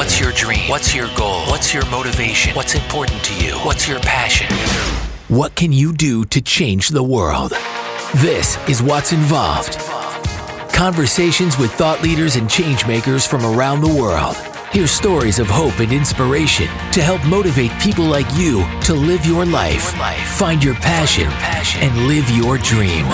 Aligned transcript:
What's 0.00 0.18
your 0.18 0.32
dream? 0.32 0.70
What's 0.70 0.94
your 0.94 1.08
goal? 1.14 1.42
What's 1.42 1.74
your 1.74 1.84
motivation? 1.90 2.56
What's 2.56 2.74
important 2.74 3.22
to 3.22 3.44
you? 3.44 3.52
What's 3.56 3.86
your 3.86 4.00
passion? 4.00 4.46
What 5.28 5.54
can 5.54 5.74
you 5.74 5.92
do 5.92 6.24
to 6.24 6.40
change 6.40 6.88
the 6.88 7.02
world? 7.02 7.50
This 8.16 8.56
is 8.66 8.82
What's 8.82 9.12
Involved. 9.12 9.78
Conversations 10.72 11.58
with 11.58 11.70
thought 11.72 12.00
leaders 12.02 12.36
and 12.36 12.48
changemakers 12.48 13.28
from 13.28 13.44
around 13.44 13.82
the 13.82 13.94
world. 13.94 14.36
Hear 14.72 14.86
stories 14.86 15.38
of 15.38 15.48
hope 15.48 15.78
and 15.80 15.92
inspiration 15.92 16.68
to 16.92 17.02
help 17.02 17.22
motivate 17.26 17.70
people 17.72 18.06
like 18.06 18.32
you 18.32 18.64
to 18.84 18.94
live 18.94 19.26
your 19.26 19.44
life, 19.44 19.92
find 20.38 20.64
your 20.64 20.76
passion, 20.76 21.28
and 21.82 22.06
live 22.08 22.26
your 22.30 22.56
dream. 22.56 23.04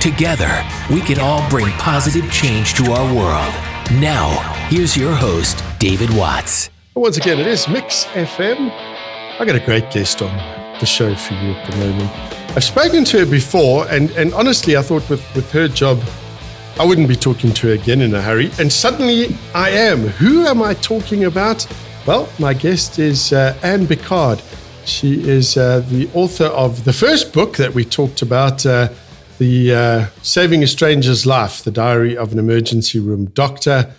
Together, 0.00 0.64
we 0.90 1.00
can 1.00 1.20
all 1.20 1.48
bring 1.48 1.68
positive 1.74 2.28
change 2.32 2.74
to 2.74 2.90
our 2.90 3.14
world. 3.14 3.54
Now, 4.00 4.30
here's 4.68 4.96
your 4.96 5.14
host, 5.14 5.62
David 5.82 6.10
Watts. 6.10 6.70
Once 6.94 7.16
again, 7.16 7.40
it 7.40 7.46
is 7.48 7.66
Mix 7.66 8.04
FM. 8.12 8.70
I 8.70 9.44
got 9.44 9.56
a 9.56 9.64
great 9.66 9.90
guest 9.90 10.22
on 10.22 10.32
the 10.78 10.86
show 10.86 11.12
for 11.16 11.34
you 11.34 11.54
at 11.54 11.70
the 11.72 11.76
moment. 11.76 12.08
I've 12.56 12.62
spoken 12.62 13.04
to 13.06 13.18
her 13.18 13.26
before, 13.26 13.88
and, 13.88 14.12
and 14.12 14.32
honestly, 14.32 14.76
I 14.76 14.82
thought 14.82 15.10
with, 15.10 15.20
with 15.34 15.50
her 15.50 15.66
job, 15.66 16.00
I 16.78 16.86
wouldn't 16.86 17.08
be 17.08 17.16
talking 17.16 17.52
to 17.54 17.66
her 17.66 17.72
again 17.72 18.00
in 18.00 18.14
a 18.14 18.22
hurry. 18.22 18.52
And 18.60 18.72
suddenly 18.72 19.36
I 19.56 19.70
am. 19.70 20.02
Who 20.02 20.46
am 20.46 20.62
I 20.62 20.74
talking 20.74 21.24
about? 21.24 21.66
Well, 22.06 22.28
my 22.38 22.54
guest 22.54 23.00
is 23.00 23.32
uh, 23.32 23.58
Anne 23.64 23.86
Biccard. 23.86 24.40
She 24.86 25.28
is 25.28 25.56
uh, 25.56 25.80
the 25.80 26.08
author 26.14 26.44
of 26.44 26.84
the 26.84 26.92
first 26.92 27.32
book 27.32 27.56
that 27.56 27.74
we 27.74 27.84
talked 27.84 28.22
about, 28.22 28.64
uh, 28.64 28.88
the 29.40 29.74
uh, 29.74 30.06
Saving 30.22 30.62
a 30.62 30.68
Stranger's 30.68 31.26
Life, 31.26 31.64
the 31.64 31.72
Diary 31.72 32.16
of 32.16 32.30
an 32.30 32.38
Emergency 32.38 33.00
Room 33.00 33.24
Doctor. 33.30 33.92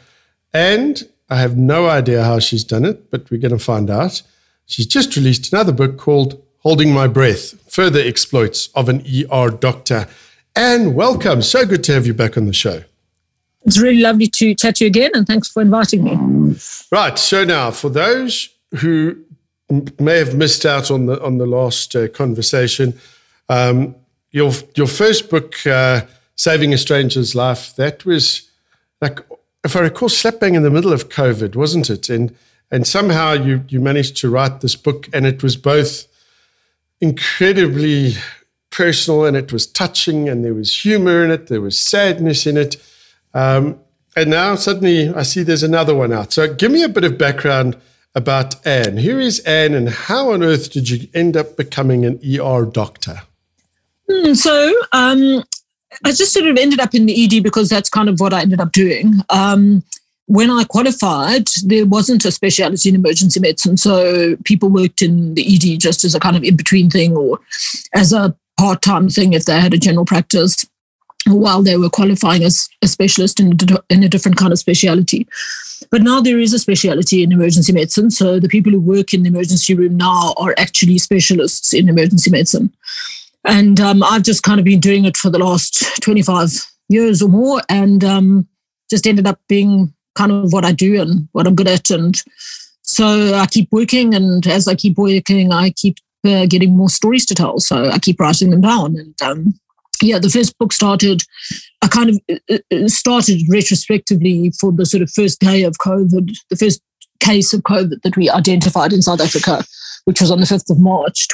And 0.53 1.09
I 1.33 1.37
have 1.37 1.57
no 1.57 1.89
idea 1.89 2.23
how 2.23 2.37
she's 2.37 2.63
done 2.63 2.85
it, 2.85 3.09
but 3.09 3.31
we're 3.31 3.41
going 3.41 3.57
to 3.57 3.57
find 3.57 3.89
out. 3.89 4.21
She's 4.67 4.85
just 4.85 5.15
released 5.15 5.51
another 5.51 5.71
book 5.71 5.97
called 5.97 6.39
Holding 6.59 6.93
My 6.93 7.07
Breath 7.07 7.55
Further 7.73 7.99
Exploits 7.99 8.69
of 8.75 8.87
an 8.87 9.01
ER 9.01 9.49
Doctor. 9.49 10.07
And 10.55 10.93
welcome. 10.93 11.41
So 11.41 11.65
good 11.65 11.83
to 11.85 11.93
have 11.93 12.05
you 12.05 12.13
back 12.13 12.37
on 12.37 12.45
the 12.45 12.53
show. 12.53 12.83
It's 13.65 13.79
really 13.79 14.01
lovely 14.01 14.27
to 14.27 14.53
chat 14.53 14.75
to 14.75 14.83
you 14.83 14.89
again, 14.89 15.09
and 15.15 15.25
thanks 15.25 15.47
for 15.47 15.63
inviting 15.63 16.03
me. 16.03 16.55
Right. 16.91 17.17
So 17.17 17.43
now, 17.43 17.71
for 17.71 17.89
those 17.89 18.49
who 18.75 19.17
may 19.99 20.19
have 20.19 20.35
missed 20.35 20.67
out 20.67 20.91
on 20.91 21.07
the 21.07 21.19
on 21.23 21.39
the 21.39 21.47
last 21.47 21.95
uh, 21.95 22.09
conversation, 22.09 22.93
um, 23.49 23.95
your 24.29 24.51
your 24.75 24.85
first 24.85 25.31
book, 25.31 25.65
uh, 25.65 26.01
"Saving 26.35 26.73
a 26.73 26.77
Stranger's 26.77 27.33
Life," 27.33 27.75
that 27.77 28.05
was 28.05 28.51
like, 29.01 29.19
if 29.63 29.75
I 29.75 29.79
recall, 29.79 30.09
slap 30.09 30.39
bang 30.39 30.55
in 30.55 30.63
the 30.63 30.69
middle 30.69 30.93
of 30.93 31.09
COVID, 31.09 31.55
wasn't 31.55 31.89
it? 31.89 32.09
And 32.09 32.35
and 32.71 32.87
somehow 32.87 33.33
you 33.33 33.63
you 33.69 33.79
managed 33.79 34.17
to 34.17 34.29
write 34.29 34.61
this 34.61 34.75
book, 34.75 35.07
and 35.13 35.25
it 35.25 35.43
was 35.43 35.55
both 35.55 36.07
incredibly 36.99 38.15
personal 38.73 39.25
and 39.25 39.37
it 39.37 39.53
was 39.53 39.67
touching 39.67 40.27
and 40.27 40.43
there 40.43 40.53
was 40.53 40.81
humor 40.81 41.23
in 41.23 41.31
it, 41.31 41.47
there 41.47 41.61
was 41.61 41.79
sadness 41.79 42.47
in 42.47 42.57
it. 42.57 42.75
Um, 43.33 43.79
and 44.15 44.29
now 44.29 44.55
suddenly 44.55 45.09
I 45.09 45.23
see 45.23 45.43
there's 45.43 45.63
another 45.63 45.95
one 45.95 46.11
out. 46.11 46.33
So 46.33 46.53
give 46.53 46.71
me 46.71 46.83
a 46.83 46.89
bit 46.89 47.03
of 47.03 47.17
background 47.17 47.77
about 48.15 48.65
Anne. 48.65 48.97
Who 48.97 49.19
is 49.19 49.39
Anne 49.41 49.73
and 49.73 49.89
how 49.89 50.31
on 50.31 50.43
earth 50.43 50.71
did 50.71 50.89
you 50.89 51.07
end 51.13 51.37
up 51.37 51.55
becoming 51.57 52.05
an 52.05 52.19
ER 52.23 52.65
doctor? 52.65 53.21
Mm, 54.09 54.35
so 54.35 54.73
um, 54.91 55.43
I 56.05 56.11
just 56.11 56.33
sort 56.33 56.47
of 56.47 56.57
ended 56.57 56.79
up 56.79 56.93
in 56.93 57.05
the 57.05 57.23
ED 57.25 57.43
because 57.43 57.69
that's 57.69 57.89
kind 57.89 58.09
of 58.09 58.19
what 58.19 58.33
I 58.33 58.41
ended 58.41 58.59
up 58.59 58.71
doing. 58.71 59.15
Um, 59.29 59.83
when 60.27 60.49
I 60.49 60.63
qualified, 60.63 61.47
there 61.65 61.85
wasn't 61.85 62.25
a 62.25 62.31
speciality 62.31 62.89
in 62.89 62.95
emergency 62.95 63.39
medicine. 63.39 63.77
So 63.77 64.35
people 64.45 64.69
worked 64.69 65.01
in 65.01 65.33
the 65.35 65.55
ED 65.55 65.79
just 65.79 66.03
as 66.03 66.15
a 66.15 66.19
kind 66.19 66.37
of 66.37 66.43
in 66.43 66.55
between 66.55 66.89
thing 66.89 67.15
or 67.15 67.39
as 67.93 68.13
a 68.13 68.35
part 68.57 68.81
time 68.81 69.09
thing 69.09 69.33
if 69.33 69.45
they 69.45 69.59
had 69.59 69.73
a 69.73 69.77
general 69.77 70.05
practice 70.05 70.65
while 71.27 71.61
they 71.61 71.77
were 71.77 71.89
qualifying 71.89 72.43
as 72.43 72.67
a 72.81 72.87
specialist 72.87 73.39
in, 73.39 73.57
in 73.89 74.03
a 74.03 74.09
different 74.09 74.37
kind 74.37 74.51
of 74.51 74.59
speciality. 74.59 75.27
But 75.89 76.01
now 76.01 76.21
there 76.21 76.39
is 76.39 76.53
a 76.53 76.59
speciality 76.59 77.23
in 77.23 77.31
emergency 77.31 77.71
medicine. 77.71 78.09
So 78.11 78.39
the 78.39 78.49
people 78.49 78.71
who 78.71 78.79
work 78.79 79.13
in 79.13 79.23
the 79.23 79.29
emergency 79.29 79.73
room 79.73 79.97
now 79.97 80.33
are 80.37 80.55
actually 80.57 80.97
specialists 80.97 81.73
in 81.73 81.89
emergency 81.89 82.31
medicine. 82.31 82.73
And 83.45 83.79
um, 83.79 84.03
I've 84.03 84.23
just 84.23 84.43
kind 84.43 84.59
of 84.59 84.65
been 84.65 84.79
doing 84.79 85.05
it 85.05 85.17
for 85.17 85.29
the 85.29 85.39
last 85.39 86.01
25 86.01 86.49
years 86.89 87.21
or 87.21 87.29
more 87.29 87.61
and 87.69 88.03
um, 88.03 88.47
just 88.89 89.07
ended 89.07 89.27
up 89.27 89.39
being 89.47 89.93
kind 90.15 90.31
of 90.31 90.53
what 90.53 90.65
I 90.65 90.71
do 90.71 91.01
and 91.01 91.27
what 91.31 91.47
I'm 91.47 91.55
good 91.55 91.67
at. 91.67 91.89
And 91.89 92.15
so 92.83 93.33
I 93.33 93.47
keep 93.47 93.69
working, 93.71 94.13
and 94.13 94.45
as 94.45 94.67
I 94.67 94.75
keep 94.75 94.97
working, 94.97 95.51
I 95.51 95.71
keep 95.71 95.97
uh, 96.25 96.45
getting 96.45 96.75
more 96.75 96.89
stories 96.89 97.25
to 97.27 97.35
tell. 97.35 97.59
So 97.59 97.89
I 97.89 97.97
keep 97.97 98.19
writing 98.19 98.49
them 98.49 98.61
down. 98.61 98.97
And 98.97 99.21
um, 99.21 99.59
yeah, 100.01 100.19
the 100.19 100.29
first 100.29 100.57
book 100.57 100.73
started, 100.73 101.23
I 101.81 101.87
kind 101.87 102.09
of 102.09 102.19
uh, 102.29 102.57
uh, 102.71 102.87
started 102.87 103.41
retrospectively 103.49 104.51
for 104.59 104.71
the 104.71 104.85
sort 104.85 105.01
of 105.01 105.11
first 105.11 105.39
day 105.39 105.63
of 105.63 105.77
COVID, 105.77 106.35
the 106.49 106.55
first 106.55 106.81
case 107.19 107.53
of 107.53 107.61
COVID 107.61 108.01
that 108.01 108.17
we 108.17 108.29
identified 108.29 108.91
in 108.93 109.01
South 109.01 109.21
Africa, 109.21 109.63
which 110.05 110.19
was 110.19 110.29
on 110.29 110.39
the 110.39 110.45
5th 110.45 110.69
of 110.69 110.79
March 110.79 111.27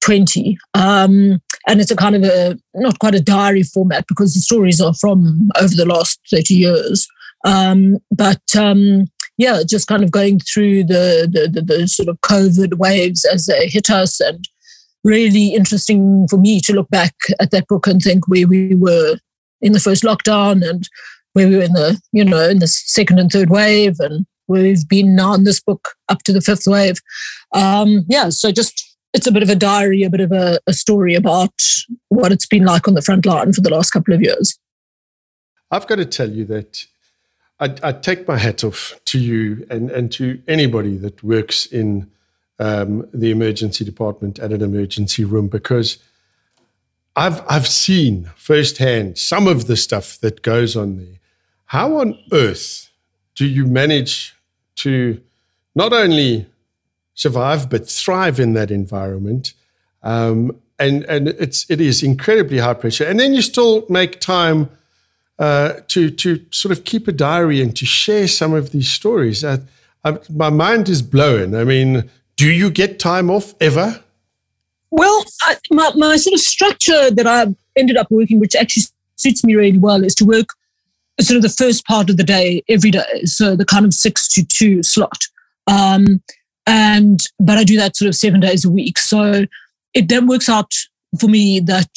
2020. 0.00 0.58
Um, 0.74 1.40
and 1.66 1.80
it's 1.80 1.90
a 1.90 1.96
kind 1.96 2.16
of 2.16 2.24
a, 2.24 2.58
not 2.74 2.98
quite 2.98 3.14
a 3.14 3.20
diary 3.20 3.62
format 3.62 4.06
because 4.06 4.34
the 4.34 4.40
stories 4.40 4.80
are 4.80 4.94
from 4.94 5.50
over 5.60 5.74
the 5.74 5.86
last 5.86 6.20
30 6.30 6.54
years. 6.54 7.06
Um, 7.44 7.98
but 8.10 8.42
um, 8.56 9.06
yeah, 9.38 9.62
just 9.66 9.86
kind 9.86 10.02
of 10.02 10.10
going 10.10 10.40
through 10.40 10.84
the, 10.84 11.28
the, 11.30 11.48
the, 11.48 11.62
the 11.62 11.88
sort 11.88 12.08
of 12.08 12.20
COVID 12.20 12.74
waves 12.74 13.24
as 13.24 13.46
they 13.46 13.68
hit 13.68 13.90
us 13.90 14.20
and 14.20 14.46
really 15.04 15.54
interesting 15.54 16.26
for 16.28 16.36
me 16.36 16.60
to 16.60 16.74
look 16.74 16.90
back 16.90 17.14
at 17.40 17.50
that 17.50 17.66
book 17.68 17.86
and 17.86 18.02
think 18.02 18.28
where 18.28 18.46
we 18.46 18.74
were 18.74 19.16
in 19.62 19.72
the 19.72 19.80
first 19.80 20.02
lockdown 20.02 20.68
and 20.68 20.88
where 21.32 21.48
we 21.48 21.56
were 21.56 21.62
in 21.62 21.72
the, 21.72 22.00
you 22.12 22.24
know, 22.24 22.48
in 22.48 22.58
the 22.58 22.66
second 22.66 23.18
and 23.18 23.30
third 23.30 23.50
wave 23.50 23.96
and 24.00 24.26
where 24.46 24.62
we've 24.62 24.88
been 24.88 25.14
now 25.14 25.32
in 25.34 25.44
this 25.44 25.60
book 25.60 25.90
up 26.08 26.22
to 26.24 26.32
the 26.32 26.40
fifth 26.40 26.66
wave. 26.66 26.96
Um, 27.54 28.04
yeah, 28.08 28.30
so 28.30 28.50
just 28.50 28.89
it's 29.12 29.26
a 29.26 29.32
bit 29.32 29.42
of 29.42 29.50
a 29.50 29.56
diary, 29.56 30.02
a 30.02 30.10
bit 30.10 30.20
of 30.20 30.32
a, 30.32 30.60
a 30.66 30.72
story 30.72 31.14
about 31.14 31.52
what 32.08 32.32
it's 32.32 32.46
been 32.46 32.64
like 32.64 32.86
on 32.86 32.94
the 32.94 33.02
front 33.02 33.26
line 33.26 33.52
for 33.52 33.60
the 33.60 33.70
last 33.70 33.90
couple 33.90 34.14
of 34.14 34.22
years. 34.22 34.58
I've 35.70 35.86
got 35.86 35.96
to 35.96 36.04
tell 36.04 36.30
you 36.30 36.44
that 36.46 36.84
I, 37.58 37.74
I, 37.82 37.92
take 37.92 38.26
my 38.26 38.38
hat 38.38 38.64
off 38.64 38.98
to 39.06 39.18
you 39.18 39.66
and, 39.70 39.90
and 39.90 40.10
to 40.12 40.42
anybody 40.48 40.96
that 40.98 41.22
works 41.22 41.66
in 41.66 42.10
um, 42.58 43.08
the 43.12 43.30
emergency 43.30 43.84
department 43.84 44.38
at 44.38 44.52
an 44.52 44.62
emergency 44.62 45.24
room 45.24 45.48
because 45.48 45.98
I've 47.16 47.42
I've 47.48 47.66
seen 47.66 48.30
firsthand 48.36 49.18
some 49.18 49.48
of 49.48 49.66
the 49.66 49.76
stuff 49.76 50.18
that 50.20 50.42
goes 50.42 50.76
on 50.76 50.96
there. 50.96 51.18
How 51.66 51.98
on 51.98 52.18
earth 52.32 52.90
do 53.34 53.46
you 53.46 53.66
manage 53.66 54.34
to 54.76 55.20
not 55.74 55.92
only 55.92 56.46
survive 57.20 57.68
but 57.68 57.88
thrive 57.88 58.40
in 58.40 58.54
that 58.54 58.70
environment? 58.70 59.52
Um, 60.02 60.56
and 60.78 61.04
and 61.04 61.28
it's 61.28 61.70
it 61.70 61.80
is 61.80 62.02
incredibly 62.02 62.58
high 62.58 62.74
pressure, 62.74 63.04
and 63.04 63.20
then 63.20 63.34
you 63.34 63.42
still 63.42 63.84
make 63.88 64.20
time 64.20 64.70
uh, 65.38 65.74
to 65.88 66.10
to 66.10 66.44
sort 66.50 66.72
of 66.72 66.84
keep 66.84 67.06
a 67.06 67.12
diary 67.12 67.60
and 67.60 67.76
to 67.76 67.84
share 67.84 68.26
some 68.26 68.54
of 68.54 68.70
these 68.70 68.88
stories. 68.90 69.44
I, 69.44 69.58
I, 70.04 70.18
my 70.30 70.48
mind 70.48 70.88
is 70.88 71.02
blown. 71.02 71.54
I 71.54 71.64
mean, 71.64 72.08
do 72.36 72.50
you 72.50 72.70
get 72.70 72.98
time 72.98 73.30
off 73.30 73.54
ever? 73.60 74.02
Well, 74.90 75.24
I, 75.42 75.56
my, 75.70 75.92
my 75.94 76.16
sort 76.16 76.34
of 76.34 76.40
structure 76.40 77.10
that 77.10 77.26
I 77.26 77.54
ended 77.76 77.96
up 77.98 78.10
working, 78.10 78.40
which 78.40 78.56
actually 78.56 78.84
suits 79.16 79.44
me 79.44 79.54
really 79.54 79.78
well, 79.78 80.02
is 80.02 80.14
to 80.16 80.24
work 80.24 80.48
sort 81.20 81.36
of 81.36 81.42
the 81.42 81.50
first 81.50 81.84
part 81.84 82.08
of 82.08 82.16
the 82.16 82.24
day 82.24 82.62
every 82.68 82.90
day. 82.90 83.24
So 83.24 83.54
the 83.54 83.66
kind 83.66 83.84
of 83.84 83.92
six 83.92 84.26
to 84.28 84.44
two 84.44 84.82
slot. 84.82 85.24
Um, 85.66 86.22
and 86.66 87.20
but 87.38 87.58
I 87.58 87.64
do 87.64 87.76
that 87.76 87.96
sort 87.96 88.08
of 88.08 88.14
seven 88.14 88.40
days 88.40 88.64
a 88.64 88.70
week. 88.70 88.98
So 88.98 89.46
it 89.94 90.08
then 90.08 90.26
works 90.26 90.48
out 90.48 90.72
for 91.18 91.28
me 91.28 91.60
that 91.60 91.90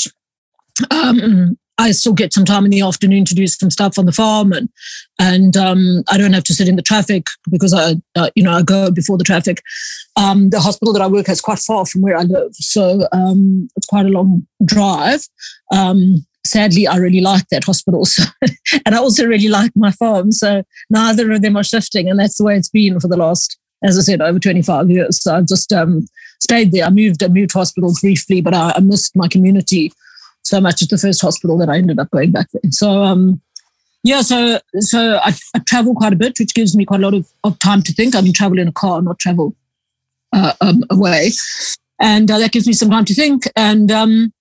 um, 0.90 1.58
I 1.78 1.92
still 1.92 2.14
get 2.14 2.34
some 2.34 2.46
time 2.46 2.66
in 2.66 2.72
the 2.72 2.82
afternoon 2.82 3.26
to 3.26 3.36
do 3.36 3.48
some 3.48 3.72
stuff 3.72 3.98
on 3.98 4.06
the 4.06 4.12
farm, 4.12 4.52
and 4.52 4.70
and 5.20 5.58
um, 5.58 6.04
I 6.10 6.18
don't 6.18 6.34
have 6.34 6.44
to 6.46 6.54
sit 6.54 6.68
in 6.68 6.76
the 6.76 6.82
traffic 6.82 7.28
because 7.50 7.74
I, 7.74 7.96
uh, 8.16 8.30
you 8.36 8.44
know, 8.44 8.52
I 8.52 8.62
go 8.62 8.92
before 8.92 9.18
the 9.18 9.24
traffic. 9.24 9.62
Um, 10.16 10.50
the 10.50 10.60
hospital 10.60 10.94
that 10.94 11.02
I 11.02 11.08
work 11.08 11.30
at 11.30 11.34
is 11.34 11.42
quite 11.42 11.60
far 11.60 11.86
from 11.86 12.02
where 12.02 12.18
I 12.18 12.24
live, 12.24 12.54
so 12.54 13.08
um, 13.12 13.68
it's 13.76 13.88
quite 13.88 14.06
a 14.06 14.10
long 14.10 14.48
drive. 14.64 15.28
Um, 15.72 16.26
sadly, 16.46 16.88
I 16.88 16.98
really 16.98 17.22
like 17.22 17.48
that 17.50 17.64
hospital, 17.64 18.06
so, 18.06 18.24
and 18.86 18.94
I 18.94 18.98
also 18.98 19.26
really 19.26 19.50
like 19.50 19.72
my 19.76 19.92
farm. 19.92 20.32
So 20.32 20.64
neither 20.90 21.32
of 21.32 21.42
them 21.42 21.58
are 21.58 21.64
shifting, 21.64 22.10
and 22.10 22.20
that's 22.20 22.38
the 22.38 22.44
way 22.44 22.56
it's 22.56 22.70
been 22.70 23.00
for 23.00 23.08
the 23.08 23.18
last, 23.18 23.58
as 23.84 23.98
I 23.98 24.02
said, 24.02 24.22
over 24.22 24.40
twenty 24.40 24.62
five 24.62 24.90
years. 24.90 25.22
So 25.22 25.36
I've 25.36 25.48
just 25.48 25.72
um, 25.74 26.08
stayed 26.40 26.72
there. 26.72 26.86
I 26.86 26.90
moved, 26.90 27.24
I 27.24 27.28
moved 27.28 27.54
hospitals 27.54 28.02
briefly, 28.02 28.42
but 28.42 28.54
I, 28.54 28.74
I 28.76 28.80
missed 28.80 29.16
my 29.16 29.28
community 29.28 29.92
so 30.44 30.60
much 30.60 30.82
at 30.82 30.90
the 30.90 30.98
first 30.98 31.22
hospital 31.22 31.58
that 31.58 31.70
I 31.70 31.78
ended 31.78 32.00
up 32.00 32.12
going 32.12 32.32
back 32.32 32.48
there. 32.52 32.72
So, 32.72 33.04
um, 33.04 33.42
Yeah, 34.04 34.22
so 34.22 34.60
so 34.80 35.20
I, 35.24 35.32
I, 35.56 35.60
travel 35.60 35.96
quite 35.96 36.12
a 36.12 36.18
bit, 36.18 36.38
which 36.38 36.54
gives 36.54 36.76
me 36.76 36.84
quite 36.86 37.00
a 37.00 37.04
lot 37.04 37.14
of, 37.14 37.26
of 37.46 37.58
time 37.60 37.82
to 37.84 37.94
think. 37.94 38.16
I 38.16 38.22
mean, 38.22 38.34
travel 38.34 38.60
in 38.60 38.68
a 38.68 38.74
car, 38.74 39.02
not 39.02 39.20
travel 39.20 39.56
uh, 40.34 40.54
um, 40.60 40.84
away, 40.90 41.32
and 42.00 42.30
uh, 42.30 42.38
that 42.40 42.52
gives 42.52 42.68
me 42.68 42.74
some 42.74 42.90
time 42.90 43.06
to 43.06 43.14
think. 43.14 43.44
And 43.56 43.90
um, 43.92 44.34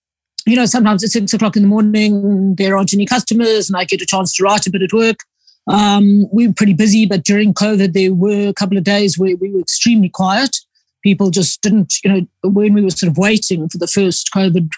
you 0.47 0.57
know, 0.57 0.67
sometimes 0.67 1.05
at 1.05 1.11
six 1.11 1.33
o'clock 1.33 1.57
in 1.57 1.63
the 1.63 1.69
morning, 1.69 2.57
there 2.57 2.77
aren't 2.77 2.93
any 2.93 3.07
customers, 3.07 3.71
and 3.71 3.77
I 3.77 3.85
get 3.85 4.03
a 4.03 4.07
chance 4.07 4.35
to 4.35 4.43
write 4.43 4.67
a 4.67 4.71
bit 4.71 4.83
at 4.83 4.93
work. 4.93 5.21
Um, 5.69 6.27
we 6.33 6.47
were 6.49 6.55
pretty 6.55 6.75
busy, 6.75 7.07
but 7.07 7.25
during 7.25 7.55
COVID, 7.55 7.93
there 7.93 8.13
were 8.13 8.49
a 8.49 8.55
couple 8.55 8.77
of 8.77 8.85
days 8.85 9.19
where 9.19 9.37
we 9.37 9.51
were 9.51 9.61
extremely 9.61 10.09
quiet. 10.09 10.57
People 11.03 11.31
just 11.31 11.61
didn't, 11.63 11.95
you 12.05 12.13
know, 12.13 12.27
when 12.49 12.75
we 12.75 12.83
were 12.83 12.91
sort 12.91 13.11
of 13.11 13.19
waiting 13.19 13.69
for 13.69 13.79
the 13.79 13.87
first 13.87 14.31
COVID 14.35 14.71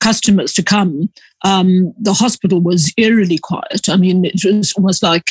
customers 0.00 0.52
to 0.54 0.62
come, 0.62 1.10
um, 1.44 1.94
the 1.98 2.12
hospital 2.12 2.60
was 2.60 2.92
eerily 2.96 3.38
quiet. 3.38 3.88
I 3.88 3.96
mean, 3.96 4.24
it 4.24 4.44
was 4.44 4.72
almost 4.74 5.02
like 5.02 5.24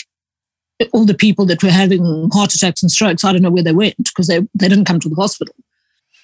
all 0.91 1.05
the 1.05 1.13
people 1.13 1.45
that 1.45 1.63
were 1.63 1.69
having 1.69 2.29
heart 2.33 2.53
attacks 2.53 2.81
and 2.81 2.91
strokes, 2.91 3.23
I 3.23 3.31
don't 3.31 3.41
know 3.41 3.51
where 3.51 3.63
they 3.63 3.73
went 3.73 3.97
because 3.97 4.27
they, 4.27 4.39
they 4.53 4.67
didn't 4.67 4.85
come 4.85 4.99
to 5.01 5.09
the 5.09 5.15
hospital. 5.15 5.55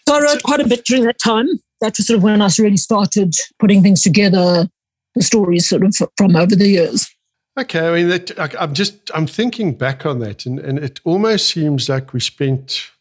So 0.07 0.15
I 0.15 0.21
wrote 0.21 0.43
quite 0.43 0.59
a 0.59 0.67
bit 0.67 0.85
during 0.85 1.03
that 1.03 1.19
time. 1.19 1.47
That 1.79 1.97
was 1.97 2.07
sort 2.07 2.17
of 2.17 2.23
when 2.23 2.41
I 2.41 2.49
really 2.59 2.77
started 2.77 3.35
putting 3.59 3.81
things 3.81 4.01
together, 4.01 4.67
the 5.15 5.21
stories 5.21 5.67
sort 5.67 5.83
of 5.83 5.95
from 6.17 6.35
over 6.35 6.55
the 6.55 6.67
years. 6.67 7.09
Okay, 7.57 7.85
I 7.85 7.91
mean, 7.93 8.07
that, 8.07 8.55
I'm 8.59 8.73
just 8.73 9.11
I'm 9.13 9.27
thinking 9.27 9.73
back 9.73 10.05
on 10.05 10.19
that, 10.19 10.45
and, 10.45 10.57
and 10.59 10.79
it 10.79 11.01
almost 11.03 11.47
seems 11.47 11.89
like 11.89 12.13
we 12.13 12.21
spent 12.21 12.91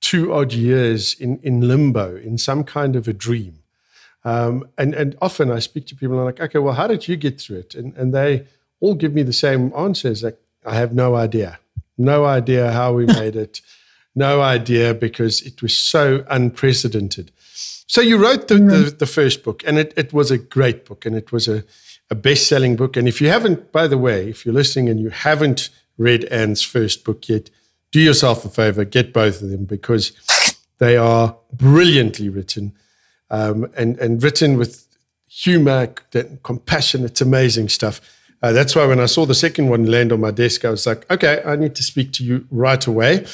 two 0.00 0.34
odd 0.34 0.52
years 0.52 1.14
in 1.18 1.38
in 1.42 1.66
limbo, 1.66 2.16
in 2.16 2.36
some 2.36 2.62
kind 2.62 2.94
of 2.94 3.08
a 3.08 3.14
dream. 3.14 3.62
Um, 4.24 4.68
and 4.76 4.94
and 4.94 5.16
often 5.22 5.50
I 5.50 5.60
speak 5.60 5.86
to 5.86 5.94
people 5.94 6.16
and 6.16 6.20
I'm 6.20 6.26
like, 6.26 6.40
okay, 6.40 6.58
well, 6.58 6.74
how 6.74 6.86
did 6.86 7.08
you 7.08 7.16
get 7.16 7.40
through 7.40 7.58
it? 7.58 7.74
And 7.74 7.96
and 7.96 8.12
they 8.12 8.44
all 8.80 8.94
give 8.94 9.14
me 9.14 9.22
the 9.22 9.32
same 9.32 9.72
answers. 9.74 10.22
Like, 10.22 10.38
I 10.66 10.74
have 10.74 10.92
no 10.92 11.14
idea, 11.14 11.58
no 11.96 12.26
idea 12.26 12.72
how 12.72 12.92
we 12.92 13.06
made 13.06 13.34
it, 13.34 13.62
no 14.14 14.42
idea 14.42 14.92
because 14.92 15.40
it 15.40 15.62
was 15.62 15.74
so 15.74 16.24
unprecedented. 16.28 17.30
So 17.88 18.00
you 18.00 18.18
wrote 18.18 18.48
the, 18.48 18.56
the, 18.56 18.96
the, 18.98 19.06
first 19.06 19.44
book, 19.44 19.62
and 19.64 19.78
it, 19.78 19.94
it 19.96 20.12
was 20.12 20.32
a 20.32 20.38
great 20.38 20.84
book, 20.84 21.06
and 21.06 21.14
it 21.14 21.30
was 21.30 21.46
a, 21.46 21.62
a 22.10 22.14
best 22.14 22.46
selling 22.48 22.76
book. 22.76 22.96
And 22.96 23.08
if 23.08 23.20
you 23.20 23.28
haven't, 23.28 23.72
by 23.72 23.86
the 23.86 23.98
way, 23.98 24.28
if 24.28 24.44
you're 24.44 24.54
listening 24.54 24.88
and 24.88 25.00
you 25.00 25.10
haven't 25.10 25.70
read 25.98 26.24
Anne's 26.26 26.62
first 26.62 27.04
book 27.04 27.28
yet, 27.28 27.50
do 27.92 28.00
yourself 28.00 28.44
a 28.44 28.48
favor, 28.48 28.84
get 28.84 29.12
both 29.12 29.42
of 29.42 29.50
them 29.50 29.64
because 29.64 30.12
they 30.78 30.96
are 30.96 31.36
brilliantly 31.52 32.28
written 32.28 32.74
um, 33.30 33.70
and, 33.76 33.98
and 33.98 34.22
written 34.22 34.56
with 34.56 34.86
humor, 35.28 35.86
compassion. 36.42 37.04
It's 37.04 37.20
amazing 37.20 37.68
stuff. 37.68 38.00
Uh, 38.42 38.52
that's 38.52 38.76
why 38.76 38.86
when 38.86 39.00
I 39.00 39.06
saw 39.06 39.24
the 39.24 39.34
second 39.34 39.68
one 39.68 39.86
land 39.86 40.12
on 40.12 40.20
my 40.20 40.30
desk, 40.30 40.64
I 40.64 40.70
was 40.70 40.86
like, 40.86 41.10
okay, 41.10 41.42
I 41.44 41.56
need 41.56 41.74
to 41.76 41.82
speak 41.82 42.12
to 42.14 42.24
you 42.24 42.46
right 42.50 42.86
away. 42.86 43.26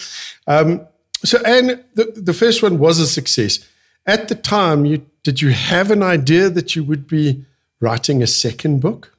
Um, 0.46 0.86
so, 1.24 1.38
Anne, 1.44 1.84
the, 1.94 2.04
the 2.16 2.32
first 2.32 2.62
one 2.62 2.78
was 2.78 2.98
a 2.98 3.06
success. 3.06 3.58
At 4.06 4.28
the 4.28 4.34
time, 4.34 4.84
you 4.84 5.06
did 5.22 5.40
you 5.40 5.50
have 5.50 5.90
an 5.90 6.02
idea 6.02 6.50
that 6.50 6.74
you 6.74 6.82
would 6.82 7.06
be 7.06 7.44
writing 7.82 8.23
a 8.23 8.26
second 8.26 8.81
book? 8.81 9.12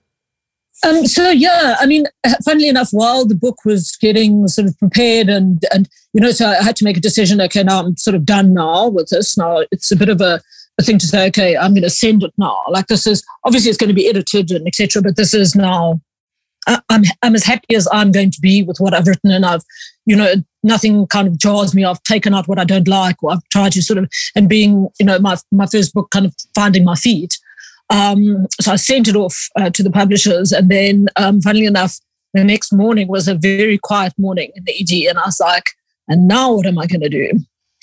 Um, 0.86 1.06
so 1.06 1.30
yeah, 1.30 1.76
I 1.80 1.86
mean, 1.86 2.06
funnily 2.44 2.68
enough, 2.68 2.90
while 2.92 3.26
the 3.26 3.36
book 3.36 3.64
was 3.64 3.96
getting 4.02 4.48
sort 4.48 4.68
of 4.68 4.78
prepared 4.80 5.30
and 5.30 5.64
and 5.74 5.88
you 6.14 6.22
know, 6.22 6.32
so 6.32 6.48
I 6.48 6.62
had 6.62 6.76
to 6.78 6.84
make 6.84 6.98
a 6.98 7.02
decision. 7.02 7.40
Okay, 7.42 7.64
now 7.64 7.80
I'm 7.80 7.96
sort 7.96 8.16
of 8.16 8.26
done 8.26 8.54
now 8.54 8.88
with 8.88 9.10
this. 9.10 9.38
Now 9.38 9.64
it's 9.72 9.92
a 9.92 9.96
bit 9.96 10.10
of 10.10 10.20
a 10.20 10.42
a 10.80 10.84
thing 10.84 10.98
to 10.98 11.08
say, 11.08 11.28
okay, 11.28 11.56
I'm 11.56 11.74
going 11.74 11.84
to 11.84 11.90
send 11.90 12.24
it 12.24 12.34
now. 12.38 12.58
Like 12.70 12.88
this 12.88 13.06
is 13.06 13.24
obviously 13.44 13.70
it's 13.70 13.78
going 13.78 13.90
to 13.90 13.94
be 13.94 14.10
edited 14.10 14.52
and 14.52 14.68
etc. 14.68 15.02
But 15.02 15.16
this 15.16 15.34
is 15.34 15.56
now. 15.56 16.02
I'm 16.66 17.04
I'm 17.22 17.36
as 17.36 17.44
happy 17.44 17.76
as 17.76 17.90
I'm 17.92 18.14
going 18.14 18.32
to 18.32 18.40
be 18.40 18.64
with 18.64 18.78
what 18.78 18.94
I've 18.94 19.06
written, 19.06 19.32
and 19.32 19.46
I've, 19.46 19.64
you 20.06 20.16
know, 20.16 20.36
nothing 20.64 21.06
kind 21.08 21.28
of 21.28 21.38
jars 21.38 21.76
me. 21.76 21.84
I've 21.84 22.02
taken 22.04 22.34
out 22.34 22.48
what 22.48 22.58
I 22.58 22.64
don't 22.64 22.88
like, 22.88 23.22
or 23.22 23.32
I've 23.32 23.44
tried 23.52 23.74
to 23.74 23.82
sort 23.82 24.00
of, 24.00 24.10
and 24.34 24.48
being, 24.48 24.88
you 24.98 25.06
know, 25.06 25.20
my 25.20 25.36
my 25.52 25.66
first 25.66 25.94
book, 25.94 26.10
kind 26.12 26.26
of 26.26 26.34
finding 26.56 26.86
my 26.86 26.96
feet. 26.96 27.38
Um, 27.90 28.48
so 28.60 28.72
I 28.72 28.76
sent 28.76 29.08
it 29.08 29.16
off 29.16 29.50
uh, 29.56 29.70
to 29.70 29.84
the 29.84 29.92
publishers, 29.92 30.52
and 30.52 30.70
then, 30.70 31.08
um, 31.16 31.42
funnily 31.42 31.66
enough, 31.66 32.00
the 32.34 32.44
next 32.44 32.74
morning 32.74 33.08
was 33.08 33.28
a 33.28 33.36
very 33.36 33.78
quiet 33.78 34.14
morning 34.18 34.52
in 34.56 34.64
the 34.64 34.74
ED, 34.74 35.10
and 35.10 35.20
I 35.20 35.26
was 35.26 35.40
like, 35.40 35.72
and 36.08 36.28
now 36.28 36.54
what 36.54 36.66
am 36.66 36.80
I 36.80 36.88
going 36.88 37.02
to 37.02 37.10
do? 37.10 37.30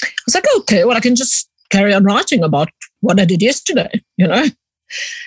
I 0.03 0.09
was 0.27 0.35
like, 0.35 0.47
okay, 0.59 0.85
well, 0.85 0.97
I 0.97 1.01
can 1.01 1.15
just 1.15 1.49
carry 1.71 1.95
on 1.95 2.05
writing 2.05 2.43
about 2.43 2.69
what 3.01 3.21
I 3.21 3.25
did 3.25 3.43
yesterday, 3.43 4.03
you 4.17 4.27
know. 4.27 4.45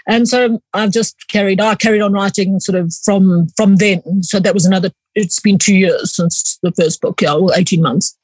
And 0.08 0.28
so 0.28 0.62
I've 0.74 0.92
just 0.92 1.28
carried 1.30 1.62
I 1.62 1.76
carried 1.76 2.02
on 2.02 2.12
writing 2.12 2.60
sort 2.60 2.78
of 2.78 2.94
from 3.06 3.48
from 3.56 3.78
then. 3.78 4.02
So 4.22 4.40
that 4.40 4.54
was 4.54 4.66
another 4.66 4.92
it's 5.16 5.40
been 5.40 5.58
two 5.58 5.76
years 5.76 6.16
since 6.16 6.60
the 6.62 6.72
first 6.74 7.02
book, 7.02 7.22
yeah, 7.22 7.34
or 7.34 7.52
18 7.56 7.82
months. 7.82 8.18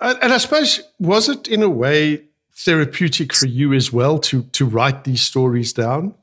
And 0.00 0.32
I 0.32 0.38
suppose 0.38 0.82
was 0.98 1.28
it 1.28 1.48
in 1.48 1.62
a 1.62 1.68
way 1.68 2.22
therapeutic 2.64 3.32
for 3.32 3.46
you 3.46 3.72
as 3.72 3.92
well 3.92 4.18
to 4.18 4.42
to 4.42 4.66
write 4.66 5.04
these 5.04 5.22
stories 5.22 5.72
down? 5.72 6.14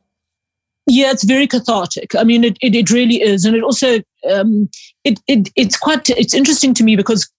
Yeah, 0.90 1.12
it's 1.12 1.26
very 1.26 1.48
cathartic. 1.48 2.16
I 2.16 2.24
mean, 2.24 2.46
it, 2.46 2.58
it, 2.62 2.74
it 2.74 2.90
really 2.90 3.22
is, 3.22 3.44
and 3.44 3.56
it 3.56 3.64
also 3.64 4.00
um, 4.32 4.70
it, 5.04 5.20
it 5.28 5.50
it's 5.56 5.78
quite 5.78 6.10
it's 6.10 6.34
interesting 6.34 6.74
to 6.76 6.84
me 6.84 6.96
because 6.96 7.30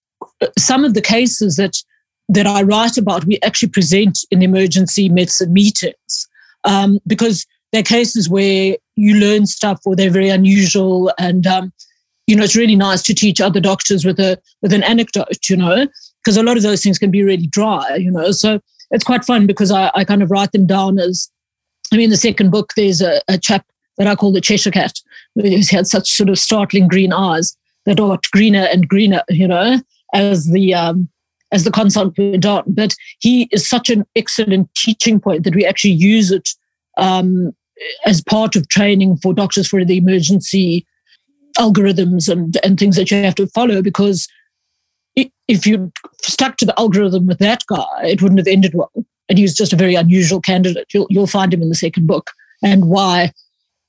some 0.57 0.85
of 0.85 0.93
the 0.93 1.01
cases 1.01 1.55
that 1.55 1.75
that 2.29 2.45
I 2.45 2.61
write 2.61 2.97
about, 2.97 3.25
we 3.25 3.39
actually 3.41 3.69
present 3.69 4.19
in 4.29 4.43
emergency 4.43 5.09
medicine 5.09 5.51
meetings 5.51 6.27
um, 6.63 6.99
because 7.07 7.47
they're 7.71 7.83
cases 7.83 8.29
where 8.29 8.77
you 8.95 9.15
learn 9.15 9.47
stuff 9.47 9.81
or 9.85 9.95
they're 9.95 10.11
very 10.11 10.29
unusual 10.29 11.11
and 11.17 11.47
um, 11.47 11.73
you 12.27 12.35
know 12.35 12.43
it's 12.43 12.55
really 12.55 12.75
nice 12.75 13.01
to 13.03 13.13
teach 13.13 13.41
other 13.41 13.59
doctors 13.59 14.05
with 14.05 14.19
a 14.19 14.39
with 14.61 14.73
an 14.73 14.83
anecdote 14.83 15.49
you 15.49 15.55
know 15.55 15.87
because 16.23 16.37
a 16.37 16.43
lot 16.43 16.57
of 16.57 16.63
those 16.63 16.83
things 16.83 16.99
can 16.99 17.09
be 17.09 17.23
really 17.23 17.47
dry 17.47 17.95
you 17.95 18.11
know 18.11 18.31
so 18.31 18.59
it's 18.91 19.03
quite 19.03 19.25
fun 19.25 19.47
because 19.47 19.71
I, 19.71 19.91
I 19.95 20.03
kind 20.03 20.23
of 20.23 20.31
write 20.31 20.51
them 20.51 20.65
down 20.65 20.99
as 20.99 21.29
I 21.91 21.97
mean 21.97 22.09
the 22.09 22.17
second 22.17 22.51
book 22.51 22.73
there's 22.75 23.01
a, 23.01 23.21
a 23.27 23.37
chap 23.37 23.65
that 23.97 24.07
I 24.07 24.15
call 24.15 24.31
the 24.31 24.41
Cheshire 24.41 24.71
cat 24.71 24.99
who's 25.35 25.69
had 25.69 25.87
such 25.87 26.11
sort 26.11 26.29
of 26.29 26.39
startling 26.39 26.87
green 26.87 27.13
eyes 27.13 27.55
that 27.85 27.97
got 27.97 28.29
greener 28.31 28.67
and 28.71 28.87
greener 28.87 29.23
you 29.29 29.47
know 29.47 29.79
as 30.13 30.47
the 30.51 30.73
um, 30.73 31.09
as 31.51 31.63
the 31.63 31.71
consult 31.71 32.17
went 32.17 32.45
on. 32.45 32.63
But 32.67 32.95
he 33.19 33.49
is 33.51 33.67
such 33.67 33.89
an 33.89 34.05
excellent 34.15 34.73
teaching 34.75 35.19
point 35.19 35.43
that 35.43 35.55
we 35.55 35.65
actually 35.65 35.93
use 35.93 36.31
it 36.31 36.49
um, 36.97 37.55
as 38.05 38.21
part 38.21 38.55
of 38.55 38.67
training 38.69 39.17
for 39.17 39.33
doctors 39.33 39.67
for 39.67 39.83
the 39.83 39.97
emergency 39.97 40.85
algorithms 41.57 42.29
and, 42.29 42.57
and 42.63 42.79
things 42.79 42.95
that 42.95 43.11
you 43.11 43.21
have 43.23 43.35
to 43.35 43.47
follow 43.47 43.81
because 43.81 44.27
if 45.15 45.65
you 45.65 45.91
stuck 46.21 46.57
to 46.57 46.65
the 46.65 46.79
algorithm 46.79 47.27
with 47.27 47.39
that 47.39 47.63
guy, 47.67 48.03
it 48.03 48.21
wouldn't 48.21 48.39
have 48.39 48.47
ended 48.47 48.73
well. 48.73 48.91
And 49.27 49.37
he 49.37 49.43
was 49.43 49.53
just 49.53 49.73
a 49.73 49.77
very 49.77 49.95
unusual 49.95 50.41
candidate. 50.41 50.87
You'll, 50.93 51.07
you'll 51.09 51.27
find 51.27 51.53
him 51.53 51.61
in 51.61 51.69
the 51.69 51.75
second 51.75 52.07
book 52.07 52.31
and 52.63 52.89
why 52.89 53.31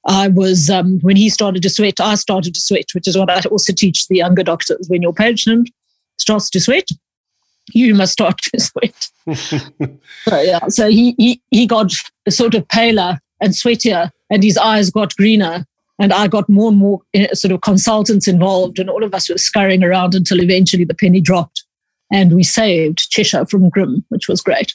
I 0.06 0.28
was, 0.28 0.70
um, 0.70 0.98
when 1.00 1.16
he 1.16 1.28
started 1.28 1.62
to 1.62 1.70
sweat, 1.70 2.00
I 2.00 2.14
started 2.14 2.54
to 2.54 2.60
sweat, 2.60 2.86
which 2.94 3.06
is 3.06 3.16
what 3.16 3.30
I 3.30 3.40
also 3.50 3.72
teach 3.72 4.08
the 4.08 4.16
younger 4.16 4.42
doctors. 4.42 4.88
When 4.88 5.02
your 5.02 5.12
patient 5.12 5.70
starts 6.18 6.48
to 6.50 6.60
sweat, 6.60 6.88
you 7.72 7.94
must 7.94 8.12
start 8.12 8.38
to 8.38 8.60
sweat. 8.60 9.08
so, 10.24 10.40
yeah, 10.40 10.66
so 10.68 10.88
he, 10.88 11.14
he, 11.18 11.42
he 11.50 11.66
got 11.66 11.92
sort 12.28 12.54
of 12.54 12.66
paler 12.68 13.18
and 13.40 13.52
sweatier, 13.52 14.10
and 14.30 14.42
his 14.42 14.56
eyes 14.58 14.90
got 14.90 15.16
greener. 15.16 15.64
And 16.00 16.12
I 16.12 16.26
got 16.26 16.48
more 16.48 16.70
and 16.70 16.78
more 16.78 17.00
eh, 17.14 17.32
sort 17.34 17.52
of 17.52 17.60
consultants 17.60 18.26
involved, 18.26 18.78
and 18.78 18.90
all 18.90 19.04
of 19.04 19.14
us 19.14 19.28
were 19.28 19.38
scurrying 19.38 19.84
around 19.84 20.14
until 20.14 20.40
eventually 20.40 20.84
the 20.84 20.94
penny 20.94 21.20
dropped. 21.20 21.64
And 22.10 22.34
we 22.34 22.42
saved 22.42 23.10
Cheshire 23.10 23.44
from 23.46 23.68
Grim, 23.68 24.04
which 24.08 24.26
was 24.26 24.40
great. 24.40 24.74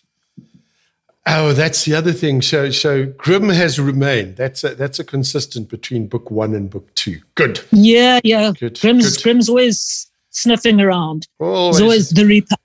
Oh, 1.27 1.51
that's 1.51 1.83
the 1.83 1.95
other 1.95 2.13
thing. 2.13 2.41
So, 2.41 2.69
so 2.69 3.07
Grim 3.07 3.49
has 3.49 3.79
remained. 3.79 4.37
That's 4.37 4.63
a, 4.63 4.75
that's 4.75 4.99
a 4.99 5.03
consistent 5.03 5.67
between 5.67 6.07
book 6.07 6.31
one 6.31 6.53
and 6.53 6.69
book 6.69 6.93
two. 6.93 7.19
Good. 7.33 7.59
Yeah, 7.71 8.21
yeah. 8.23 8.53
Good. 8.57 8.79
Grim's, 8.79 9.17
Good. 9.17 9.23
Grim's 9.23 9.49
always 9.49 10.09
sniffing 10.29 10.79
around. 10.79 11.27
Always. 11.39 11.81
Always 11.81 12.09
the 12.11 12.25
reaper 12.25 12.55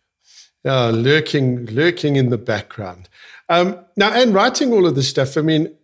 yeah, 0.64 0.90
lurking, 0.92 1.66
lurking 1.66 2.16
in 2.16 2.30
the 2.30 2.38
background. 2.38 3.08
Um, 3.48 3.78
now, 3.96 4.12
and 4.12 4.34
writing 4.34 4.72
all 4.72 4.86
of 4.86 4.94
this 4.94 5.08
stuff, 5.08 5.36
I 5.36 5.40
mean, 5.40 5.74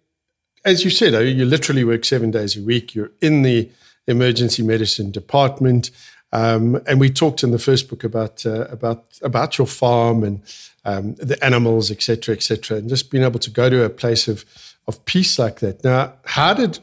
as 0.67 0.85
you 0.85 0.91
said, 0.91 1.15
you 1.27 1.47
literally 1.47 1.85
work 1.85 2.05
seven 2.05 2.31
days 2.31 2.57
a 2.57 2.63
week. 2.63 2.95
You're 2.95 3.13
in 3.23 3.43
the 3.43 3.71
emergency 4.07 4.63
medicine 4.63 5.11
department, 5.11 5.91
um, 6.33 6.83
and 6.87 7.01
we 7.01 7.09
talked 7.09 7.43
in 7.43 7.53
the 7.53 7.59
first 7.59 7.89
book 7.89 8.05
about 8.05 8.45
uh, 8.45 8.67
about 8.69 9.05
about 9.23 9.57
your 9.57 9.67
farm 9.67 10.23
and 10.23 10.43
um, 10.85 11.15
the 11.15 11.43
animals, 11.43 11.91
etc., 11.91 12.35
etc., 12.35 12.79
and 12.79 12.89
just 12.89 13.11
being 13.11 13.25
able 13.25 13.41
to 13.41 13.51
go 13.51 13.71
to 13.71 13.85
a 13.85 13.91
place 13.91 14.29
of 14.29 14.45
of 14.87 15.03
peace 15.07 15.39
like 15.39 15.61
that. 15.61 15.83
Now, 15.83 16.15
how 16.25 16.53
did 16.53 16.81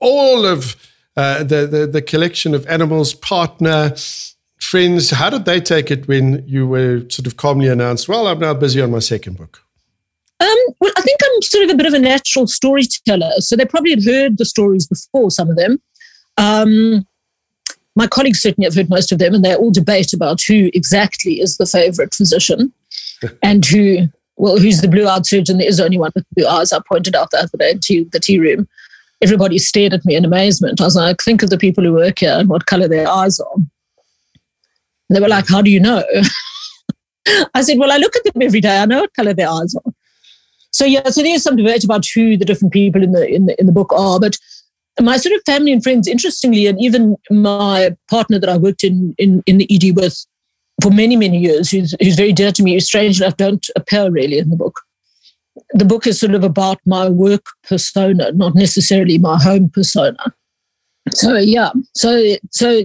all 0.00 0.44
of 0.44 0.76
uh, 1.16 1.44
the, 1.44 1.66
the 1.66 1.86
the 1.86 2.02
collection 2.02 2.54
of 2.54 2.66
animals 2.66 3.14
partner 3.14 3.94
friends, 4.64 5.10
how 5.10 5.30
did 5.30 5.44
they 5.44 5.60
take 5.60 5.90
it 5.90 6.08
when 6.08 6.42
you 6.48 6.66
were 6.66 7.00
sort 7.08 7.26
of 7.26 7.36
calmly 7.36 7.68
announced, 7.68 8.08
well, 8.08 8.26
I'm 8.26 8.40
now 8.40 8.54
busy 8.54 8.80
on 8.80 8.90
my 8.90 8.98
second 8.98 9.36
book? 9.36 9.63
Um, 10.44 10.58
well, 10.80 10.92
I 10.96 11.00
think 11.00 11.20
I'm 11.24 11.42
sort 11.42 11.64
of 11.64 11.70
a 11.70 11.76
bit 11.76 11.86
of 11.86 11.94
a 11.94 11.98
natural 11.98 12.46
storyteller. 12.46 13.30
So 13.38 13.56
they 13.56 13.64
probably 13.64 13.90
had 13.90 14.04
heard 14.04 14.36
the 14.36 14.44
stories 14.44 14.86
before, 14.86 15.30
some 15.30 15.48
of 15.48 15.56
them. 15.56 15.80
Um, 16.36 17.06
my 17.96 18.06
colleagues 18.06 18.42
certainly 18.42 18.66
have 18.66 18.74
heard 18.74 18.90
most 18.90 19.10
of 19.12 19.18
them, 19.18 19.34
and 19.34 19.44
they 19.44 19.54
all 19.54 19.70
debate 19.70 20.12
about 20.12 20.42
who 20.42 20.70
exactly 20.74 21.40
is 21.40 21.56
the 21.56 21.66
favorite 21.66 22.12
physician 22.12 22.72
and 23.42 23.64
who, 23.64 24.08
well, 24.36 24.58
who's 24.58 24.80
the 24.80 24.88
blue 24.88 25.08
eyed 25.08 25.24
surgeon. 25.24 25.58
There 25.58 25.68
is 25.68 25.80
only 25.80 25.98
one 25.98 26.12
with 26.14 26.26
blue 26.36 26.46
eyes. 26.46 26.72
I 26.72 26.80
pointed 26.86 27.14
out 27.14 27.30
the 27.30 27.38
other 27.38 27.58
day 27.58 27.78
to 27.80 28.04
the 28.12 28.20
tea 28.20 28.38
room. 28.38 28.68
Everybody 29.22 29.58
stared 29.58 29.94
at 29.94 30.04
me 30.04 30.16
in 30.16 30.24
amazement. 30.24 30.80
I 30.80 30.84
was 30.84 30.96
like, 30.96 31.22
think 31.22 31.42
of 31.42 31.50
the 31.50 31.56
people 31.56 31.84
who 31.84 31.92
work 31.94 32.18
here 32.18 32.36
and 32.36 32.48
what 32.48 32.66
color 32.66 32.88
their 32.88 33.08
eyes 33.08 33.40
are. 33.40 33.54
And 33.54 35.16
they 35.16 35.20
were 35.20 35.28
like, 35.28 35.48
how 35.48 35.62
do 35.62 35.70
you 35.70 35.80
know? 35.80 36.02
I 37.54 37.62
said, 37.62 37.78
well, 37.78 37.92
I 37.92 37.96
look 37.96 38.14
at 38.16 38.24
them 38.24 38.42
every 38.42 38.60
day. 38.60 38.82
I 38.82 38.84
know 38.84 39.02
what 39.02 39.14
color 39.14 39.32
their 39.32 39.48
eyes 39.48 39.74
are. 39.74 39.93
So 40.74 40.84
yeah, 40.84 41.08
so 41.08 41.22
there's 41.22 41.44
some 41.44 41.54
debate 41.54 41.84
about 41.84 42.04
who 42.04 42.36
the 42.36 42.44
different 42.44 42.72
people 42.72 43.02
in 43.02 43.12
the 43.12 43.32
in 43.32 43.46
the 43.46 43.58
in 43.60 43.66
the 43.66 43.72
book 43.72 43.92
are, 43.92 44.18
but 44.18 44.36
my 45.00 45.16
sort 45.16 45.34
of 45.34 45.42
family 45.46 45.72
and 45.72 45.82
friends, 45.82 46.08
interestingly, 46.08 46.66
and 46.66 46.80
even 46.82 47.16
my 47.30 47.96
partner 48.10 48.40
that 48.40 48.48
I 48.48 48.56
worked 48.56 48.82
in 48.82 49.14
in, 49.16 49.42
in 49.46 49.58
the 49.58 49.68
ED 49.70 49.94
with 49.96 50.26
for 50.82 50.90
many 50.90 51.14
many 51.14 51.38
years, 51.38 51.70
who's 51.70 51.94
who's 52.00 52.16
very 52.16 52.32
dear 52.32 52.50
to 52.50 52.62
me, 52.62 52.74
who 52.74 52.80
strange 52.80 53.20
enough 53.20 53.36
don't 53.36 53.64
appear 53.76 54.10
really 54.10 54.38
in 54.38 54.50
the 54.50 54.56
book. 54.56 54.80
The 55.74 55.84
book 55.84 56.08
is 56.08 56.18
sort 56.18 56.34
of 56.34 56.42
about 56.42 56.80
my 56.84 57.08
work 57.08 57.46
persona, 57.68 58.32
not 58.32 58.56
necessarily 58.56 59.16
my 59.16 59.40
home 59.40 59.70
persona. 59.70 60.34
So 61.10 61.36
yeah, 61.36 61.70
so 61.94 62.34
so 62.50 62.82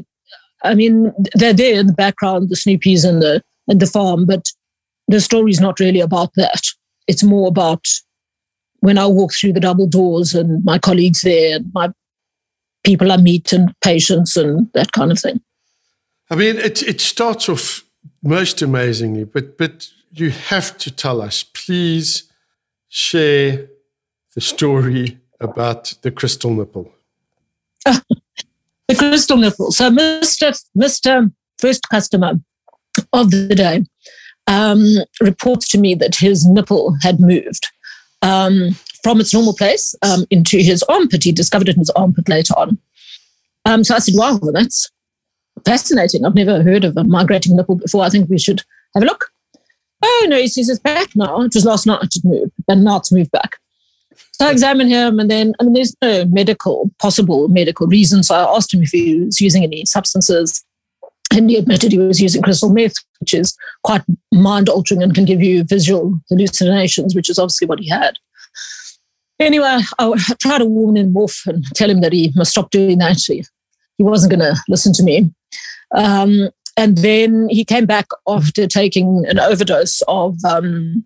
I 0.64 0.76
mean 0.76 1.12
they're 1.34 1.54
there 1.54 1.80
in 1.80 1.88
the 1.88 1.94
background, 1.94 2.50
the 2.50 2.56
Snoopies 2.56 3.04
and 3.04 3.20
the 3.20 3.42
and 3.68 3.80
the 3.80 3.88
farm, 3.88 4.28
but 4.28 4.52
the 5.08 5.20
story's 5.20 5.60
not 5.60 5.80
really 5.80 6.02
about 6.02 6.36
that. 6.36 6.62
It's 7.10 7.24
more 7.24 7.48
about 7.48 7.86
when 8.82 8.98
I 8.98 9.08
walk 9.08 9.34
through 9.34 9.54
the 9.54 9.60
double 9.60 9.88
doors 9.88 10.34
and 10.34 10.64
my 10.64 10.78
colleagues 10.78 11.24
there, 11.24 11.58
and 11.58 11.72
my 11.74 11.90
people 12.84 13.12
I 13.12 13.18
meet 13.18 13.52
and 13.52 13.74
patients 13.82 14.38
and 14.38 14.72
that 14.74 14.92
kind 14.92 15.12
of 15.12 15.20
thing. 15.20 15.42
I 16.30 16.36
mean, 16.36 16.58
it 16.58 16.84
it 16.84 17.02
starts 17.02 17.50
off 17.50 17.84
most 18.24 18.62
amazingly, 18.62 19.24
but 19.24 19.58
but 19.58 19.90
you 20.12 20.30
have 20.30 20.78
to 20.78 20.92
tell 20.92 21.22
us, 21.22 21.44
please 21.44 22.32
share 22.90 23.68
the 24.36 24.42
story 24.42 25.18
about 25.40 25.94
the 26.02 26.12
crystal 26.12 26.54
nipple. 26.54 26.92
the 27.86 28.96
crystal 28.96 29.38
nipple. 29.38 29.72
So, 29.72 29.90
Mister 29.90 30.52
Mister 30.76 31.32
First 31.58 31.90
Customer 31.90 32.34
of 33.14 33.32
the 33.32 33.56
day 33.56 33.86
um, 34.50 34.84
reports 35.22 35.70
to 35.70 35.78
me 35.78 35.96
that 35.96 36.16
his 36.16 36.46
nipple 36.46 36.98
had 37.02 37.22
moved 37.22 37.68
um, 38.22 38.76
from 39.04 39.22
its 39.22 39.34
normal 39.34 39.54
place 39.54 39.96
um, 40.02 40.26
into 40.30 40.58
his 40.58 40.84
armpit. 40.84 41.24
He 41.24 41.32
discovered 41.32 41.70
it 41.70 41.76
in 41.76 41.80
his 41.80 41.90
armpit 41.92 42.28
later 42.28 42.54
on. 42.58 42.78
Um, 43.64 43.86
so 43.86 43.96
I 43.96 44.00
said, 44.00 44.16
wow, 44.18 44.40
that's 44.52 44.92
fascinating. 45.66 46.26
I've 46.26 46.36
never 46.36 46.64
heard 46.64 46.84
of 46.84 46.98
a 46.98 47.04
migrating 47.04 47.56
nipple 47.56 47.76
before. 47.76 48.04
I 48.04 48.10
think 48.10 48.30
we 48.30 48.40
should 48.40 48.64
have 48.96 49.04
a 49.04 49.06
look. 49.06 49.32
Oh, 50.02 50.26
no, 50.30 50.38
he 50.38 50.48
says 50.48 50.68
it's 50.70 50.80
back 50.80 51.16
now. 51.16 51.42
It 51.42 51.54
was 51.54 51.66
last 51.66 51.86
night 51.86 52.04
it 52.04 52.26
moved, 52.26 52.52
but 52.68 52.78
now 52.78 52.98
it's 52.98 53.12
moved 53.12 53.32
back. 53.32 53.58
So 54.34 54.48
I 54.48 54.52
examined 54.52 54.90
him, 54.90 55.20
and 55.20 55.30
then, 55.30 55.54
I 55.60 55.64
mean, 55.64 55.74
there's 55.74 55.96
no 56.02 56.26
medical, 56.26 56.90
possible 57.00 57.48
medical 57.50 57.88
reason. 57.88 58.24
So 58.24 58.36
I 58.36 58.56
asked 58.56 58.74
him 58.74 58.82
if 58.82 58.90
he 58.90 59.20
was 59.22 59.40
using 59.40 59.64
any 59.64 59.86
substances. 59.86 60.64
And 61.32 61.50
he 61.50 61.58
admitted 61.58 61.92
he 61.92 62.00
was 62.00 62.20
using 62.20 62.42
crystal 62.42 62.74
meth, 62.74 62.96
which 63.30 63.40
is 63.40 63.58
quite 63.84 64.02
mind 64.34 64.70
altering 64.70 65.04
and 65.04 65.14
can 65.14 65.26
give 65.26 65.42
you 65.42 65.64
visual 65.64 66.20
hallucinations, 66.30 67.16
which 67.16 67.30
is 67.30 67.38
obviously 67.38 67.68
what 67.68 67.80
he 67.80 67.88
had. 67.88 68.16
Anyway, 69.40 69.80
I 70.00 70.14
tried 70.42 70.60
to 70.60 70.66
warn 70.66 70.98
him 70.98 71.16
off 71.16 71.44
and 71.46 71.64
tell 71.76 71.90
him 71.90 72.02
that 72.02 72.14
he 72.14 72.32
must 72.36 72.52
stop 72.52 72.72
doing 72.72 72.98
that. 73.00 73.22
He, 73.28 73.44
wasn't 74.00 74.32
going 74.32 74.40
to 74.40 74.60
listen 74.70 74.94
to 74.94 75.04
me. 75.04 75.32
Um, 75.96 76.50
and 76.78 76.98
then 77.00 77.50
he 77.50 77.66
came 77.66 77.86
back 77.86 78.08
after 78.28 78.66
taking 78.66 79.26
an 79.28 79.40
overdose 79.40 80.02
of, 80.08 80.38
um, 80.46 81.06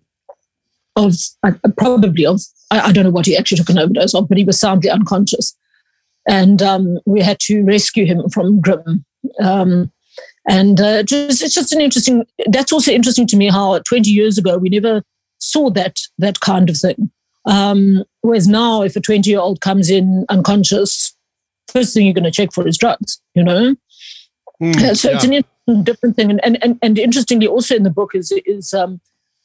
of 0.94 1.14
uh, 1.42 1.52
probably 1.76 2.24
of, 2.24 2.40
I, 2.70 2.80
I, 2.80 2.92
don't 2.92 3.02
know 3.02 3.10
what 3.10 3.26
he 3.26 3.36
actually 3.36 3.58
took 3.58 3.70
an 3.70 3.78
overdose 3.78 4.14
of, 4.14 4.28
but 4.28 4.38
he 4.38 4.44
was 4.44 4.60
soundly 4.60 4.90
unconscious. 4.90 5.56
And 6.28 6.62
um, 6.62 6.98
we 7.04 7.20
had 7.20 7.40
to 7.40 7.64
rescue 7.64 8.06
him 8.06 8.28
from 8.30 8.60
Grim. 8.60 9.04
Um, 9.40 9.90
and 10.48 10.80
uh, 10.80 11.02
just, 11.02 11.42
it's 11.42 11.54
just 11.54 11.72
an 11.72 11.80
interesting. 11.80 12.26
That's 12.46 12.72
also 12.72 12.92
interesting 12.92 13.26
to 13.28 13.36
me 13.36 13.48
how 13.48 13.78
20 13.78 14.10
years 14.10 14.38
ago 14.38 14.58
we 14.58 14.68
never 14.68 15.02
saw 15.38 15.70
that 15.70 16.00
that 16.18 16.40
kind 16.40 16.68
of 16.68 16.76
thing. 16.76 17.10
Um, 17.46 18.04
whereas 18.22 18.48
now, 18.48 18.82
if 18.82 18.96
a 18.96 19.00
20 19.00 19.28
year 19.28 19.40
old 19.40 19.60
comes 19.60 19.90
in 19.90 20.24
unconscious, 20.28 21.14
first 21.68 21.94
thing 21.94 22.06
you're 22.06 22.14
going 22.14 22.24
to 22.24 22.30
check 22.30 22.52
for 22.52 22.66
is 22.66 22.78
drugs. 22.78 23.20
You 23.34 23.44
know. 23.44 23.76
Mm, 24.62 24.96
so 24.96 25.10
yeah. 25.10 25.16
it's 25.16 25.24
an 25.24 25.82
different 25.82 26.16
thing, 26.16 26.30
and, 26.30 26.44
and 26.44 26.62
and 26.62 26.78
and 26.82 26.98
interestingly, 26.98 27.46
also 27.46 27.74
in 27.74 27.82
the 27.82 27.90
book 27.90 28.14
is 28.14 28.32
is 28.46 28.74
um, 28.74 29.00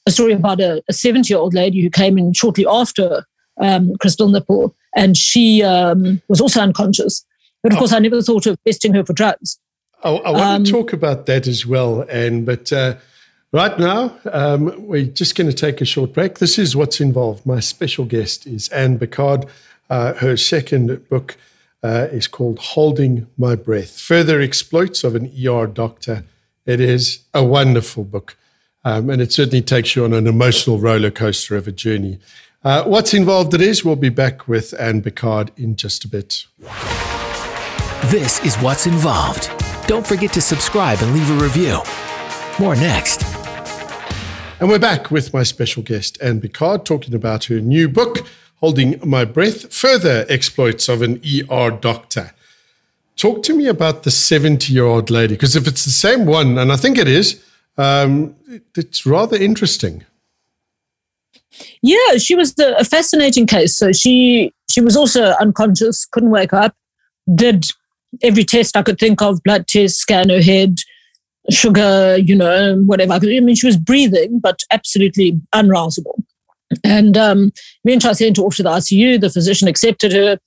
a 0.06 0.12
story 0.12 0.34
about 0.34 0.60
a 0.60 0.82
70 0.92 1.32
year 1.32 1.40
old 1.40 1.54
lady 1.54 1.82
who 1.82 1.90
came 1.90 2.18
in 2.18 2.34
shortly 2.34 2.66
after 2.68 3.26
um, 3.62 3.96
Crystal 4.00 4.30
Nipple, 4.30 4.76
and 4.96 5.18
she 5.18 5.64
um, 5.64 6.22
was 6.28 6.42
also 6.42 6.62
unconscious. 6.62 7.26
But 7.64 7.72
of 7.74 7.78
oh. 7.78 7.80
course, 7.80 7.94
I 7.94 8.00
never 8.00 8.22
thought 8.22 8.46
of 8.46 8.58
testing 8.66 8.94
her 8.94 9.06
for 9.06 9.14
drugs. 9.14 9.60
I, 10.04 10.10
I 10.10 10.32
want 10.32 10.44
um, 10.44 10.64
to 10.64 10.72
talk 10.72 10.94
about 10.94 11.26
that 11.26 11.48
as 11.48 11.66
well, 11.66 12.06
Anne, 12.10 12.46
but 12.46 12.72
uh, 12.72 12.96
right 13.52 13.78
now 13.78 14.18
um, 14.32 14.74
we're 14.88 15.06
just 15.06 15.36
going 15.36 15.50
to 15.50 15.56
take 15.56 15.82
a 15.82 15.86
short 15.86 16.14
break. 16.14 16.40
This 16.40 16.58
is 16.58 16.76
what's 16.76 17.02
involved. 17.02 17.46
My 17.46 17.60
special 17.60 18.06
guest 18.06 18.48
is 18.48 18.70
Anne 18.70 18.98
Biccard. 18.98 19.50
Uh, 19.90 20.14
her 20.14 20.38
second 20.38 21.08
book 21.10 21.38
uh, 21.84 22.08
is 22.12 22.28
called 22.28 22.60
"Holding 22.60 23.28
My 23.38 23.56
Breath: 23.56 24.00
Further 24.00 24.40
Exploits 24.40 25.04
of 25.04 25.16
an 25.16 25.32
ER 25.46 25.68
Doctor." 25.68 26.24
It 26.66 26.80
is 26.80 27.24
a 27.34 27.44
wonderful 27.44 28.04
book, 28.04 28.38
um, 28.86 29.10
and 29.10 29.22
it 29.22 29.34
certainly 29.34 29.62
takes 29.62 29.96
you 29.96 30.06
on 30.06 30.14
an 30.14 30.28
emotional 30.28 30.80
roller 30.80 31.12
coaster 31.12 31.56
of 31.56 31.68
a 31.68 31.72
journey. 31.72 32.20
Uh, 32.64 32.84
what's 32.84 33.14
involved? 33.14 33.54
It 33.54 33.62
is. 33.62 33.84
We'll 33.84 33.96
be 33.96 34.10
back 34.10 34.48
with 34.48 34.74
Anne 34.80 35.02
Biccard 35.02 35.50
in 35.58 35.76
just 35.76 36.06
a 36.06 36.08
bit. 36.08 36.46
This 38.12 38.44
is 38.46 38.56
what's 38.58 38.86
involved. 38.86 39.50
Don't 39.90 40.06
forget 40.06 40.32
to 40.34 40.42
subscribe 40.42 41.00
and 41.02 41.16
leave 41.16 41.32
a 41.32 41.44
review. 41.44 41.80
More 42.60 42.76
next. 42.76 43.24
And 44.60 44.70
we're 44.70 44.78
back 44.78 45.10
with 45.10 45.34
my 45.34 45.42
special 45.42 45.82
guest, 45.82 46.16
Anne 46.22 46.40
Biccard, 46.40 46.86
talking 46.86 47.16
about 47.16 47.46
her 47.46 47.60
new 47.60 47.90
book, 47.90 48.20
Holding 48.58 49.00
My 49.04 49.26
Breath 49.26 49.74
Further 49.74 50.28
Exploits 50.30 50.90
of 50.90 51.02
an 51.02 51.20
ER 51.26 51.72
Doctor. 51.72 52.34
Talk 53.16 53.42
to 53.42 53.58
me 53.58 53.66
about 53.66 54.04
the 54.04 54.12
70 54.12 54.72
year 54.72 54.86
old 54.86 55.10
lady, 55.10 55.34
because 55.34 55.56
if 55.56 55.66
it's 55.68 55.86
the 55.86 55.90
same 55.90 56.28
one, 56.28 56.60
and 56.60 56.72
I 56.72 56.76
think 56.76 57.00
it 57.00 57.08
is, 57.08 57.44
um, 57.76 58.36
it's 58.76 59.08
rather 59.08 59.38
interesting. 59.38 60.06
Yeah, 61.82 62.20
she 62.20 62.36
was 62.36 62.54
a 62.60 62.86
fascinating 62.86 63.48
case. 63.48 63.76
So 63.76 63.92
she 63.92 64.54
she 64.70 64.82
was 64.82 64.96
also 64.96 65.34
unconscious, 65.42 66.06
couldn't 66.06 66.30
wake 66.30 66.54
up, 66.54 66.76
did 67.34 67.66
every 68.24 68.44
test 68.44 68.78
I 68.78 68.84
could 68.84 69.00
think 69.00 69.22
of, 69.22 69.44
blood 69.44 69.68
test, 69.68 69.98
scan 69.98 70.30
her 70.30 70.42
head, 70.42 70.78
sugar, 71.50 72.18
you 72.18 72.36
know, 72.36 72.78
whatever. 72.86 73.14
I 73.14 73.20
mean, 73.20 73.56
she 73.56 73.68
was 73.68 73.78
breathing, 73.78 74.40
but 74.40 74.62
absolutely 74.72 75.40
unrousable. 75.54 76.22
And 76.84 77.18
um, 77.18 77.52
eventually 77.84 78.12
I 78.12 78.14
sent 78.14 78.38
her 78.38 78.44
off 78.44 78.56
to 78.58 78.64
the 78.64 78.70
ICU. 78.70 79.20
The 79.20 79.30
physician 79.30 79.68
accepted 79.68 80.12
her. 80.14 80.38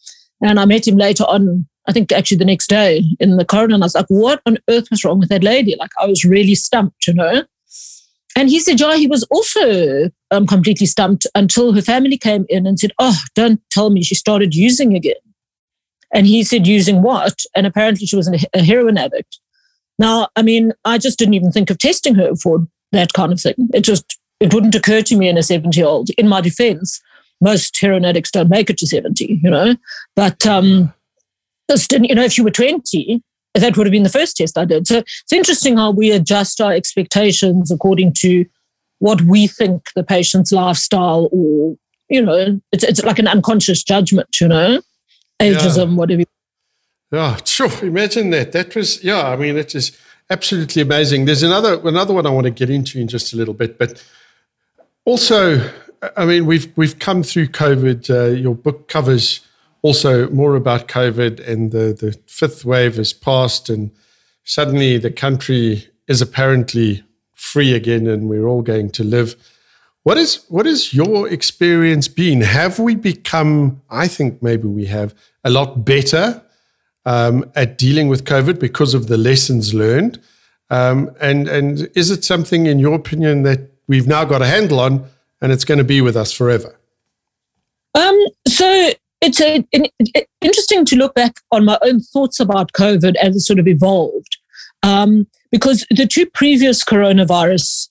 And 0.41 0.59
I 0.59 0.65
met 0.65 0.87
him 0.87 0.97
later 0.97 1.25
on, 1.25 1.67
I 1.89 1.93
think 1.93 2.13
actually 2.13 2.39
the 2.39 2.45
next 2.45 2.69
day 2.69 3.03
in 3.21 3.37
the 3.37 3.45
corridor. 3.45 3.75
And 3.75 3.83
I 3.83 3.87
was 3.87 3.95
like, 3.95 4.07
what 4.09 4.41
on 4.47 4.59
earth 4.69 4.89
was 4.91 5.05
wrong 5.05 5.19
with 5.19 5.29
that 5.31 5.45
lady? 5.45 5.77
Like, 5.79 5.91
I 6.01 6.07
was 6.07 6.25
really 6.25 6.55
stumped, 6.55 7.07
you 7.07 7.15
know. 7.15 7.45
And 8.35 8.49
he 8.49 8.61
said, 8.61 8.81
yeah, 8.81 8.97
he 8.97 9.07
was 9.07 9.25
also 9.25 10.11
um, 10.31 10.47
completely 10.47 10.87
stumped 10.87 11.27
until 11.35 11.73
her 11.73 11.83
family 11.83 12.17
came 12.17 12.47
in 12.49 12.67
and 12.67 12.79
said, 12.79 12.93
oh, 12.99 13.19
don't 13.35 13.61
tell 13.71 13.91
me 13.91 14.03
she 14.03 14.15
started 14.15 14.55
using 14.55 14.95
again. 14.95 15.15
And 16.13 16.27
he 16.27 16.45
said, 16.45 16.67
using 16.67 17.03
what? 17.03 17.41
And 17.57 17.67
apparently 17.67 18.07
she 18.07 18.17
was 18.17 18.29
a 18.55 18.63
heroin 18.63 18.99
addict. 18.99 19.39
Now, 19.99 20.29
I 20.37 20.43
mean, 20.43 20.73
I 20.85 20.99
just 20.99 21.19
didn't 21.19 21.35
even 21.35 21.53
think 21.53 21.71
of 21.71 21.79
testing 21.79 22.15
her 22.17 22.35
for 22.37 22.67
that 22.93 23.13
kind 23.15 23.33
of 23.33 23.41
thing. 23.41 23.55
It 23.73 23.81
just, 23.81 24.19
it 24.41 24.53
wouldn't 24.53 24.75
occur 24.75 25.03
to 25.03 25.17
me 25.17 25.29
in 25.29 25.39
a 25.39 25.43
70 25.43 25.77
year 25.79 25.87
old. 25.87 26.11
In 26.11 26.29
my 26.29 26.41
defense, 26.41 27.01
most 27.41 27.79
heroin 27.81 28.05
addicts 28.05 28.31
don't 28.31 28.51
make 28.51 28.69
it 28.69 28.79
to 28.79 28.87
70, 28.87 29.41
you 29.43 29.51
know. 29.51 29.75
But 30.15 30.47
um, 30.47 30.93
just, 31.71 31.93
you 31.93 32.15
know, 32.15 32.25
if 32.25 32.37
you 32.37 32.45
were 32.45 32.51
20, 32.51 33.23
that 33.55 33.77
would 33.77 33.87
have 33.87 33.93
been 33.93 34.03
the 34.03 34.09
first 34.09 34.37
test 34.37 34.59
I 34.59 34.65
did. 34.65 34.87
So 34.87 34.99
it's 34.99 35.33
interesting 35.33 35.77
how 35.77 35.91
we 35.91 36.11
adjust 36.11 36.61
our 36.61 36.73
expectations 36.73 37.71
according 37.71 38.15
to 38.19 38.45
what 38.99 39.23
we 39.23 39.47
think 39.47 39.89
the 39.95 40.05
patient's 40.05 40.53
lifestyle 40.53 41.29
or, 41.33 41.77
you 42.09 42.23
know, 42.23 42.61
it's, 42.71 42.85
it's 42.85 43.03
like 43.03 43.19
an 43.19 43.29
unconscious 43.29 43.83
judgment, 43.83 44.41
you 44.41 44.49
know 44.49 44.81
ageism, 45.43 45.91
yeah. 45.91 45.97
whatever. 45.97 46.23
Yeah, 47.11 47.37
sure. 47.45 47.71
Imagine 47.83 48.31
that. 48.31 48.53
That 48.53 48.75
was 48.75 49.03
yeah. 49.05 49.29
I 49.29 49.37
mean, 49.37 49.57
it 49.57 49.75
is 49.75 49.97
absolutely 50.31 50.83
amazing. 50.83 51.27
There's 51.27 51.43
another 51.43 51.81
another 51.87 52.15
one 52.15 52.27
I 52.27 52.31
want 52.31 52.47
to 52.47 52.51
get 52.51 52.71
into 52.71 52.99
in 52.99 53.09
just 53.09 53.33
a 53.33 53.37
little 53.37 53.55
bit, 53.55 53.79
but 53.79 54.03
also, 55.05 55.71
I 56.17 56.25
mean, 56.25 56.47
we've 56.47 56.73
we've 56.77 56.99
come 56.99 57.23
through 57.23 57.49
COVID. 57.49 58.11
Uh, 58.11 58.35
your 58.35 58.55
book 58.55 58.89
covers 58.89 59.41
also 59.83 60.31
more 60.31 60.55
about 60.55 60.89
COVID 60.89 61.47
and 61.47 61.73
the, 61.73 61.93
the 61.93 62.17
fifth 62.27 62.65
wave 62.65 62.97
has 62.97 63.13
passed, 63.13 63.69
and 63.69 63.91
suddenly 64.45 64.97
the 64.97 65.11
country 65.11 65.89
is 66.09 66.23
apparently 66.23 67.05
free 67.35 67.75
again 67.75 68.07
and 68.07 68.29
we're 68.29 68.47
all 68.47 68.63
going 68.63 68.91
to 68.91 69.05
live. 69.05 69.35
What 70.05 70.19
is 70.19 70.45
what 70.49 70.67
is 70.67 70.93
your 70.93 71.29
experience 71.29 72.09
been? 72.09 72.41
Have 72.41 72.79
we 72.79 72.97
become? 72.97 73.81
I 73.89 74.09
think 74.09 74.43
maybe 74.43 74.67
we 74.67 74.87
have 74.87 75.15
a 75.45 75.51
lot 75.51 75.85
better 75.85 76.43
um, 77.05 77.51
at 77.55 77.79
dealing 77.79 78.09
with 78.09 78.25
COVID 78.25 78.59
because 78.59 78.95
of 78.95 79.07
the 79.07 79.17
lessons 79.17 79.75
learned. 79.75 80.21
Um, 80.71 81.15
and 81.21 81.49
and 81.49 81.89
is 81.95 82.11
it 82.11 82.25
something, 82.25 82.67
in 82.67 82.81
your 82.81 82.95
opinion, 82.95 83.45
that 83.45 83.71
we've 83.87 84.09
now 84.09 84.25
got 84.25 84.43
a 84.43 84.47
handle 84.47 84.81
on, 84.81 85.05
and 85.41 85.53
it's 85.53 85.65
going 85.65 85.79
to 85.79 85.85
be 85.85 86.01
with 86.01 86.17
us 86.17 86.33
forever? 86.33 86.77
Um, 87.95 88.19
so 88.49 88.91
it's 89.21 89.41
a, 89.41 89.65
an, 89.73 89.87
interesting 90.41 90.85
to 90.87 90.97
look 90.97 91.15
back 91.15 91.37
on 91.53 91.65
my 91.65 91.79
own 91.83 92.01
thoughts 92.01 92.41
about 92.41 92.73
COVID 92.73 93.15
as 93.17 93.37
it 93.37 93.41
sort 93.41 93.61
of 93.61 93.69
evolved, 93.69 94.39
um, 94.83 95.29
because 95.53 95.87
the 95.91 96.07
two 96.07 96.27
previous 96.27 96.83
coronavirus 96.83 97.89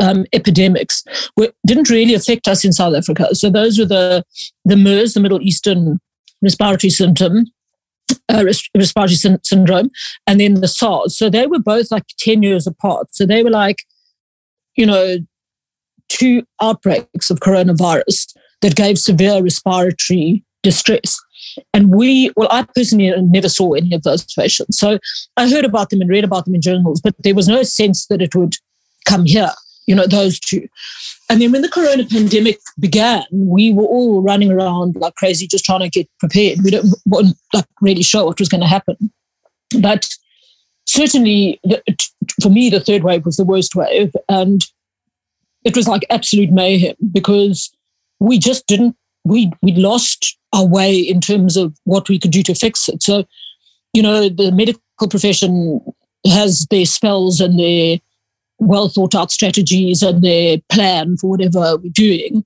um, 0.00 0.24
epidemics 0.32 1.04
were, 1.36 1.52
didn't 1.66 1.90
really 1.90 2.14
affect 2.14 2.48
us 2.48 2.64
in 2.64 2.72
South 2.72 2.94
Africa. 2.94 3.34
So 3.34 3.50
those 3.50 3.78
were 3.78 3.84
the 3.84 4.24
the 4.64 4.76
MERS, 4.76 5.14
the 5.14 5.20
Middle 5.20 5.42
Eastern 5.42 6.00
respiratory 6.42 6.90
symptom, 6.90 7.46
uh, 8.28 8.44
respiratory 8.44 9.14
sy- 9.14 9.38
syndrome, 9.42 9.90
and 10.26 10.40
then 10.40 10.54
the 10.54 10.68
SARS. 10.68 11.16
So 11.16 11.30
they 11.30 11.46
were 11.46 11.58
both 11.58 11.90
like 11.90 12.04
ten 12.18 12.42
years 12.42 12.66
apart. 12.66 13.14
So 13.14 13.26
they 13.26 13.42
were 13.42 13.50
like, 13.50 13.78
you 14.76 14.86
know, 14.86 15.18
two 16.08 16.42
outbreaks 16.60 17.30
of 17.30 17.40
coronavirus 17.40 18.36
that 18.60 18.76
gave 18.76 18.98
severe 18.98 19.42
respiratory 19.42 20.44
distress. 20.62 21.20
And 21.72 21.94
we, 21.94 22.30
well, 22.36 22.48
I 22.50 22.66
personally 22.74 23.12
never 23.20 23.48
saw 23.48 23.74
any 23.74 23.94
of 23.94 24.02
those 24.02 24.24
patients. 24.32 24.78
So 24.78 24.98
I 25.36 25.48
heard 25.48 25.64
about 25.64 25.90
them 25.90 26.00
and 26.00 26.10
read 26.10 26.24
about 26.24 26.46
them 26.46 26.54
in 26.54 26.62
journals, 26.62 27.00
but 27.00 27.14
there 27.22 27.34
was 27.34 27.46
no 27.46 27.62
sense 27.62 28.06
that 28.06 28.22
it 28.22 28.34
would 28.34 28.56
come 29.06 29.26
here 29.26 29.50
you 29.86 29.94
know, 29.94 30.06
those 30.06 30.38
two. 30.38 30.68
And 31.30 31.40
then 31.40 31.52
when 31.52 31.62
the 31.62 31.68
corona 31.68 32.04
pandemic 32.04 32.58
began, 32.78 33.24
we 33.32 33.72
were 33.72 33.84
all 33.84 34.22
running 34.22 34.50
around 34.50 34.96
like 34.96 35.14
crazy, 35.14 35.46
just 35.46 35.64
trying 35.64 35.80
to 35.80 35.88
get 35.88 36.08
prepared. 36.18 36.58
We 36.62 36.70
don't 36.70 36.86
weren't 37.06 37.36
like 37.52 37.66
really 37.80 38.02
sure 38.02 38.24
what 38.24 38.38
was 38.38 38.48
going 38.48 38.60
to 38.60 38.66
happen. 38.66 39.12
But 39.80 40.08
certainly, 40.86 41.60
for 42.42 42.50
me, 42.50 42.70
the 42.70 42.80
third 42.80 43.02
wave 43.02 43.24
was 43.24 43.36
the 43.36 43.44
worst 43.44 43.74
wave, 43.74 44.12
and 44.28 44.64
it 45.64 45.76
was 45.76 45.88
like 45.88 46.04
absolute 46.10 46.50
mayhem 46.50 46.96
because 47.12 47.74
we 48.20 48.38
just 48.38 48.66
didn't 48.66 48.96
we 49.24 49.50
we 49.62 49.72
lost 49.72 50.38
our 50.52 50.66
way 50.66 50.96
in 50.96 51.20
terms 51.20 51.56
of 51.56 51.76
what 51.84 52.08
we 52.08 52.18
could 52.18 52.30
do 52.30 52.42
to 52.42 52.54
fix 52.54 52.88
it. 52.88 53.02
So, 53.02 53.24
you 53.92 54.02
know, 54.02 54.28
the 54.28 54.52
medical 54.52 55.08
profession 55.08 55.80
has 56.26 56.66
their 56.70 56.86
spells 56.86 57.40
and 57.40 57.58
their 57.58 57.98
well 58.58 58.88
thought 58.88 59.14
out 59.14 59.30
strategies 59.30 60.02
and 60.02 60.22
their 60.22 60.58
plan 60.70 61.16
for 61.16 61.30
whatever 61.30 61.76
we're 61.76 61.90
doing. 61.90 62.44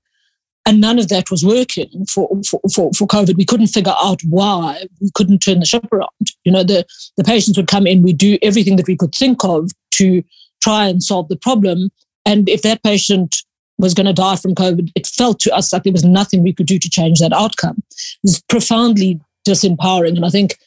And 0.65 0.81
none 0.81 0.99
of 0.99 1.07
that 1.09 1.31
was 1.31 1.43
working 1.43 2.05
for, 2.05 2.29
for, 2.47 2.59
for, 2.73 2.91
for 2.93 3.07
COVID. 3.07 3.37
We 3.37 3.45
couldn't 3.45 3.67
figure 3.67 3.95
out 3.99 4.21
why 4.29 4.85
we 5.01 5.09
couldn't 5.15 5.39
turn 5.39 5.59
the 5.59 5.65
ship 5.65 5.87
around. 5.91 6.09
You 6.43 6.51
know, 6.51 6.63
the, 6.63 6.85
the 7.17 7.23
patients 7.23 7.57
would 7.57 7.67
come 7.67 7.87
in, 7.87 8.03
we'd 8.03 8.17
do 8.17 8.37
everything 8.41 8.75
that 8.75 8.87
we 8.87 8.97
could 8.97 9.15
think 9.15 9.43
of 9.43 9.71
to 9.91 10.23
try 10.61 10.87
and 10.87 11.01
solve 11.01 11.27
the 11.29 11.37
problem. 11.37 11.89
And 12.25 12.47
if 12.49 12.61
that 12.63 12.83
patient 12.83 13.37
was 13.79 13.93
going 13.93 14.05
to 14.05 14.13
die 14.13 14.35
from 14.35 14.53
COVID, 14.53 14.91
it 14.93 15.07
felt 15.07 15.39
to 15.39 15.55
us 15.55 15.71
like 15.71 15.83
there 15.83 15.93
was 15.93 16.03
nothing 16.03 16.43
we 16.43 16.53
could 16.53 16.67
do 16.67 16.77
to 16.77 16.89
change 16.89 17.19
that 17.19 17.33
outcome. 17.33 17.81
It 17.89 18.19
was 18.23 18.41
profoundly 18.49 19.19
disempowering. 19.47 20.17
And 20.17 20.25
I 20.25 20.29
think 20.29 20.57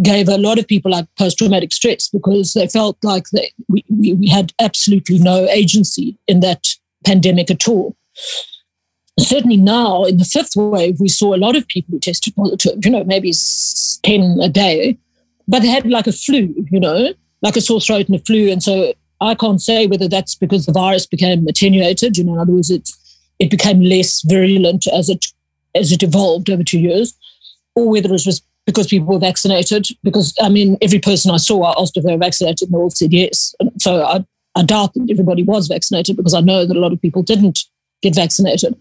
gave 0.00 0.28
a 0.28 0.38
lot 0.38 0.58
of 0.58 0.66
people 0.66 0.90
like 0.90 1.06
post-traumatic 1.18 1.72
stress 1.72 2.08
because 2.08 2.54
they 2.54 2.66
felt 2.66 2.96
like 3.02 3.24
they, 3.32 3.52
we, 3.68 3.84
we, 3.90 4.28
had 4.28 4.52
absolutely 4.58 5.18
no 5.18 5.46
agency 5.48 6.16
in 6.26 6.40
that 6.40 6.68
pandemic 7.04 7.50
at 7.50 7.68
all. 7.68 7.94
Certainly 9.18 9.58
now 9.58 10.04
in 10.04 10.16
the 10.16 10.24
fifth 10.24 10.56
wave, 10.56 10.98
we 10.98 11.08
saw 11.08 11.34
a 11.34 11.36
lot 11.36 11.56
of 11.56 11.68
people 11.68 11.92
who 11.92 11.98
tested 11.98 12.34
positive, 12.34 12.82
you 12.82 12.90
know, 12.90 13.04
maybe 13.04 13.32
10 14.02 14.38
a 14.40 14.48
day, 14.48 14.96
but 15.46 15.60
they 15.60 15.68
had 15.68 15.86
like 15.86 16.06
a 16.06 16.12
flu, 16.12 16.54
you 16.70 16.80
know, 16.80 17.12
like 17.42 17.56
a 17.56 17.60
sore 17.60 17.80
throat 17.80 18.08
and 18.08 18.16
a 18.16 18.20
flu. 18.20 18.50
And 18.50 18.62
so 18.62 18.94
I 19.20 19.34
can't 19.34 19.60
say 19.60 19.86
whether 19.86 20.08
that's 20.08 20.34
because 20.34 20.64
the 20.64 20.72
virus 20.72 21.06
became 21.06 21.46
attenuated, 21.46 22.16
you 22.16 22.24
know, 22.24 22.34
in 22.34 22.38
other 22.38 22.52
words, 22.52 22.70
it, 22.70 22.88
it 23.38 23.50
became 23.50 23.80
less 23.80 24.22
virulent 24.22 24.86
as 24.86 25.08
it 25.08 25.26
as 25.74 25.90
it 25.90 26.02
evolved 26.02 26.50
over 26.50 26.62
two 26.62 26.78
years, 26.78 27.14
or 27.74 27.88
whether 27.88 28.08
it 28.08 28.26
was 28.26 28.42
because 28.66 28.86
people 28.86 29.08
were 29.08 29.18
vaccinated. 29.18 29.86
Because 30.02 30.34
I 30.40 30.48
mean, 30.48 30.76
every 30.80 30.98
person 30.98 31.30
I 31.30 31.36
saw, 31.36 31.62
I 31.62 31.80
asked 31.80 31.96
if 31.96 32.04
they 32.04 32.12
were 32.12 32.18
vaccinated, 32.18 32.68
and 32.68 32.74
they 32.74 32.78
all 32.78 32.90
said 32.90 33.12
yes. 33.12 33.54
So 33.78 34.02
I, 34.04 34.24
I 34.54 34.62
doubt 34.62 34.94
that 34.94 35.08
everybody 35.10 35.42
was 35.42 35.68
vaccinated 35.68 36.16
because 36.16 36.34
I 36.34 36.40
know 36.40 36.66
that 36.66 36.76
a 36.76 36.80
lot 36.80 36.92
of 36.92 37.02
people 37.02 37.22
didn't 37.22 37.60
get 38.02 38.14
vaccinated. 38.14 38.80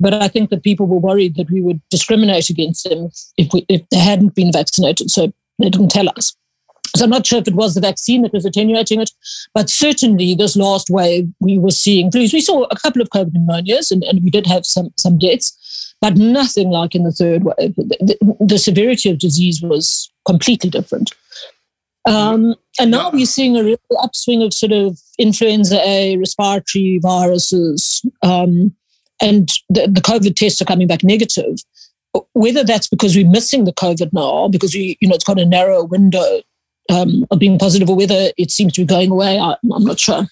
But 0.00 0.14
I 0.14 0.28
think 0.28 0.50
that 0.50 0.62
people 0.62 0.86
were 0.86 0.98
worried 0.98 1.34
that 1.36 1.50
we 1.50 1.60
would 1.60 1.80
discriminate 1.90 2.50
against 2.50 2.88
them 2.88 3.10
if 3.36 3.52
we 3.52 3.66
if 3.68 3.82
they 3.90 3.98
hadn't 3.98 4.34
been 4.34 4.52
vaccinated. 4.52 5.10
So 5.10 5.32
they 5.58 5.70
didn't 5.70 5.90
tell 5.90 6.08
us. 6.10 6.36
So 6.96 7.04
I'm 7.04 7.10
not 7.10 7.26
sure 7.26 7.38
if 7.38 7.48
it 7.48 7.54
was 7.54 7.74
the 7.74 7.80
vaccine 7.80 8.22
that 8.22 8.32
was 8.32 8.46
attenuating 8.46 9.00
it, 9.00 9.10
but 9.52 9.68
certainly 9.68 10.34
this 10.34 10.56
last 10.56 10.88
wave 10.88 11.28
we 11.38 11.58
were 11.58 11.70
seeing 11.70 12.10
flus. 12.10 12.32
We 12.32 12.40
saw 12.40 12.64
a 12.70 12.76
couple 12.76 13.02
of 13.02 13.10
COVID 13.10 13.32
pneumonias 13.32 13.90
and, 13.90 14.02
and 14.04 14.22
we 14.22 14.30
did 14.30 14.46
have 14.46 14.64
some 14.64 14.90
some 14.96 15.18
deaths 15.18 15.87
but 16.00 16.16
nothing 16.16 16.70
like 16.70 16.94
in 16.94 17.04
the 17.04 17.12
third 17.12 17.44
wave. 17.44 17.74
The, 17.76 18.36
the, 18.40 18.58
severity 18.58 19.10
of 19.10 19.18
disease 19.18 19.60
was 19.60 20.10
completely 20.26 20.70
different. 20.70 21.12
Um, 22.08 22.54
and 22.80 22.90
now 22.90 23.10
we're 23.10 23.26
seeing 23.26 23.56
a 23.56 23.64
real 23.64 23.78
upswing 24.00 24.42
of 24.42 24.54
sort 24.54 24.72
of 24.72 24.98
influenza 25.18 25.80
A, 25.86 26.16
respiratory 26.16 26.98
viruses, 27.02 28.02
um, 28.22 28.74
and 29.20 29.50
the, 29.68 29.88
the 29.88 30.00
COVID 30.00 30.36
tests 30.36 30.62
are 30.62 30.64
coming 30.64 30.86
back 30.86 31.02
negative. 31.02 31.56
Whether 32.32 32.64
that's 32.64 32.88
because 32.88 33.14
we're 33.14 33.28
missing 33.28 33.64
the 33.64 33.72
COVID 33.72 34.12
now, 34.12 34.48
because 34.48 34.74
we, 34.74 34.96
you 35.00 35.08
know, 35.08 35.14
it's 35.14 35.24
got 35.24 35.38
a 35.38 35.44
narrow 35.44 35.84
window 35.84 36.40
um, 36.88 37.26
of 37.30 37.38
being 37.38 37.58
positive, 37.58 37.90
or 37.90 37.96
whether 37.96 38.30
it 38.38 38.50
seems 38.50 38.72
to 38.74 38.82
be 38.82 38.86
going 38.86 39.10
away, 39.10 39.38
I, 39.38 39.52
am 39.52 39.84
not 39.84 39.98
sure. 39.98 40.26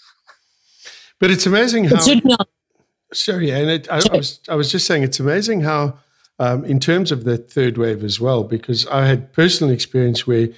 But 1.18 1.30
it's 1.30 1.46
amazing 1.46 1.84
how. 1.84 1.96
Sorry, 3.12 3.50
and 3.50 3.70
it, 3.70 3.90
I, 3.90 4.00
I, 4.12 4.16
was 4.16 4.40
I 4.48 4.54
was 4.54 4.70
just 4.70 4.86
saying 4.86 5.04
it's 5.04 5.20
amazing 5.20 5.60
how, 5.60 5.98
um, 6.38 6.64
in 6.64 6.80
terms 6.80 7.12
of 7.12 7.24
the 7.24 7.38
third 7.38 7.78
wave 7.78 8.02
as 8.02 8.20
well, 8.20 8.42
because 8.44 8.86
I 8.88 9.06
had 9.06 9.32
personal 9.32 9.72
experience 9.72 10.26
where 10.26 10.48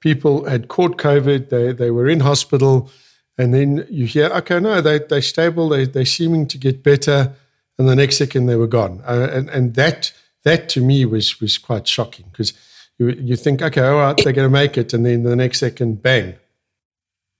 people 0.00 0.46
had 0.46 0.68
caught 0.68 0.96
COVID, 0.96 1.50
they 1.50 1.72
they 1.72 1.90
were 1.90 2.08
in 2.08 2.20
hospital, 2.20 2.90
and 3.36 3.52
then 3.52 3.86
you 3.90 4.06
hear, 4.06 4.26
okay, 4.26 4.58
no, 4.58 4.80
they 4.80 5.00
they're 5.00 5.22
stable, 5.22 5.68
they 5.68 5.84
they're 5.84 6.04
seeming 6.04 6.46
to 6.48 6.58
get 6.58 6.82
better, 6.82 7.34
and 7.78 7.88
the 7.88 7.96
next 7.96 8.16
second 8.16 8.46
they 8.46 8.56
were 8.56 8.66
gone, 8.66 9.02
uh, 9.06 9.28
and 9.30 9.50
and 9.50 9.74
that 9.74 10.12
that 10.44 10.68
to 10.70 10.80
me 10.80 11.04
was 11.04 11.40
was 11.40 11.58
quite 11.58 11.86
shocking 11.86 12.26
because 12.32 12.54
you 12.98 13.10
you 13.10 13.36
think, 13.36 13.62
okay, 13.62 13.82
all 13.82 13.98
right, 13.98 14.16
they're 14.16 14.32
going 14.32 14.48
to 14.48 14.52
make 14.52 14.78
it, 14.78 14.92
and 14.94 15.04
then 15.04 15.22
the 15.22 15.36
next 15.36 15.60
second, 15.60 16.02
bang. 16.02 16.34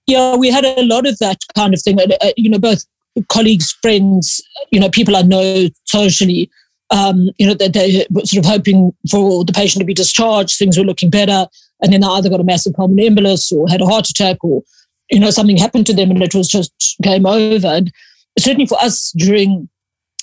Yeah, 0.07 0.35
we 0.35 0.49
had 0.49 0.65
a 0.65 0.83
lot 0.83 1.05
of 1.05 1.17
that 1.19 1.37
kind 1.55 1.73
of 1.73 1.81
thing. 1.81 1.99
Uh, 1.99 2.31
you 2.37 2.49
know, 2.49 2.59
both 2.59 2.85
colleagues, 3.27 3.75
friends, 3.81 4.41
you 4.71 4.79
know, 4.79 4.89
people 4.89 5.15
I 5.15 5.21
know 5.21 5.67
socially, 5.85 6.49
um, 6.91 7.29
you 7.37 7.47
know, 7.47 7.53
that 7.53 7.73
they 7.73 8.05
were 8.09 8.25
sort 8.25 8.45
of 8.45 8.51
hoping 8.51 8.93
for 9.09 9.45
the 9.45 9.53
patient 9.53 9.81
to 9.81 9.85
be 9.85 9.93
discharged, 9.93 10.57
things 10.57 10.77
were 10.77 10.83
looking 10.83 11.09
better, 11.09 11.47
and 11.81 11.93
then 11.93 12.01
they 12.01 12.07
either 12.07 12.29
got 12.29 12.39
a 12.39 12.45
massive 12.45 12.73
pulmonary 12.73 13.09
embolus 13.09 13.51
or 13.51 13.67
had 13.69 13.81
a 13.81 13.85
heart 13.85 14.09
attack 14.09 14.43
or, 14.43 14.63
you 15.09 15.19
know, 15.19 15.29
something 15.29 15.57
happened 15.57 15.85
to 15.87 15.93
them 15.93 16.11
and 16.11 16.21
it 16.21 16.35
was 16.35 16.47
just 16.47 16.95
game 17.01 17.25
over. 17.25 17.67
And 17.67 17.91
certainly 18.37 18.65
for 18.65 18.79
us 18.79 19.13
during 19.17 19.69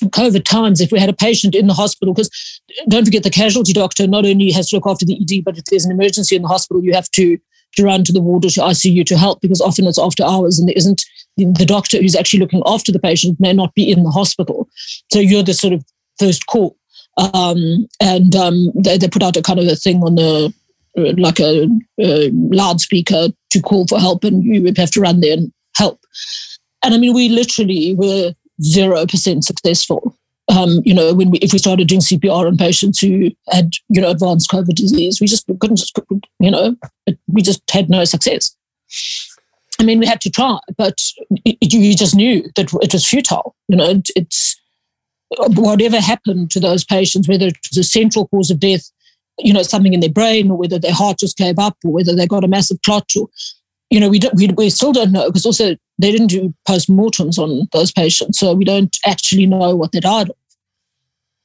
COVID 0.05 0.45
times, 0.45 0.81
if 0.81 0.93
we 0.93 0.99
had 0.99 1.09
a 1.09 1.15
patient 1.15 1.55
in 1.55 1.67
the 1.67 1.75
hospital, 1.75 2.13
because 2.13 2.61
don't 2.89 3.05
forget 3.05 3.23
the 3.23 3.31
casualty 3.31 3.73
doctor 3.73 4.07
not 4.07 4.27
only 4.27 4.51
has 4.51 4.69
to 4.69 4.77
look 4.77 4.87
after 4.87 5.07
the 5.07 5.19
ED, 5.21 5.45
but 5.45 5.57
if 5.57 5.65
there's 5.65 5.85
an 5.85 5.93
emergency 5.93 6.37
in 6.37 6.43
the 6.43 6.49
hospital, 6.49 6.85
you 6.85 6.93
have 6.93 7.11
to 7.13 7.39
to 7.77 7.85
run 7.85 8.05
to 8.05 8.13
the 8.13 8.21
ward 8.21 8.45
or 8.45 8.51
to 8.51 8.61
ICU 8.61 9.05
to 9.07 9.17
help 9.17 9.41
because 9.41 9.61
often 9.61 9.87
it's 9.87 9.99
after 9.99 10.25
hours 10.25 10.59
and 10.59 10.69
there 10.69 10.77
isn't 10.77 11.05
the 11.37 11.67
doctor 11.67 11.99
who's 11.99 12.17
actually 12.17 12.41
looking 12.41 12.63
after 12.67 12.91
the 12.91 12.99
patient 12.99 13.39
may 13.39 13.53
not 13.53 13.75
be 13.75 13.91
in 13.91 14.03
the 14.03 14.11
hospital. 14.11 14.69
So 15.13 15.19
you're 15.19 15.43
the 15.43 15.55
sort 15.55 15.75
of 15.75 15.85
first 16.19 16.47
call. 16.47 16.77
Um, 17.19 17.87
and 18.01 18.35
um, 18.35 18.73
they, 18.75 18.99
they 18.99 19.09
put 19.09 19.23
out 19.23 19.37
a 19.37 19.43
kind 19.43 19.59
of 19.59 19.67
a 19.67 19.77
thing 19.77 20.03
on 20.03 20.17
the 20.17 20.53
like 20.97 21.41
a, 21.41 21.69
a, 22.01 22.31
loudspeaker 22.33 23.29
to 23.51 23.61
call 23.61 23.87
for 23.87 23.99
help, 24.01 24.25
and 24.25 24.43
you 24.43 24.63
would 24.63 24.79
have 24.79 24.91
to 24.93 25.01
run 25.01 25.21
there 25.21 25.35
and 25.35 25.53
help. 25.77 26.01
And 26.83 26.95
I 26.95 26.99
mean, 26.99 27.15
we 27.15 27.29
literally 27.29 27.95
were 27.95 28.33
zero 28.63 29.07
percent 29.07 29.45
successful. 29.45 30.16
Um, 30.49 30.81
you 30.85 30.95
know, 30.95 31.13
when 31.13 31.31
we, 31.31 31.39
if 31.39 31.53
we 31.53 31.59
started 31.59 31.89
doing 31.89 32.01
CPR 32.01 32.47
on 32.47 32.57
patients 32.57 33.01
who 33.01 33.31
had 33.51 33.73
you 33.89 34.01
know 34.01 34.11
advanced 34.11 34.51
COVID 34.51 34.75
disease, 34.75 35.21
we 35.21 35.27
just 35.27 35.47
couldn't, 35.61 35.77
just, 35.77 35.99
you 36.39 36.51
know, 36.51 36.77
we 37.27 37.43
just 37.43 37.69
had 37.71 37.91
no 37.91 38.05
success. 38.05 38.57
I 39.79 39.85
mean, 39.85 39.99
we 39.99 40.07
had 40.07 40.21
to 40.23 40.31
try, 40.31 40.59
but 40.77 41.01
it, 41.45 41.73
you 41.73 41.95
just 41.95 42.15
knew 42.15 42.43
that 42.55 42.73
it 42.83 42.93
was 42.93 43.07
futile. 43.07 43.55
You 43.69 43.77
know, 43.77 43.91
it, 43.91 44.09
it's 44.17 44.57
whatever 45.31 46.01
happened 46.01 46.51
to 46.53 46.61
those 46.61 46.85
patients, 46.85 47.29
whether 47.29 47.47
it 47.47 47.59
was 47.71 47.79
a 47.79 47.85
central 47.85 48.29
cause 48.29 48.51
of 48.51 48.61
death, 48.61 48.91
you 49.39 49.53
know, 49.53 49.63
something 49.63 49.93
in 49.93 50.01
their 50.01 50.11
brain 50.11 50.51
or 50.51 50.57
whether 50.57 50.79
their 50.79 50.93
heart 50.93 51.19
just 51.19 51.37
gave 51.37 51.59
up 51.59 51.77
or 51.85 51.93
whether 51.93 52.15
they 52.15 52.27
got 52.27 52.45
a 52.45 52.49
massive 52.49 52.81
clot 52.83 53.11
or, 53.19 53.29
you 53.91 54.01
know, 54.01 54.09
we, 54.09 54.19
don't, 54.19 54.35
we, 54.35 54.49
we 54.49 54.71
still 54.71 54.93
don't 54.93 55.13
know 55.13 55.27
because 55.27 55.45
also 55.45 55.77
they 55.99 56.11
didn't 56.13 56.29
do 56.29 56.55
post-mortems 56.67 57.39
on 57.39 57.69
those 57.73 57.91
patients. 57.91 58.39
So 58.39 58.53
we 58.53 58.65
don't 58.65 58.97
actually 59.07 59.47
know 59.47 59.75
what 59.75 59.93
they 59.93 60.01
died 60.01 60.31
of. 60.31 60.37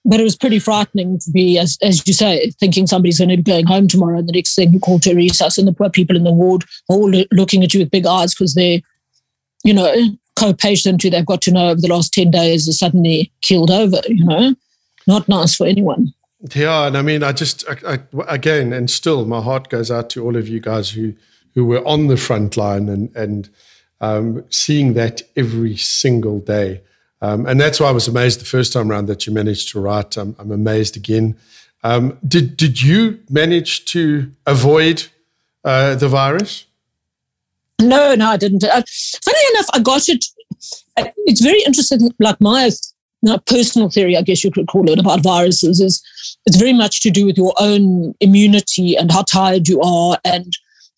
But 0.03 0.19
it 0.19 0.23
was 0.23 0.35
pretty 0.35 0.57
frightening 0.57 1.19
to 1.19 1.31
be, 1.31 1.59
as, 1.59 1.77
as 1.81 2.05
you 2.07 2.13
say, 2.13 2.49
thinking 2.59 2.87
somebody's 2.87 3.19
going 3.19 3.29
to 3.29 3.37
be 3.37 3.43
going 3.43 3.67
home 3.67 3.87
tomorrow. 3.87 4.17
And 4.17 4.27
the 4.27 4.33
next 4.33 4.55
thing 4.55 4.73
you 4.73 4.79
call 4.79 4.99
to 4.99 5.13
resus 5.13 5.57
and 5.57 5.67
the 5.67 5.73
poor 5.73 5.91
people 5.91 6.15
in 6.15 6.23
the 6.23 6.31
ward 6.31 6.63
all 6.89 7.11
looking 7.31 7.63
at 7.63 7.73
you 7.73 7.81
with 7.81 7.91
big 7.91 8.07
eyes 8.07 8.33
because 8.33 8.55
they're, 8.55 8.81
you 9.63 9.73
know, 9.73 9.93
co-patient 10.35 11.03
who 11.03 11.11
they've 11.11 11.25
got 11.25 11.41
to 11.43 11.51
know 11.51 11.69
over 11.69 11.79
the 11.79 11.87
last 11.87 12.13
10 12.13 12.31
days 12.31 12.67
is 12.67 12.79
suddenly 12.79 13.31
killed 13.41 13.69
over, 13.69 14.01
you 14.07 14.25
know, 14.25 14.55
not 15.05 15.29
nice 15.29 15.55
for 15.55 15.67
anyone. 15.67 16.13
Yeah, 16.55 16.87
and 16.87 16.97
I 16.97 17.03
mean, 17.03 17.21
I 17.21 17.33
just 17.33 17.63
I, 17.69 17.93
I, 17.93 17.99
again, 18.27 18.73
and 18.73 18.89
still, 18.89 19.25
my 19.25 19.41
heart 19.41 19.69
goes 19.69 19.91
out 19.91 20.09
to 20.11 20.25
all 20.25 20.35
of 20.35 20.47
you 20.47 20.59
guys 20.59 20.89
who 20.89 21.13
who 21.53 21.65
were 21.65 21.85
on 21.87 22.07
the 22.07 22.17
front 22.17 22.57
line 22.57 22.89
and 22.89 23.15
and 23.15 23.47
um, 24.01 24.43
seeing 24.49 24.93
that 24.93 25.21
every 25.35 25.77
single 25.77 26.39
day. 26.39 26.81
Um, 27.21 27.45
and 27.45 27.61
that's 27.61 27.79
why 27.79 27.87
I 27.87 27.91
was 27.91 28.07
amazed 28.07 28.41
the 28.41 28.45
first 28.45 28.73
time 28.73 28.91
around 28.91 29.05
that 29.05 29.25
you 29.25 29.33
managed 29.33 29.69
to 29.69 29.79
write. 29.79 30.17
I'm, 30.17 30.35
I'm 30.39 30.51
amazed 30.51 30.97
again. 30.97 31.37
Um, 31.83 32.17
did 32.27 32.57
did 32.57 32.81
you 32.81 33.19
manage 33.29 33.85
to 33.85 34.31
avoid 34.45 35.07
uh, 35.63 35.95
the 35.95 36.07
virus? 36.07 36.65
No, 37.79 38.13
no, 38.15 38.29
I 38.29 38.37
didn't. 38.37 38.63
Uh, 38.63 38.83
funny 39.23 39.39
enough, 39.53 39.67
I 39.73 39.79
got 39.79 40.09
it. 40.09 40.25
Uh, 40.97 41.07
it's 41.25 41.41
very 41.41 41.61
interesting. 41.63 42.11
Like 42.19 42.39
my 42.39 42.69
not 43.23 43.45
personal 43.45 43.89
theory, 43.89 44.17
I 44.17 44.21
guess 44.21 44.43
you 44.43 44.51
could 44.51 44.67
call 44.67 44.89
it, 44.89 44.99
about 44.99 45.21
viruses 45.21 45.79
is 45.79 46.01
it's 46.45 46.57
very 46.57 46.73
much 46.73 47.01
to 47.01 47.11
do 47.11 47.25
with 47.25 47.37
your 47.37 47.53
own 47.59 48.15
immunity 48.19 48.95
and 48.97 49.11
how 49.11 49.23
tired 49.23 49.67
you 49.67 49.79
are 49.81 50.17
and 50.25 50.51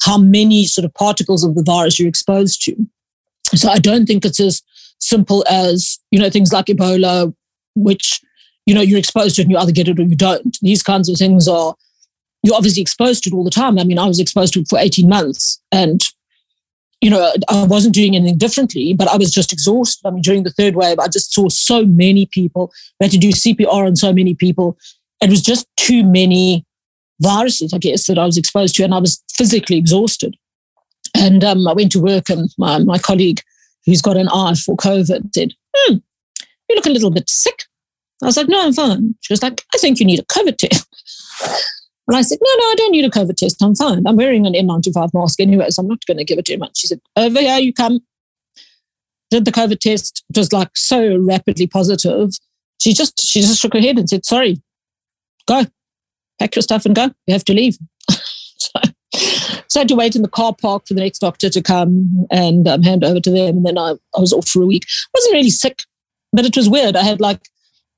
how 0.03 0.17
many 0.17 0.65
sort 0.65 0.85
of 0.85 0.93
particles 0.93 1.43
of 1.43 1.55
the 1.55 1.63
virus 1.63 1.99
you're 1.99 2.07
exposed 2.07 2.61
to. 2.63 2.75
So 3.55 3.69
I 3.69 3.79
don't 3.79 4.05
think 4.05 4.25
it's 4.25 4.39
as 4.39 4.61
simple 4.99 5.45
as, 5.49 5.99
you 6.11 6.19
know, 6.19 6.29
things 6.29 6.53
like 6.53 6.67
Ebola, 6.67 7.33
which, 7.75 8.21
you 8.65 8.73
know, 8.73 8.81
you're 8.81 8.99
exposed 8.99 9.35
to 9.35 9.41
and 9.41 9.51
you 9.51 9.57
either 9.57 9.71
get 9.71 9.87
it 9.87 9.99
or 9.99 10.03
you 10.03 10.15
don't. 10.15 10.57
These 10.61 10.83
kinds 10.83 11.09
of 11.09 11.17
things 11.17 11.47
are, 11.47 11.75
you're 12.41 12.55
obviously 12.55 12.81
exposed 12.81 13.23
to 13.23 13.29
it 13.29 13.33
all 13.33 13.43
the 13.43 13.49
time. 13.49 13.79
I 13.79 13.83
mean, 13.83 13.99
I 13.99 14.05
was 14.05 14.19
exposed 14.19 14.53
to 14.53 14.61
it 14.61 14.67
for 14.67 14.79
18 14.79 15.07
months 15.07 15.61
and 15.71 16.03
you 17.03 17.09
know, 17.09 17.33
I 17.49 17.65
wasn't 17.65 17.93
doing 17.93 18.15
anything 18.15 18.37
differently, 18.37 18.93
but 18.93 19.09
I 19.09 19.17
was 19.17 19.29
just 19.29 19.51
exhausted. 19.51 20.07
I 20.07 20.11
mean, 20.11 20.21
during 20.21 20.43
the 20.43 20.51
third 20.51 20.75
wave, 20.77 20.99
I 20.99 21.09
just 21.09 21.33
saw 21.33 21.49
so 21.49 21.85
many 21.85 22.27
people. 22.27 22.71
We 22.97 23.03
had 23.03 23.11
to 23.11 23.17
do 23.17 23.31
CPR 23.31 23.85
on 23.85 23.97
so 23.97 24.13
many 24.13 24.33
people. 24.33 24.77
It 25.19 25.29
was 25.29 25.41
just 25.41 25.67
too 25.75 26.05
many 26.05 26.65
viruses, 27.19 27.73
I 27.73 27.77
guess, 27.79 28.07
that 28.07 28.17
I 28.17 28.25
was 28.25 28.37
exposed 28.37 28.75
to, 28.75 28.85
and 28.85 28.95
I 28.95 28.99
was 28.99 29.21
physically 29.33 29.75
exhausted. 29.75 30.37
And 31.15 31.43
um, 31.43 31.67
I 31.67 31.73
went 31.73 31.91
to 31.93 32.01
work, 32.01 32.29
and 32.29 32.49
my, 32.57 32.79
my 32.79 32.97
colleague, 32.97 33.41
who's 33.85 34.01
got 34.01 34.17
an 34.17 34.29
eye 34.29 34.55
for 34.55 34.75
COVID, 34.75 35.33
said, 35.33 35.53
hmm, 35.75 35.97
You 36.69 36.75
look 36.75 36.85
a 36.85 36.89
little 36.89 37.11
bit 37.11 37.29
sick. 37.29 37.63
I 38.21 38.27
was 38.27 38.37
like, 38.37 38.49
No, 38.49 38.65
I'm 38.65 38.73
fine. 38.73 39.15
She 39.21 39.33
was 39.33 39.43
like, 39.43 39.63
I 39.73 39.77
think 39.77 39.99
you 39.99 40.05
need 40.05 40.19
a 40.19 40.23
COVID 40.23 40.57
test. 40.57 40.87
And 42.07 42.17
I 42.17 42.21
said, 42.21 42.37
no, 42.41 42.49
no, 42.57 42.63
I 42.63 42.75
don't 42.75 42.91
need 42.91 43.05
a 43.05 43.09
COVID 43.09 43.35
test. 43.37 43.61
I'm 43.63 43.75
fine. 43.75 44.05
I'm 44.05 44.17
wearing 44.17 44.45
an 44.45 44.53
N95 44.53 45.13
mask 45.13 45.39
anyway, 45.39 45.69
so 45.69 45.81
I'm 45.81 45.87
not 45.87 46.05
going 46.05 46.17
to 46.17 46.25
give 46.25 46.37
it 46.37 46.45
too 46.45 46.57
much. 46.57 46.77
She 46.77 46.87
said, 46.87 46.99
over 47.15 47.39
here 47.39 47.57
you 47.59 47.73
come. 47.73 48.01
Did 49.31 49.45
the 49.45 49.51
COVID 49.51 49.79
test. 49.79 50.23
It 50.29 50.37
was 50.37 50.51
like 50.51 50.75
so 50.75 51.17
rapidly 51.17 51.65
positive. 51.65 52.31
She 52.79 52.93
just 52.93 53.19
she 53.19 53.41
just 53.41 53.59
shook 53.59 53.73
her 53.73 53.79
head 53.79 53.97
and 53.97 54.09
said, 54.09 54.25
sorry, 54.25 54.61
go. 55.47 55.65
Pack 56.39 56.55
your 56.55 56.61
stuff 56.61 56.85
and 56.85 56.95
go. 56.95 57.09
You 57.25 57.33
have 57.33 57.45
to 57.45 57.53
leave. 57.53 57.77
so, 58.09 58.79
so 59.13 59.79
I 59.79 59.81
had 59.81 59.87
to 59.89 59.95
wait 59.95 60.15
in 60.15 60.21
the 60.21 60.27
car 60.27 60.55
park 60.59 60.87
for 60.87 60.93
the 60.93 61.01
next 61.01 61.19
doctor 61.19 61.49
to 61.49 61.61
come 61.61 62.25
and 62.31 62.67
um, 62.67 62.83
hand 62.83 63.03
over 63.03 63.19
to 63.19 63.31
them. 63.31 63.57
And 63.57 63.65
then 63.65 63.77
I, 63.77 63.91
I 64.15 64.19
was 64.19 64.33
off 64.33 64.47
for 64.47 64.61
a 64.61 64.65
week. 64.65 64.85
I 64.87 65.09
wasn't 65.15 65.33
really 65.33 65.49
sick, 65.49 65.83
but 66.31 66.45
it 66.45 66.57
was 66.57 66.69
weird. 66.69 66.95
I 66.95 67.03
had 67.03 67.21
like 67.21 67.41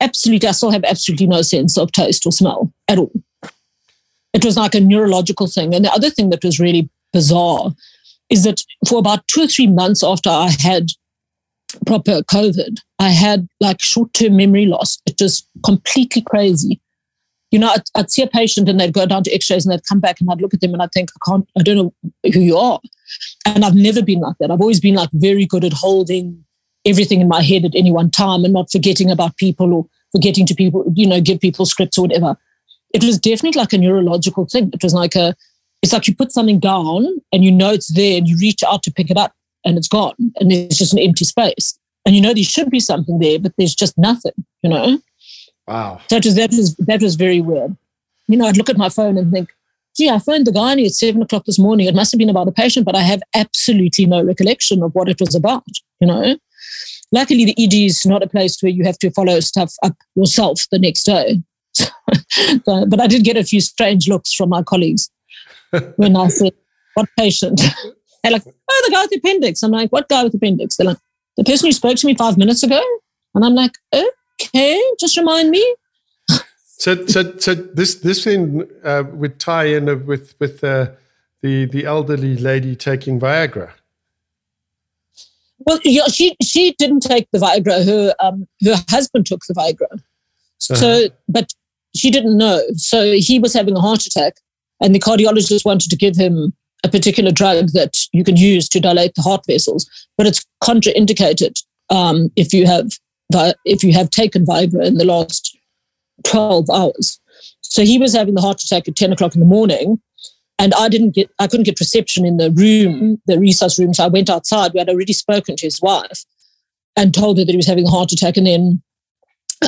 absolutely, 0.00 0.48
I 0.48 0.52
still 0.52 0.70
have 0.70 0.84
absolutely 0.84 1.26
no 1.26 1.42
sense 1.42 1.78
of 1.78 1.92
taste 1.92 2.26
or 2.26 2.32
smell 2.32 2.72
at 2.88 2.98
all 2.98 3.12
it 4.36 4.44
was 4.44 4.58
like 4.58 4.74
a 4.74 4.80
neurological 4.80 5.46
thing. 5.46 5.74
And 5.74 5.84
the 5.84 5.92
other 5.92 6.10
thing 6.10 6.28
that 6.28 6.44
was 6.44 6.60
really 6.60 6.90
bizarre 7.12 7.74
is 8.28 8.44
that 8.44 8.62
for 8.86 8.98
about 8.98 9.26
two 9.28 9.44
or 9.44 9.46
three 9.46 9.66
months 9.66 10.04
after 10.04 10.28
I 10.28 10.54
had 10.60 10.88
proper 11.86 12.20
COVID, 12.20 12.78
I 12.98 13.08
had 13.08 13.48
like 13.60 13.80
short 13.80 14.12
term 14.12 14.36
memory 14.36 14.66
loss. 14.66 15.00
It 15.06 15.20
was 15.22 15.46
completely 15.64 16.20
crazy. 16.20 16.78
You 17.50 17.60
know, 17.60 17.68
I'd, 17.68 17.82
I'd, 17.94 18.10
see 18.10 18.22
a 18.22 18.26
patient 18.26 18.68
and 18.68 18.78
they'd 18.80 18.92
go 18.92 19.06
down 19.06 19.22
to 19.22 19.32
x 19.32 19.50
rays 19.50 19.64
and 19.64 19.72
they'd 19.72 19.86
come 19.86 20.00
back 20.00 20.20
and 20.20 20.28
I'd 20.30 20.40
look 20.40 20.52
at 20.52 20.60
them 20.60 20.72
and 20.72 20.82
I'd 20.82 20.92
think, 20.92 21.10
I 21.14 21.30
can't, 21.30 21.48
I 21.56 21.62
don't 21.62 21.76
know 21.76 21.94
who 22.32 22.40
you 22.40 22.56
are. 22.56 22.80
And 23.46 23.64
I've 23.64 23.76
never 23.76 24.02
been 24.02 24.20
like 24.20 24.36
that. 24.40 24.50
I've 24.50 24.60
always 24.60 24.80
been 24.80 24.96
like 24.96 25.10
very 25.12 25.46
good 25.46 25.64
at 25.64 25.72
holding 25.72 26.44
everything 26.84 27.20
in 27.20 27.28
my 27.28 27.42
head 27.42 27.64
at 27.64 27.74
any 27.74 27.92
one 27.92 28.10
time 28.10 28.44
and 28.44 28.52
not 28.52 28.70
forgetting 28.70 29.10
about 29.10 29.36
people 29.36 29.72
or 29.72 29.86
forgetting 30.12 30.44
to 30.46 30.54
people, 30.54 30.84
you 30.94 31.06
know, 31.06 31.20
give 31.20 31.40
people 31.40 31.66
scripts 31.66 31.98
or 31.98 32.02
whatever 32.02 32.36
it 32.96 33.04
was 33.04 33.18
definitely 33.18 33.60
like 33.60 33.72
a 33.72 33.78
neurological 33.78 34.46
thing. 34.46 34.70
It 34.72 34.82
was 34.82 34.94
like 34.94 35.14
a, 35.14 35.34
it's 35.82 35.92
like 35.92 36.08
you 36.08 36.14
put 36.14 36.32
something 36.32 36.58
down 36.58 37.06
and 37.32 37.44
you 37.44 37.52
know 37.52 37.70
it's 37.70 37.92
there 37.92 38.16
and 38.16 38.26
you 38.26 38.36
reach 38.38 38.62
out 38.64 38.82
to 38.84 38.92
pick 38.92 39.10
it 39.10 39.18
up 39.18 39.34
and 39.64 39.76
it's 39.76 39.88
gone 39.88 40.14
and 40.36 40.50
there's 40.50 40.78
just 40.78 40.94
an 40.94 40.98
empty 40.98 41.24
space. 41.24 41.78
And 42.06 42.14
you 42.14 42.22
know 42.22 42.32
there 42.32 42.44
should 42.44 42.70
be 42.70 42.80
something 42.80 43.18
there, 43.18 43.38
but 43.38 43.52
there's 43.58 43.74
just 43.74 43.98
nothing, 43.98 44.32
you 44.62 44.70
know? 44.70 44.98
Wow. 45.66 46.00
So 46.08 46.20
that 46.20 46.50
was 46.50 46.76
that 46.76 47.02
was 47.02 47.16
very 47.16 47.40
weird. 47.40 47.76
You 48.28 48.36
know, 48.36 48.46
I'd 48.46 48.56
look 48.56 48.70
at 48.70 48.76
my 48.76 48.88
phone 48.88 49.18
and 49.18 49.32
think, 49.32 49.50
gee, 49.96 50.10
I 50.10 50.18
phoned 50.18 50.46
the 50.46 50.52
guy 50.52 50.72
at 50.80 50.90
seven 50.92 51.22
o'clock 51.22 51.44
this 51.44 51.58
morning. 51.58 51.86
It 51.86 51.94
must 51.94 52.12
have 52.12 52.18
been 52.18 52.30
about 52.30 52.48
a 52.48 52.52
patient, 52.52 52.86
but 52.86 52.96
I 52.96 53.02
have 53.02 53.22
absolutely 53.34 54.06
no 54.06 54.22
recollection 54.22 54.82
of 54.82 54.94
what 54.94 55.08
it 55.08 55.20
was 55.20 55.34
about, 55.34 55.64
you 56.00 56.06
know? 56.06 56.36
Luckily, 57.12 57.44
the 57.44 57.54
ED 57.58 57.74
is 57.74 58.04
not 58.04 58.22
a 58.22 58.28
place 58.28 58.60
where 58.60 58.72
you 58.72 58.84
have 58.84 58.98
to 58.98 59.10
follow 59.10 59.38
stuff 59.40 59.74
up 59.84 59.94
yourself 60.16 60.66
the 60.72 60.78
next 60.78 61.04
day. 61.04 61.40
but 62.66 63.00
I 63.00 63.06
did 63.06 63.22
get 63.22 63.36
a 63.36 63.44
few 63.44 63.60
strange 63.60 64.08
looks 64.08 64.32
from 64.32 64.48
my 64.48 64.62
colleagues 64.62 65.10
when 65.96 66.16
I 66.16 66.28
said, 66.28 66.52
What 66.94 67.08
patient? 67.18 67.60
They're 68.22 68.32
like, 68.32 68.42
Oh, 68.46 68.82
the 68.86 68.92
guy 68.92 69.02
with 69.02 69.10
the 69.10 69.18
appendix. 69.18 69.62
I'm 69.62 69.70
like, 69.70 69.90
What 69.90 70.08
guy 70.08 70.24
with 70.24 70.32
the 70.32 70.38
appendix? 70.38 70.76
They're 70.76 70.86
like, 70.86 70.98
The 71.36 71.44
person 71.44 71.68
who 71.68 71.72
spoke 71.72 71.96
to 71.98 72.06
me 72.06 72.14
five 72.14 72.36
minutes 72.36 72.62
ago. 72.62 72.82
And 73.36 73.44
I'm 73.44 73.54
like, 73.54 73.72
oh, 73.92 74.10
Okay, 74.40 74.82
just 75.00 75.16
remind 75.16 75.50
me. 75.50 75.74
So, 76.78 77.06
so, 77.06 77.36
so 77.38 77.54
this 77.54 77.96
this 77.96 78.22
thing 78.22 78.68
uh, 78.84 79.04
would 79.12 79.40
tie 79.40 79.64
in 79.64 80.06
with 80.06 80.34
with 80.38 80.62
uh, 80.62 80.90
the 81.40 81.64
the 81.64 81.86
elderly 81.86 82.36
lady 82.36 82.76
taking 82.76 83.18
Viagra. 83.18 83.70
Well, 85.58 85.80
yeah, 85.84 86.06
she 86.08 86.36
she 86.42 86.74
didn't 86.78 87.00
take 87.00 87.28
the 87.32 87.38
Viagra. 87.38 87.84
Her 87.84 88.14
um, 88.20 88.46
her 88.62 88.76
husband 88.90 89.26
took 89.26 89.42
the 89.46 89.54
Viagra. 89.54 90.02
So, 90.58 90.74
uh-huh. 90.74 91.08
but 91.28 91.54
she 91.94 92.10
didn't 92.10 92.36
know. 92.36 92.62
So 92.74 93.12
he 93.12 93.38
was 93.38 93.54
having 93.54 93.74
a 93.74 93.80
heart 93.80 94.04
attack, 94.04 94.34
and 94.82 94.94
the 94.94 95.00
cardiologist 95.00 95.64
wanted 95.64 95.90
to 95.90 95.96
give 95.96 96.16
him 96.16 96.52
a 96.84 96.88
particular 96.88 97.32
drug 97.32 97.68
that 97.72 97.96
you 98.12 98.22
can 98.22 98.36
use 98.36 98.68
to 98.68 98.80
dilate 98.80 99.14
the 99.14 99.22
heart 99.22 99.44
vessels, 99.46 99.88
but 100.16 100.26
it's 100.26 100.44
contraindicated 100.62 101.62
um, 101.90 102.30
if 102.36 102.52
you 102.52 102.66
have 102.66 102.90
if 103.64 103.82
you 103.82 103.92
have 103.92 104.10
taken 104.10 104.44
Viagra 104.44 104.84
in 104.84 104.94
the 104.94 105.04
last 105.04 105.56
twelve 106.24 106.68
hours. 106.70 107.20
So 107.60 107.82
he 107.82 107.98
was 107.98 108.14
having 108.14 108.34
the 108.34 108.40
heart 108.40 108.62
attack 108.62 108.88
at 108.88 108.96
ten 108.96 109.12
o'clock 109.12 109.34
in 109.34 109.40
the 109.40 109.46
morning, 109.46 110.00
and 110.58 110.72
I 110.74 110.88
didn't 110.88 111.14
get 111.14 111.30
I 111.38 111.46
couldn't 111.46 111.64
get 111.66 111.80
reception 111.80 112.24
in 112.24 112.36
the 112.36 112.50
room, 112.50 113.20
the 113.26 113.34
resus 113.34 113.78
room. 113.78 113.94
So 113.94 114.04
I 114.04 114.08
went 114.08 114.30
outside. 114.30 114.72
We 114.72 114.80
had 114.80 114.88
already 114.88 115.12
spoken 115.12 115.56
to 115.56 115.66
his 115.66 115.80
wife 115.80 116.24
and 116.96 117.12
told 117.12 117.38
her 117.38 117.44
that 117.44 117.52
he 117.52 117.56
was 117.56 117.66
having 117.66 117.86
a 117.86 117.90
heart 117.90 118.12
attack, 118.12 118.36
and 118.36 118.46
then 118.46 118.82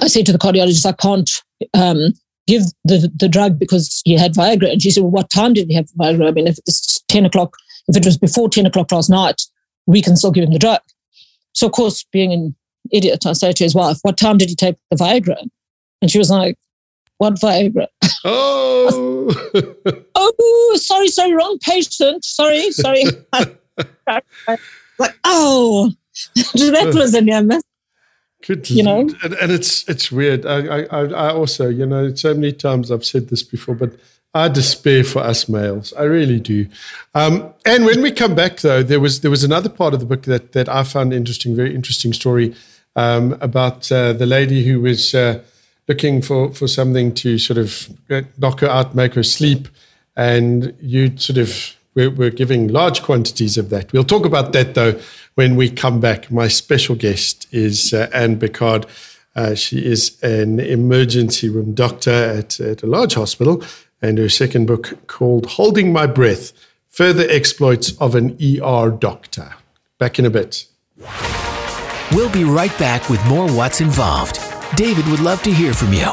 I 0.03 0.09
said 0.09 0.27
to 0.27 0.33
the 0.33 0.39
cardiologist, 0.39 0.87
I 0.87 0.93
can't 0.93 1.31
um, 1.75 2.13
give 2.47 2.63
the, 2.85 3.11
the 3.15 3.29
drug 3.29 3.59
because 3.59 4.03
he 4.05 4.15
had 4.15 4.35
Viagra. 4.35 4.73
And 4.73 4.83
she 4.83 4.91
said, 4.91 5.03
Well, 5.03 5.13
what 5.13 5.31
time 5.31 5.53
did 5.55 5.69
he 5.69 5.75
have 5.75 5.87
Viagra? 5.99 6.29
I 6.29 6.31
mean, 6.33 6.47
if 6.47 6.59
it's 6.67 7.01
10 7.09 7.27
o'clock, 7.27 7.57
if 7.89 7.97
it 7.97 8.05
was 8.05 8.19
before 8.19 8.49
10 8.49 8.67
o'clock 8.67 8.93
last 8.93 9.09
night, 9.09 9.43
we 9.87 10.03
can 10.03 10.17
still 10.17 10.31
give 10.31 10.45
him 10.45 10.53
the 10.53 10.59
drug. 10.59 10.81
So, 11.53 11.67
of 11.67 11.73
course, 11.73 12.05
being 12.13 12.33
an 12.33 12.55
idiot, 12.93 13.27
I 13.27 13.33
said 13.33 13.57
to 13.57 13.65
his 13.65 13.75
wife, 13.75 13.99
What 14.03 14.17
time 14.17 14.39
did 14.39 14.49
he 14.49 14.55
take 14.55 14.77
the 14.91 14.97
Viagra? 14.97 15.37
And 16.01 16.11
she 16.11 16.19
was 16.19 16.31
like, 16.31 16.57
What 17.19 17.35
Viagra? 17.35 17.87
Oh, 18.25 19.31
oh, 20.17 20.79
sorry, 20.81 21.07
sorry, 21.07 21.33
wrong 21.35 21.57
patient. 21.63 22.25
Sorry, 22.25 22.73
sorry. 22.73 23.05
like, 23.33 25.15
oh, 25.23 25.93
that 26.35 26.93
was 26.95 27.15
a 27.15 27.21
near 27.21 27.43
miss. 27.43 27.63
Good, 28.43 28.71
you 28.71 28.83
know, 28.83 29.01
and, 29.23 29.35
and, 29.35 29.53
it's 29.53 29.89
it's 29.89 30.13
weird. 30.13 30.47
I, 30.47 30.85
I 30.85 31.05
I 31.07 31.33
also, 31.33 31.69
you 31.69 31.85
know, 31.87 32.15
so 32.15 32.35
many 32.35 32.53
times 32.53 32.91
I've 32.91 33.05
said 33.05 33.29
this 33.29 33.43
before, 33.43 33.75
but 33.75 33.93
I 34.33 34.49
despair 34.49 35.03
for 35.03 35.21
us 35.21 35.49
males. 35.49 35.93
I 35.95 36.05
really 36.05 36.39
do. 36.39 36.69
Um, 37.15 37.53
and 37.67 37.85
when 37.85 38.01
we 38.01 38.13
come 38.13 38.35
back, 38.37 38.59
though, 38.59 38.83
there 38.83 39.01
was 39.01 39.23
there 39.23 39.31
was 39.31 39.43
another 39.43 39.69
part 39.69 39.93
of 39.93 40.01
the 40.01 40.07
book 40.07 40.23
that 40.23 40.53
that 40.53 40.69
I 40.69 40.85
found 40.85 41.13
interesting, 41.13 41.57
very 41.57 41.75
interesting 41.75 42.13
story 42.13 42.55
um, 42.99 43.39
about 43.41 43.91
uh, 43.93 44.13
the 44.13 44.27
lady 44.27 44.65
who 44.65 44.81
was 44.81 45.15
uh, 45.15 45.41
looking 45.87 46.21
for, 46.21 46.53
for 46.53 46.67
something 46.67 47.15
to 47.15 47.39
sort 47.39 47.59
of 47.59 47.89
knock 48.37 48.61
her 48.61 48.69
out, 48.69 48.97
make 48.97 49.15
her 49.15 49.23
sleep. 49.23 49.69
And 50.17 50.75
you 50.81 51.17
sort 51.17 51.39
of 51.39 51.77
we're, 51.95 52.31
giving 52.31 52.69
large 52.69 53.03
quantities 53.03 53.57
of 53.57 53.71
that. 53.71 53.93
We'll 53.93 54.05
talk 54.05 54.27
about 54.27 54.53
that 54.53 54.75
though 54.75 55.01
when 55.37 55.55
we 55.55 55.71
come 55.71 56.01
back. 56.01 56.31
My 56.31 56.49
special 56.49 56.97
guest 56.97 57.47
is 57.53 57.95
uh, 57.95 58.11
Anne 58.13 58.39
Biccard. 58.39 58.85
Uh, 59.37 59.55
she 59.55 59.85
is 59.85 60.21
an 60.23 60.59
emergency 60.59 61.49
room 61.49 61.75
doctor 61.75 62.11
at, 62.11 62.59
at 62.59 62.83
a 62.83 62.87
large 62.87 63.15
hospital, 63.15 63.63
and 64.03 64.19
her 64.19 64.29
second 64.29 64.67
book 64.67 65.07
called 65.07 65.47
Holding 65.47 65.93
My 65.93 66.07
Breath 66.07 66.53
Further 66.89 67.27
Exploits 67.31 67.97
of 67.99 68.17
an 68.17 68.37
ER 68.43 68.91
Doctor. 68.91 69.55
Back 69.99 70.19
in 70.19 70.27
a 70.27 70.31
bit. 70.31 70.67
We'll 72.13 72.33
be 72.33 72.45
right 72.45 72.77
back 72.79 73.11
with 73.11 73.23
more 73.27 73.47
What's 73.53 73.83
Involved. 73.83 74.41
David 74.77 75.07
would 75.09 75.21
love 75.21 75.43
to 75.43 75.53
hear 75.53 75.75
from 75.75 75.93
you. 75.93 76.07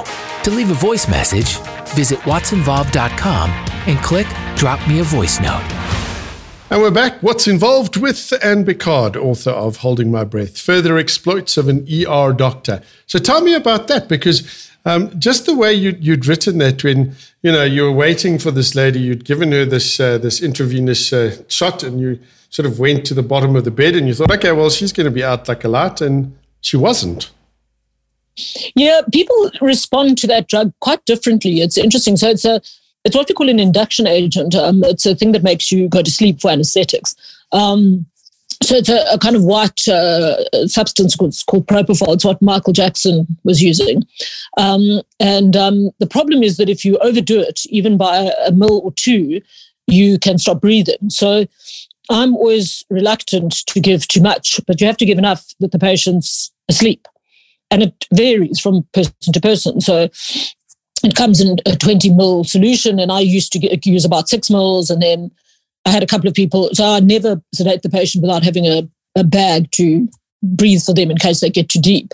To 0.43 0.51
leave 0.51 0.69
a 0.69 0.73
voice 0.73 1.07
message, 1.07 1.57
visit 1.95 2.19
what'sinvolved.com 2.19 3.49
and 3.49 3.97
click 3.99 4.27
Drop 4.57 4.85
Me 4.89 4.99
a 4.99 5.03
Voice 5.03 5.39
Note. 5.39 5.63
And 6.69 6.81
we're 6.81 6.91
back. 6.91 7.23
What's 7.23 7.47
involved 7.47 7.95
with 7.95 8.33
Anne 8.43 8.65
Biccard, 8.65 9.15
author 9.15 9.51
of 9.51 9.77
Holding 9.77 10.11
My 10.11 10.25
Breath, 10.25 10.59
Further 10.59 10.97
Exploits 10.97 11.55
of 11.55 11.69
an 11.69 11.87
ER 11.89 12.33
Doctor. 12.33 12.81
So 13.07 13.17
tell 13.17 13.39
me 13.39 13.53
about 13.53 13.87
that 13.87 14.09
because 14.09 14.69
um, 14.83 15.17
just 15.17 15.45
the 15.45 15.55
way 15.55 15.73
you, 15.73 15.97
would 16.11 16.25
written 16.25 16.57
that 16.57 16.83
when 16.83 17.15
you 17.41 17.53
know 17.53 17.63
you 17.63 17.83
were 17.83 17.91
waiting 17.93 18.37
for 18.37 18.51
this 18.51 18.75
lady, 18.75 18.99
you'd 18.99 19.23
given 19.23 19.53
her 19.53 19.63
this 19.63 19.97
uh, 19.99 20.17
this 20.17 20.41
intravenous 20.41 21.13
uh, 21.13 21.37
shot, 21.47 21.83
and 21.83 22.01
you 22.01 22.19
sort 22.55 22.65
of 22.65 22.79
went 22.79 23.05
to 23.05 23.13
the 23.13 23.21
bottom 23.21 23.53
of 23.57 23.65
the 23.65 23.71
bed, 23.71 23.95
and 23.95 24.07
you 24.07 24.13
thought, 24.13 24.31
okay, 24.31 24.53
well, 24.53 24.69
she's 24.69 24.93
going 24.93 25.05
to 25.05 25.11
be 25.11 25.23
out 25.23 25.49
like 25.49 25.65
a 25.65 25.67
light, 25.67 25.99
and 25.99 26.37
she 26.61 26.77
wasn't. 26.77 27.31
Yeah, 28.75 29.01
people 29.11 29.51
respond 29.59 30.17
to 30.19 30.27
that 30.27 30.47
drug 30.47 30.71
quite 30.79 31.03
differently. 31.03 31.59
It's 31.59 31.77
interesting. 31.77 32.15
So 32.15 32.29
it's 32.29 32.45
a 32.45 32.61
it's 33.03 33.15
what 33.15 33.27
we 33.27 33.35
call 33.35 33.49
an 33.49 33.59
induction 33.59 34.07
agent. 34.07 34.55
Um, 34.55 34.83
it's 34.85 35.05
a 35.05 35.15
thing 35.15 35.33
that 35.33 35.43
makes 35.43 35.69
you 35.71 35.89
go 35.89 36.01
to 36.01 36.09
sleep 36.09 36.39
for 36.39 36.49
anesthetics. 36.49 37.13
Um, 37.51 38.05
so 38.63 38.75
it's 38.75 38.89
a, 38.89 39.03
a, 39.11 39.19
kind 39.19 39.35
of 39.35 39.43
white 39.43 39.87
uh, 39.87 40.67
substance 40.67 41.15
called, 41.15 41.35
called, 41.45 41.67
propofol. 41.67 42.13
It's 42.13 42.25
what 42.25 42.41
Michael 42.41 42.73
Jackson 42.73 43.27
was 43.43 43.61
using. 43.61 44.03
Um, 44.57 45.01
and 45.19 45.55
um, 45.55 45.91
the 45.99 46.07
problem 46.07 46.41
is 46.41 46.57
that 46.57 46.69
if 46.69 46.83
you 46.83 46.97
overdo 46.97 47.41
it, 47.41 47.65
even 47.67 47.97
by 47.97 48.31
a, 48.45 48.51
mill 48.51 48.81
or 48.83 48.93
two, 48.93 49.41
you 49.87 50.17
can 50.17 50.37
stop 50.39 50.61
breathing. 50.61 51.09
So 51.09 51.45
I'm 52.09 52.35
always 52.35 52.83
reluctant 52.89 53.65
to 53.67 53.79
give 53.79 54.07
too 54.07 54.21
much, 54.21 54.59
but 54.67 54.79
you 54.79 54.87
have 54.87 54.97
to 54.97 55.05
give 55.05 55.17
enough 55.17 55.45
that 55.59 55.71
the 55.71 55.79
patient's 55.79 56.51
asleep 56.69 57.07
and 57.71 57.83
it 57.83 58.05
varies 58.13 58.59
from 58.59 58.87
person 58.93 59.33
to 59.33 59.41
person. 59.41 59.81
So 59.81 60.09
it 61.03 61.15
comes 61.15 61.41
in 61.41 61.57
a 61.65 61.75
20 61.75 62.11
mil 62.11 62.43
solution, 62.43 62.99
and 62.99 63.11
I 63.11 63.19
used 63.19 63.51
to 63.53 63.59
get, 63.59 63.85
use 63.85 64.05
about 64.05 64.29
six 64.29 64.49
mils, 64.49 64.89
and 64.89 65.01
then 65.01 65.31
I 65.85 65.91
had 65.91 66.03
a 66.03 66.07
couple 66.07 66.27
of 66.27 66.33
people. 66.33 66.69
So 66.73 66.85
I 66.85 66.99
never 66.99 67.41
sedate 67.53 67.81
the 67.81 67.89
patient 67.89 68.21
without 68.21 68.43
having 68.43 68.65
a, 68.65 68.87
a 69.15 69.23
bag 69.23 69.71
to 69.71 70.07
breathe 70.55 70.83
for 70.83 70.93
them 70.93 71.11
in 71.11 71.17
case 71.17 71.41
they 71.41 71.49
get 71.49 71.69
too 71.69 71.81
deep. 71.81 72.13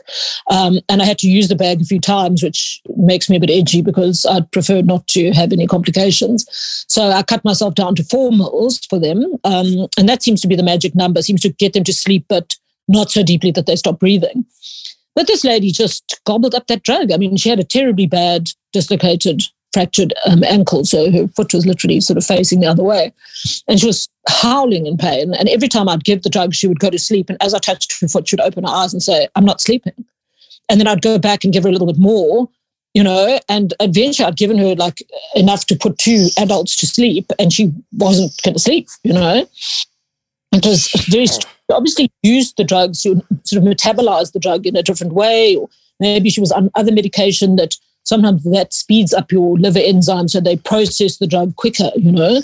Um, 0.50 0.80
and 0.89 1.02
I 1.02 1.06
had 1.06 1.17
to 1.20 1.28
use 1.28 1.48
the 1.48 1.56
bag 1.56 1.82
a 1.82 1.86
few 1.86 2.00
times, 2.00 2.44
which 2.44 2.82
makes 2.98 3.30
me 3.30 3.38
a 3.38 3.39
bit 3.39 3.50
edgy 3.50 3.82
because 3.82 4.26
I'd 4.26 4.52
prefer 4.52 4.82
not 4.82 5.08
to 5.08 5.32
have 5.32 5.52
any 5.52 5.67
complications. 5.67 6.46
So 6.88 7.10
I 7.10 7.24
cut 7.24 7.44
myself 7.44 7.76
down 7.76 7.96
to 7.96 8.04
four 8.04 8.32
mils 8.32 8.80
for 8.89 9.00
them. 9.00 9.24
Um, 9.44 9.88
and 9.98 10.08
that 10.08 10.24
seems 10.24 10.41
to 10.41 10.48
be 10.48 10.56
the 10.56 10.63
magic 10.63 10.96
number, 10.96 11.22
seems 11.22 11.41
to 11.41 11.50
get 11.50 11.74
them 11.74 11.84
to 11.84 11.94
sleep, 11.94 12.26
but 12.30 12.56
not 12.88 13.12
so 13.12 13.24
deeply 13.24 13.52
that 13.52 13.65
they 13.65 13.76
stop 13.76 14.00
breathing. 14.00 14.46
But 15.15 15.28
this 15.28 15.44
lady 15.44 15.72
just 15.72 16.20
gobbled 16.26 16.56
up 16.56 16.67
that 16.67 16.84
drug. 16.84 17.12
I 17.12 17.17
mean, 17.17 17.36
she 17.38 17.50
had 17.50 17.60
a 17.60 17.65
terribly 17.65 18.06
bad 18.06 18.50
dislocated, 18.72 19.44
fractured 19.73 20.13
um, 20.29 20.43
ankle. 20.43 20.84
So 20.86 21.12
her 21.12 21.27
foot 21.29 21.53
was 21.53 21.65
literally 21.65 22.01
sort 22.01 22.17
of 22.17 22.25
facing 22.25 22.60
the 22.60 22.67
other 22.67 22.84
way. 22.84 23.13
And 23.67 23.79
she 23.79 23.88
was 23.88 24.10
howling 24.27 24.86
in 24.86 24.97
pain. 24.97 25.34
And 25.34 25.47
every 25.49 25.67
time 25.67 25.88
I'd 25.88 26.03
give 26.03 26.23
the 26.23 26.29
drug, 26.29 26.53
she 26.53 26.67
would 26.67 26.79
go 26.79 26.89
to 26.89 26.99
sleep. 26.99 27.29
And 27.29 27.41
as 27.41 27.53
I 27.53 27.60
touched 27.60 27.99
her 28.01 28.07
foot, 28.07 28.27
she 28.27 28.36
would 28.36 28.45
open 28.45 28.63
her 28.63 28.69
eyes 28.69 28.93
and 28.93 29.01
say, 29.01 29.27
I'm 29.36 29.45
not 29.45 29.62
sleeping. 29.62 30.05
And 30.69 30.79
then 30.79 30.88
I'd 30.88 31.01
go 31.01 31.17
back 31.17 31.43
and 31.43 31.53
give 31.53 31.63
her 31.63 31.69
a 31.69 31.71
little 31.71 31.88
bit 31.88 31.99
more, 31.99 32.49
you 32.93 33.03
know, 33.03 33.39
and 33.49 33.73
eventually 33.79 34.25
I'd 34.25 34.38
given 34.38 34.57
her 34.57 34.75
like 34.75 34.99
enough 35.36 35.65
to 35.67 35.75
put 35.75 35.97
two 35.97 36.27
adults 36.38 36.75
to 36.77 36.88
sleep. 36.88 37.31
And 37.39 37.51
she 37.51 37.73
wasn't 37.93 38.34
going 38.43 38.55
to 38.55 38.60
sleep, 38.60 38.88
you 39.03 39.13
know. 39.13 39.47
It 40.53 40.65
was 40.65 40.89
very 41.10 41.27
obviously 41.71 42.12
used 42.23 42.57
the 42.57 42.65
drugs 42.65 43.01
to 43.03 43.21
sort 43.43 43.63
of 43.63 43.69
metabolize 43.69 44.34
the 44.34 44.39
drug 44.39 44.67
in 44.67 44.75
a 44.75 44.84
different 44.84 45.13
way, 45.13 45.55
or 45.55 45.69
maybe 46.01 46.29
she 46.29 46.41
was 46.41 46.51
on 46.51 46.69
other 46.75 46.91
medication 46.91 47.55
that 47.55 47.75
sometimes 48.03 48.43
that 48.43 48.73
speeds 48.73 49.13
up 49.13 49.31
your 49.31 49.57
liver 49.57 49.79
enzyme, 49.79 50.27
so 50.27 50.39
they 50.39 50.57
process 50.57 51.17
the 51.17 51.27
drug 51.27 51.55
quicker, 51.55 51.91
you 51.95 52.11
know. 52.11 52.41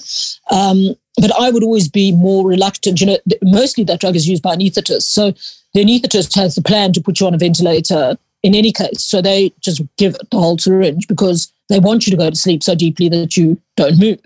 Um, 0.51 0.95
but 1.19 1.31
I 1.39 1.49
would 1.49 1.63
always 1.63 1.87
be 1.87 2.11
more 2.11 2.47
reluctant. 2.47 3.01
You 3.01 3.07
know, 3.07 3.17
mostly 3.41 3.83
that 3.85 3.99
drug 3.99 4.15
is 4.15 4.27
used 4.27 4.43
by 4.43 4.55
anaesthetists, 4.55 5.03
so 5.03 5.31
the 5.73 5.83
anaesthetist 5.83 6.35
has 6.35 6.55
the 6.55 6.61
plan 6.61 6.93
to 6.93 7.01
put 7.01 7.19
you 7.19 7.27
on 7.27 7.33
a 7.33 7.37
ventilator 7.37 8.17
in 8.43 8.55
any 8.55 8.71
case. 8.71 9.03
So 9.03 9.21
they 9.21 9.51
just 9.61 9.81
give 9.97 10.15
it 10.15 10.29
the 10.31 10.37
whole 10.37 10.57
syringe 10.57 11.07
because 11.07 11.51
they 11.69 11.79
want 11.79 12.07
you 12.07 12.11
to 12.11 12.17
go 12.17 12.29
to 12.29 12.35
sleep 12.35 12.63
so 12.63 12.75
deeply 12.75 13.09
that 13.09 13.35
you 13.35 13.59
don't 13.75 13.99
move 13.99 14.19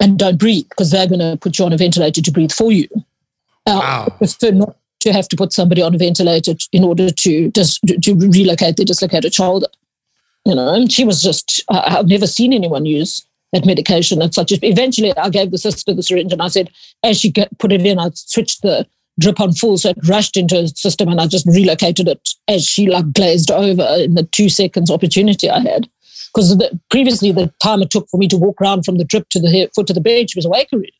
and 0.00 0.18
don't 0.18 0.38
breathe 0.38 0.68
because 0.68 0.90
they're 0.90 1.08
going 1.08 1.20
to 1.20 1.36
put 1.40 1.58
you 1.58 1.64
on 1.64 1.72
a 1.72 1.76
ventilator 1.76 2.20
to 2.20 2.30
breathe 2.30 2.52
for 2.52 2.70
you. 2.70 2.88
Uh, 3.66 3.80
wow. 3.80 4.04
I 4.06 4.10
prefer 4.10 4.50
not 4.52 4.76
to 5.00 5.12
have 5.12 5.28
to 5.28 5.36
put 5.36 5.52
somebody 5.52 5.82
on 5.82 5.94
a 5.94 5.98
ventilator 5.98 6.54
in 6.72 6.84
order 6.84 7.10
to 7.10 7.50
just 7.50 7.80
to 7.86 8.14
relocate 8.14 8.76
the 8.76 8.84
dislocated 8.84 9.34
shoulder. 9.34 9.66
You 10.44 10.54
know, 10.54 10.74
and 10.74 10.92
she 10.92 11.04
was 11.04 11.22
just, 11.22 11.64
I, 11.70 11.90
have 11.90 12.06
never 12.06 12.26
seen 12.26 12.52
anyone 12.52 12.84
use 12.84 13.26
that 13.52 13.64
medication 13.64 14.20
at 14.20 14.34
such 14.34 14.52
a, 14.52 14.58
eventually 14.66 15.16
I 15.16 15.30
gave 15.30 15.50
the 15.50 15.58
sister 15.58 15.94
the 15.94 16.02
syringe 16.02 16.32
and 16.32 16.42
I 16.42 16.48
said, 16.48 16.70
as 17.02 17.18
she 17.18 17.30
get, 17.30 17.56
put 17.58 17.72
it 17.72 17.86
in, 17.86 17.98
I 17.98 18.10
switched 18.14 18.62
the 18.62 18.86
drip 19.18 19.40
on 19.40 19.52
full. 19.52 19.78
So 19.78 19.90
it 19.90 19.98
rushed 20.06 20.36
into 20.36 20.56
her 20.56 20.66
system 20.66 21.08
and 21.08 21.20
I 21.20 21.26
just 21.26 21.46
relocated 21.46 22.08
it 22.08 22.30
as 22.48 22.66
she 22.66 22.90
like 22.90 23.12
glazed 23.12 23.50
over 23.50 23.86
in 23.98 24.16
the 24.16 24.24
two 24.24 24.48
seconds 24.48 24.90
opportunity 24.90 25.48
I 25.48 25.60
had. 25.60 25.88
Because 26.34 26.60
previously 26.90 27.30
the 27.30 27.52
time 27.62 27.80
it 27.80 27.90
took 27.90 28.08
for 28.10 28.18
me 28.18 28.26
to 28.28 28.36
walk 28.36 28.60
around 28.60 28.84
from 28.84 28.96
the 28.96 29.04
drip 29.04 29.28
to 29.30 29.40
the 29.40 29.70
foot 29.74 29.86
to 29.86 29.92
the 29.92 30.00
bed, 30.00 30.30
she 30.30 30.38
was 30.38 30.44
awake 30.44 30.68
already. 30.72 30.92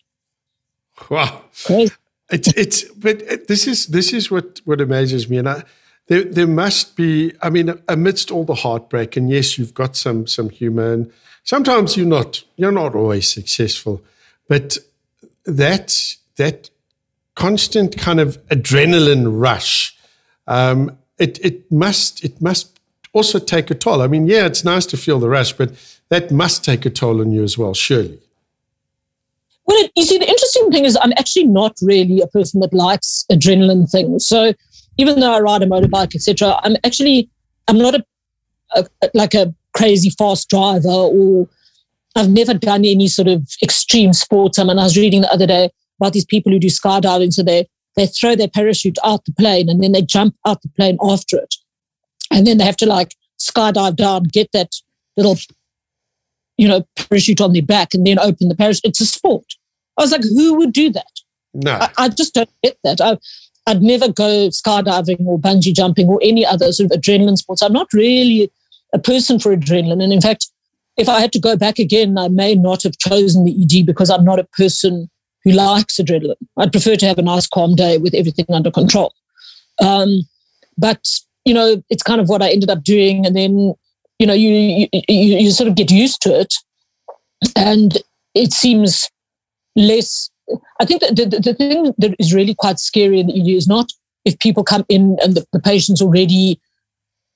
Wow. 1.10 1.42
Crazy. 1.64 1.92
It's 2.30 2.48
it's 2.56 2.84
but 2.84 3.48
this 3.48 3.66
is 3.66 3.88
this 3.88 4.12
is 4.12 4.30
what 4.30 4.60
what 4.64 4.80
amazes 4.80 5.28
me, 5.28 5.36
and 5.36 5.48
I, 5.48 5.62
there 6.06 6.24
there 6.24 6.46
must 6.46 6.96
be. 6.96 7.32
I 7.42 7.50
mean, 7.50 7.74
amidst 7.88 8.30
all 8.30 8.44
the 8.44 8.54
heartbreak, 8.54 9.16
and 9.16 9.30
yes, 9.30 9.58
you've 9.58 9.74
got 9.74 9.96
some 9.96 10.26
some 10.26 10.50
humor, 10.50 10.92
and 10.92 11.12
sometimes 11.44 11.96
you're 11.96 12.06
not 12.06 12.44
you're 12.56 12.72
not 12.72 12.94
always 12.94 13.28
successful, 13.28 14.02
but 14.48 14.78
that 15.44 16.16
that 16.36 16.70
constant 17.34 17.96
kind 17.96 18.20
of 18.20 18.44
adrenaline 18.48 19.40
rush, 19.40 19.96
um, 20.46 20.96
it 21.18 21.38
it 21.44 21.70
must 21.70 22.24
it 22.24 22.40
must 22.40 22.78
also 23.12 23.38
take 23.38 23.70
a 23.70 23.74
toll. 23.74 24.02
I 24.02 24.06
mean, 24.06 24.26
yeah, 24.26 24.44
it's 24.44 24.64
nice 24.64 24.86
to 24.86 24.96
feel 24.96 25.18
the 25.18 25.28
rush, 25.28 25.52
but 25.52 25.72
that 26.10 26.30
must 26.30 26.64
take 26.64 26.84
a 26.84 26.90
toll 26.90 27.20
on 27.20 27.32
you 27.32 27.42
as 27.42 27.56
well, 27.56 27.72
surely. 27.72 28.18
Well, 29.66 29.88
you 29.96 30.04
see, 30.04 30.18
the 30.18 30.28
interesting 30.28 30.70
thing 30.70 30.84
is 30.84 30.98
I'm 31.00 31.12
actually 31.12 31.46
not 31.46 31.76
really 31.80 32.20
a 32.20 32.26
person 32.26 32.60
that 32.60 32.74
likes 32.74 33.24
adrenaline 33.32 33.90
things. 33.90 34.26
So 34.26 34.52
even 34.98 35.20
though 35.20 35.32
I 35.32 35.40
ride 35.40 35.62
a 35.62 35.66
motorbike, 35.66 36.14
etc., 36.14 36.58
I'm 36.62 36.76
actually 36.84 37.28
I'm 37.68 37.78
not 37.78 37.94
a, 37.94 38.04
a, 38.76 39.10
like 39.14 39.34
a 39.34 39.54
crazy 39.72 40.10
fast 40.10 40.48
driver 40.48 40.88
or 40.88 41.48
I've 42.16 42.30
never 42.30 42.54
done 42.54 42.84
any 42.84 43.08
sort 43.08 43.28
of 43.28 43.42
extreme 43.62 44.12
sports. 44.12 44.58
I 44.58 44.64
mean, 44.64 44.78
I 44.78 44.84
was 44.84 44.96
reading 44.96 45.22
the 45.22 45.32
other 45.32 45.46
day 45.46 45.70
about 46.00 46.12
these 46.12 46.24
people 46.24 46.52
who 46.52 46.58
do 46.58 46.68
skydiving. 46.68 47.32
So 47.32 47.42
they 47.42 47.66
they 47.96 48.06
throw 48.06 48.34
their 48.34 48.48
parachute 48.48 48.98
out 49.04 49.24
the 49.24 49.32
plane 49.32 49.68
and 49.68 49.82
then 49.82 49.92
they 49.92 50.02
jump 50.02 50.34
out 50.46 50.62
the 50.62 50.68
plane 50.70 50.98
after 51.02 51.36
it, 51.38 51.54
and 52.30 52.46
then 52.46 52.58
they 52.58 52.64
have 52.64 52.76
to 52.78 52.86
like 52.86 53.14
skydive 53.38 53.96
down, 53.96 54.24
get 54.24 54.50
that 54.52 54.72
little 55.16 55.36
you 56.56 56.68
know, 56.68 56.86
parachute 56.96 57.40
on 57.40 57.52
their 57.52 57.62
back 57.62 57.94
and 57.94 58.06
then 58.06 58.18
open 58.18 58.48
the 58.48 58.54
parachute. 58.54 58.84
It's 58.84 59.00
a 59.00 59.06
sport. 59.06 59.54
I 59.98 60.02
was 60.02 60.12
like, 60.12 60.22
who 60.22 60.54
would 60.54 60.72
do 60.72 60.90
that? 60.90 61.20
No. 61.52 61.72
I, 61.72 61.90
I 61.98 62.08
just 62.08 62.34
don't 62.34 62.50
get 62.62 62.78
that. 62.84 63.00
I, 63.00 63.18
I'd 63.66 63.82
never 63.82 64.12
go 64.12 64.48
skydiving 64.48 65.24
or 65.26 65.38
bungee 65.38 65.74
jumping 65.74 66.08
or 66.08 66.18
any 66.22 66.44
other 66.44 66.72
sort 66.72 66.90
of 66.90 67.00
adrenaline 67.00 67.36
sports. 67.36 67.62
I'm 67.62 67.72
not 67.72 67.92
really 67.92 68.50
a 68.92 68.98
person 68.98 69.38
for 69.38 69.56
adrenaline. 69.56 70.02
And 70.02 70.12
in 70.12 70.20
fact, 70.20 70.48
if 70.96 71.08
I 71.08 71.20
had 71.20 71.32
to 71.32 71.40
go 71.40 71.56
back 71.56 71.78
again, 71.78 72.18
I 72.18 72.28
may 72.28 72.54
not 72.54 72.82
have 72.82 72.98
chosen 72.98 73.44
the 73.44 73.62
ED 73.62 73.86
because 73.86 74.10
I'm 74.10 74.24
not 74.24 74.38
a 74.38 74.44
person 74.44 75.10
who 75.42 75.52
likes 75.52 75.96
adrenaline. 75.96 76.36
I'd 76.56 76.72
prefer 76.72 76.96
to 76.96 77.06
have 77.06 77.18
a 77.18 77.22
nice, 77.22 77.46
calm 77.46 77.74
day 77.74 77.98
with 77.98 78.14
everything 78.14 78.46
under 78.48 78.70
control. 78.70 79.12
Um, 79.82 80.20
but, 80.78 81.06
you 81.44 81.54
know, 81.54 81.82
it's 81.90 82.02
kind 82.02 82.20
of 82.20 82.28
what 82.28 82.42
I 82.42 82.50
ended 82.50 82.70
up 82.70 82.84
doing. 82.84 83.26
And 83.26 83.34
then 83.34 83.74
you 84.18 84.26
know, 84.26 84.34
you, 84.34 84.88
you, 84.92 85.08
you 85.08 85.50
sort 85.50 85.68
of 85.68 85.74
get 85.74 85.90
used 85.90 86.22
to 86.22 86.38
it. 86.38 86.54
And 87.56 87.98
it 88.34 88.52
seems 88.52 89.10
less. 89.76 90.30
I 90.80 90.84
think 90.84 91.00
that 91.00 91.16
the, 91.16 91.26
the 91.40 91.54
thing 91.54 91.94
that 91.98 92.14
is 92.18 92.34
really 92.34 92.54
quite 92.54 92.78
scary 92.78 93.20
in 93.20 93.28
the 93.28 93.40
ED 93.40 93.56
is 93.56 93.66
not 93.66 93.92
if 94.24 94.38
people 94.38 94.64
come 94.64 94.84
in 94.88 95.16
and 95.22 95.34
the, 95.34 95.46
the 95.52 95.60
patient's 95.60 96.02
already 96.02 96.60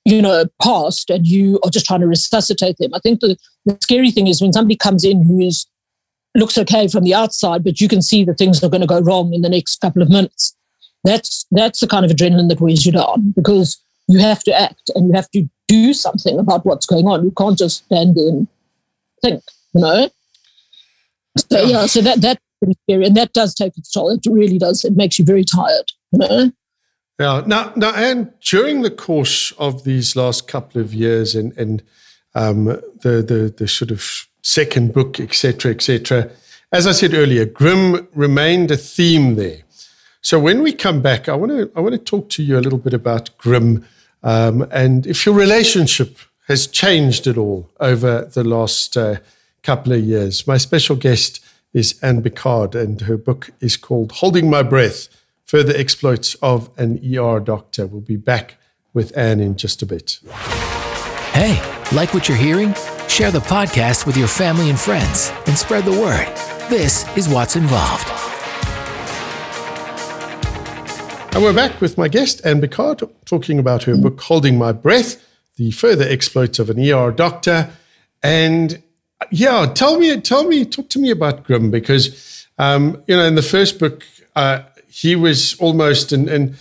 you 0.05 0.21
know, 0.21 0.45
passed 0.61 1.09
and 1.09 1.27
you 1.27 1.59
are 1.63 1.69
just 1.69 1.85
trying 1.85 1.99
to 1.99 2.07
resuscitate 2.07 2.77
them. 2.77 2.93
I 2.93 2.99
think 2.99 3.19
the, 3.19 3.37
the 3.65 3.77
scary 3.81 4.11
thing 4.11 4.27
is 4.27 4.41
when 4.41 4.53
somebody 4.53 4.75
comes 4.75 5.03
in 5.03 5.23
who 5.23 5.39
is 5.39 5.67
looks 6.35 6.57
okay 6.57 6.87
from 6.87 7.03
the 7.03 7.13
outside, 7.13 7.63
but 7.63 7.81
you 7.81 7.87
can 7.87 8.01
see 8.01 8.23
that 8.23 8.37
things 8.37 8.63
are 8.63 8.69
going 8.69 8.81
to 8.81 8.87
go 8.87 9.01
wrong 9.01 9.33
in 9.33 9.41
the 9.41 9.49
next 9.49 9.81
couple 9.81 10.01
of 10.01 10.09
minutes. 10.09 10.55
That's 11.03 11.45
that's 11.51 11.79
the 11.79 11.87
kind 11.87 12.05
of 12.05 12.11
adrenaline 12.11 12.49
that 12.49 12.61
weighs 12.61 12.85
you 12.85 12.91
down 12.91 13.31
because 13.35 13.81
you 14.07 14.19
have 14.19 14.43
to 14.43 14.53
act 14.53 14.89
and 14.95 15.07
you 15.07 15.13
have 15.13 15.29
to 15.31 15.47
do 15.67 15.93
something 15.93 16.39
about 16.39 16.65
what's 16.65 16.85
going 16.85 17.07
on. 17.07 17.23
You 17.23 17.31
can't 17.31 17.57
just 17.57 17.85
stand 17.85 18.15
there 18.15 18.29
and 18.29 18.47
think, 19.21 19.43
you 19.73 19.81
know. 19.81 20.09
So 21.37 21.61
yeah, 21.63 21.85
so 21.85 22.01
that 22.01 22.21
that's 22.21 22.41
pretty 22.59 22.77
scary, 22.83 23.05
and 23.05 23.17
that 23.17 23.33
does 23.33 23.53
take 23.53 23.77
its 23.77 23.91
toll. 23.91 24.09
It 24.11 24.25
really 24.29 24.57
does. 24.57 24.83
It 24.83 24.95
makes 24.95 25.17
you 25.19 25.25
very 25.25 25.43
tired, 25.43 25.91
you 26.11 26.19
know. 26.19 26.51
Yeah. 27.19 27.43
Now, 27.45 27.73
now, 27.75 27.93
and 27.95 28.31
during 28.39 28.81
the 28.81 28.91
course 28.91 29.51
of 29.53 29.83
these 29.83 30.15
last 30.15 30.47
couple 30.47 30.81
of 30.81 30.93
years, 30.93 31.35
and 31.35 31.57
and 31.57 31.83
um, 32.35 32.65
the 32.65 33.21
the 33.21 33.53
the 33.55 33.67
sort 33.67 33.91
of 33.91 34.27
second 34.41 34.93
book, 34.93 35.19
etc., 35.19 35.71
etc. 35.71 36.29
As 36.71 36.85
I 36.87 36.91
said 36.91 37.13
earlier, 37.13 37.45
grim 37.45 38.07
remained 38.13 38.71
a 38.71 38.77
theme 38.77 39.35
there. 39.35 39.63
So 40.21 40.39
when 40.39 40.61
we 40.61 40.71
come 40.71 41.01
back, 41.01 41.27
I 41.27 41.35
want 41.35 41.51
to 41.51 41.71
I 41.75 41.81
want 41.81 41.93
to 41.93 41.99
talk 41.99 42.29
to 42.29 42.43
you 42.43 42.57
a 42.57 42.61
little 42.61 42.79
bit 42.79 42.93
about 42.93 43.37
grim, 43.37 43.85
um, 44.23 44.67
and 44.71 45.05
if 45.07 45.25
your 45.25 45.35
relationship 45.35 46.17
has 46.49 46.65
changed 46.65 47.27
at 47.27 47.37
all 47.37 47.69
over 47.79 48.25
the 48.33 48.43
last 48.43 48.97
uh, 48.97 49.17
couple 49.61 49.93
of 49.93 50.01
years. 50.01 50.47
My 50.47 50.57
special 50.57 50.95
guest 50.95 51.39
is 51.73 51.99
Anne 52.01 52.21
Biccard, 52.23 52.75
and 52.75 53.01
her 53.01 53.17
book 53.17 53.51
is 53.59 53.77
called 53.77 54.13
Holding 54.13 54.49
My 54.49 54.63
Breath 54.63 55.07
Further 55.45 55.73
Exploits 55.75 56.35
of 56.35 56.69
an 56.77 56.99
ER 57.03 57.39
Doctor. 57.39 57.85
We'll 57.85 58.01
be 58.01 58.15
back 58.15 58.57
with 58.93 59.15
Anne 59.15 59.39
in 59.39 59.55
just 59.55 59.81
a 59.81 59.85
bit. 59.85 60.19
Hey, 61.31 61.59
like 61.91 62.13
what 62.13 62.27
you're 62.27 62.37
hearing? 62.37 62.73
Share 63.07 63.31
the 63.31 63.39
podcast 63.39 64.07
with 64.07 64.17
your 64.17 64.27
family 64.27 64.69
and 64.69 64.79
friends 64.79 65.31
and 65.47 65.57
spread 65.57 65.85
the 65.85 65.91
word. 65.91 66.27
This 66.69 67.05
is 67.15 67.29
What's 67.29 67.55
Involved. 67.55 68.07
And 71.35 71.43
we're 71.43 71.53
back 71.53 71.79
with 71.79 71.97
my 71.97 72.07
guest, 72.07 72.41
Anne 72.43 72.61
Biccard, 72.61 73.07
talking 73.25 73.59
about 73.59 73.83
her 73.83 73.95
book, 73.95 74.19
Holding 74.21 74.57
My 74.57 74.71
Breath 74.71 75.23
The 75.57 75.69
Further 75.69 76.05
Exploits 76.07 76.57
of 76.57 76.71
an 76.71 76.79
ER 76.79 77.11
Doctor. 77.11 77.69
And 78.23 78.81
yeah, 79.31 79.65
tell 79.73 79.99
me, 79.99 80.19
tell 80.21 80.47
me, 80.47 80.65
talk 80.65 80.89
to 80.89 80.99
me 80.99 81.11
about 81.11 81.43
Grim 81.43 81.71
because, 81.71 82.47
um, 82.57 83.01
you 83.07 83.15
know, 83.15 83.25
in 83.25 83.35
the 83.35 83.41
first 83.41 83.79
book, 83.79 84.05
uh, 84.35 84.61
he 84.87 85.15
was 85.15 85.55
almost 85.59 86.11
and 86.11 86.27
and 86.29 86.55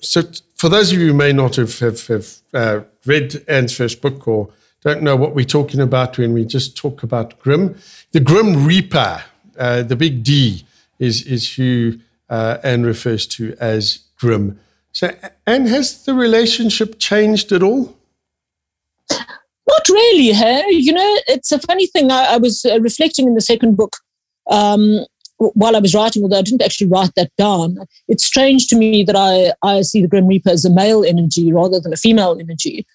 so 0.00 0.22
for 0.56 0.68
those 0.68 0.92
of 0.92 0.98
you 0.98 1.08
who 1.08 1.14
may 1.14 1.32
not 1.32 1.56
have 1.56 1.78
have, 1.78 2.06
have 2.06 2.36
uh, 2.52 2.80
read 3.06 3.44
Anne's 3.48 3.76
first 3.76 4.00
book 4.02 4.26
or 4.26 4.50
don't 4.82 5.02
know 5.02 5.16
what 5.16 5.34
we're 5.34 5.44
talking 5.44 5.80
about 5.80 6.18
when 6.18 6.32
we 6.32 6.44
just 6.44 6.76
talk 6.76 7.02
about 7.02 7.38
Grim, 7.38 7.76
the 8.10 8.20
Grim 8.20 8.66
Reaper, 8.66 9.22
uh, 9.58 9.82
the 9.82 9.96
big 9.96 10.24
D 10.24 10.66
is 10.98 11.22
is 11.22 11.54
who 11.54 11.98
uh, 12.28 12.58
Anne 12.62 12.82
refers 12.82 13.26
to 13.26 13.54
as 13.60 14.00
Grim. 14.18 14.58
So, 14.92 15.14
Anne, 15.46 15.66
has 15.66 16.04
the 16.04 16.14
relationship 16.14 16.98
changed 16.98 17.52
at 17.52 17.62
all? 17.62 17.96
Not 19.72 19.88
really, 19.88 20.32
hey. 20.32 20.64
You 20.70 20.92
know, 20.92 21.18
it's 21.26 21.52
a 21.52 21.58
funny 21.58 21.86
thing. 21.86 22.10
I, 22.10 22.34
I 22.34 22.36
was 22.36 22.64
uh, 22.64 22.80
reflecting 22.80 23.26
in 23.26 23.34
the 23.34 23.40
second 23.40 23.76
book 23.76 23.96
um, 24.50 25.06
while 25.54 25.76
I 25.76 25.80
was 25.80 25.94
writing, 25.94 26.22
although 26.22 26.38
I 26.38 26.42
didn't 26.42 26.62
actually 26.62 26.88
write 26.88 27.14
that 27.16 27.30
down, 27.36 27.78
it's 28.08 28.24
strange 28.24 28.68
to 28.68 28.76
me 28.76 29.02
that 29.04 29.16
I, 29.16 29.52
I 29.66 29.82
see 29.82 30.00
the 30.00 30.08
Grim 30.08 30.26
Reaper 30.26 30.50
as 30.50 30.64
a 30.64 30.70
male 30.70 31.04
energy 31.04 31.52
rather 31.52 31.80
than 31.80 31.92
a 31.92 31.96
female 31.96 32.36
energy. 32.38 32.86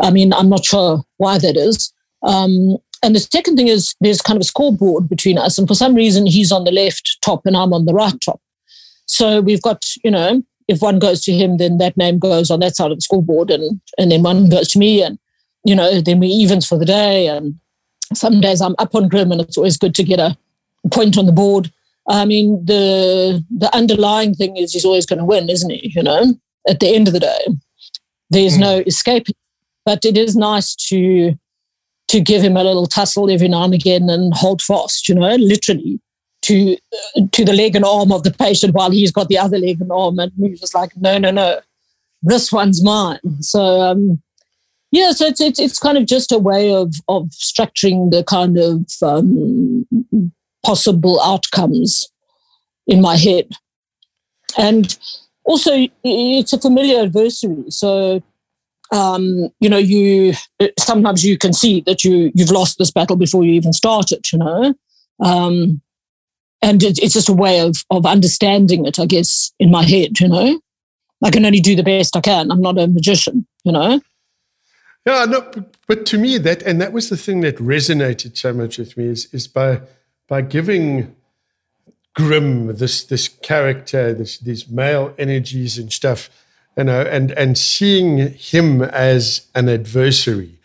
I 0.00 0.10
mean, 0.10 0.32
I'm 0.32 0.48
not 0.48 0.64
sure 0.64 1.02
why 1.18 1.38
that 1.38 1.56
is. 1.56 1.92
Um, 2.22 2.76
and 3.02 3.14
the 3.14 3.20
second 3.20 3.56
thing 3.56 3.68
is 3.68 3.94
there's 4.00 4.22
kind 4.22 4.36
of 4.36 4.42
a 4.42 4.44
scoreboard 4.44 5.08
between 5.08 5.38
us. 5.38 5.58
And 5.58 5.68
for 5.68 5.74
some 5.74 5.94
reason, 5.94 6.26
he's 6.26 6.52
on 6.52 6.64
the 6.64 6.72
left 6.72 7.18
top 7.20 7.46
and 7.46 7.56
I'm 7.56 7.72
on 7.72 7.84
the 7.84 7.94
right 7.94 8.18
top. 8.20 8.40
So 9.06 9.40
we've 9.40 9.62
got, 9.62 9.84
you 10.02 10.10
know, 10.10 10.42
if 10.68 10.80
one 10.80 10.98
goes 10.98 11.22
to 11.22 11.32
him, 11.32 11.58
then 11.58 11.78
that 11.78 11.96
name 11.96 12.18
goes 12.18 12.50
on 12.50 12.60
that 12.60 12.76
side 12.76 12.90
of 12.90 12.96
the 12.96 13.02
scoreboard. 13.02 13.50
And, 13.50 13.80
and 13.98 14.10
then 14.10 14.22
one 14.22 14.48
goes 14.48 14.68
to 14.68 14.78
me. 14.78 15.02
And, 15.02 15.18
you 15.64 15.74
know, 15.74 16.00
then 16.00 16.18
we 16.18 16.26
evens 16.28 16.66
for 16.66 16.78
the 16.78 16.84
day. 16.84 17.28
And 17.28 17.58
some 18.12 18.40
days 18.40 18.60
I'm 18.60 18.74
up 18.78 18.94
on 18.94 19.08
Grim 19.08 19.32
and 19.32 19.40
it's 19.40 19.56
always 19.56 19.76
good 19.76 19.94
to 19.96 20.04
get 20.04 20.20
a 20.20 20.36
point 20.90 21.16
on 21.16 21.26
the 21.26 21.32
board. 21.32 21.72
I 22.08 22.24
mean, 22.24 22.64
the 22.64 23.44
the 23.56 23.74
underlying 23.74 24.34
thing 24.34 24.56
is 24.56 24.72
he's 24.72 24.84
always 24.84 25.06
going 25.06 25.20
to 25.20 25.24
win, 25.24 25.48
isn't 25.48 25.70
he? 25.70 25.92
You 25.94 26.02
know, 26.02 26.34
at 26.68 26.80
the 26.80 26.88
end 26.88 27.06
of 27.06 27.14
the 27.14 27.20
day, 27.20 27.46
there's 28.30 28.56
mm. 28.56 28.60
no 28.60 28.78
escaping. 28.86 29.36
But 29.84 30.04
it 30.04 30.16
is 30.16 30.34
nice 30.34 30.74
to 30.88 31.38
to 32.08 32.20
give 32.20 32.42
him 32.42 32.56
a 32.56 32.64
little 32.64 32.86
tussle 32.86 33.30
every 33.30 33.48
now 33.48 33.64
and 33.64 33.74
again 33.74 34.10
and 34.10 34.34
hold 34.34 34.60
fast. 34.62 35.08
You 35.08 35.14
know, 35.14 35.34
literally 35.36 36.00
to 36.42 36.76
to 37.30 37.44
the 37.44 37.52
leg 37.52 37.76
and 37.76 37.84
arm 37.84 38.10
of 38.10 38.24
the 38.24 38.32
patient 38.32 38.74
while 38.74 38.90
he's 38.90 39.12
got 39.12 39.28
the 39.28 39.38
other 39.38 39.58
leg 39.58 39.80
and 39.80 39.92
arm, 39.92 40.18
and 40.18 40.32
he's 40.38 40.60
just 40.60 40.74
like, 40.74 40.96
no, 40.96 41.18
no, 41.18 41.30
no, 41.30 41.60
this 42.22 42.50
one's 42.50 42.82
mine. 42.82 43.20
So. 43.40 43.80
um 43.80 44.20
yeah, 44.92 45.12
so 45.12 45.26
it's, 45.26 45.40
it's 45.40 45.58
it's 45.58 45.78
kind 45.78 45.96
of 45.96 46.04
just 46.04 46.32
a 46.32 46.38
way 46.38 46.72
of 46.72 46.94
of 47.08 47.30
structuring 47.30 48.10
the 48.10 48.22
kind 48.22 48.58
of 48.58 48.86
um, 49.02 49.86
possible 50.64 51.18
outcomes 51.22 52.12
in 52.86 53.00
my 53.00 53.16
head. 53.16 53.48
And 54.58 54.96
also, 55.44 55.86
it's 56.04 56.52
a 56.52 56.60
familiar 56.60 57.04
adversary. 57.04 57.64
So, 57.70 58.22
um, 58.92 59.48
you 59.60 59.70
know, 59.70 59.78
you 59.78 60.34
sometimes 60.78 61.24
you 61.24 61.38
can 61.38 61.54
see 61.54 61.80
that 61.86 62.04
you 62.04 62.30
you've 62.34 62.50
lost 62.50 62.76
this 62.76 62.90
battle 62.90 63.16
before 63.16 63.44
you 63.44 63.54
even 63.54 63.72
start 63.72 64.12
it. 64.12 64.30
You 64.30 64.40
know, 64.40 64.74
um, 65.20 65.80
and 66.60 66.82
it, 66.82 66.98
it's 66.98 67.14
just 67.14 67.30
a 67.30 67.32
way 67.32 67.60
of 67.60 67.82
of 67.90 68.04
understanding 68.04 68.84
it, 68.84 68.98
I 68.98 69.06
guess, 69.06 69.52
in 69.58 69.70
my 69.70 69.84
head. 69.84 70.20
You 70.20 70.28
know, 70.28 70.60
I 71.24 71.30
can 71.30 71.46
only 71.46 71.60
do 71.60 71.74
the 71.74 71.82
best 71.82 72.14
I 72.14 72.20
can. 72.20 72.50
I'm 72.50 72.60
not 72.60 72.78
a 72.78 72.86
magician. 72.86 73.46
You 73.64 73.72
know. 73.72 74.00
Yeah, 75.04 75.24
no, 75.24 75.50
but 75.88 76.06
to 76.06 76.18
me 76.18 76.38
that 76.38 76.62
and 76.62 76.80
that 76.80 76.92
was 76.92 77.08
the 77.08 77.16
thing 77.16 77.40
that 77.40 77.56
resonated 77.56 78.36
so 78.36 78.52
much 78.52 78.78
with 78.78 78.96
me 78.96 79.06
is 79.06 79.26
is 79.32 79.48
by 79.48 79.80
by 80.28 80.42
giving 80.42 81.16
Grim 82.14 82.76
this 82.76 83.04
this 83.04 83.28
character, 83.28 84.14
this 84.14 84.38
these 84.38 84.68
male 84.68 85.14
energies 85.18 85.78
and 85.78 85.92
stuff, 85.92 86.30
you 86.76 86.84
know, 86.84 87.02
and 87.02 87.32
and 87.32 87.58
seeing 87.58 88.32
him 88.34 88.82
as 88.82 89.48
an 89.54 89.68
adversary, 89.68 90.58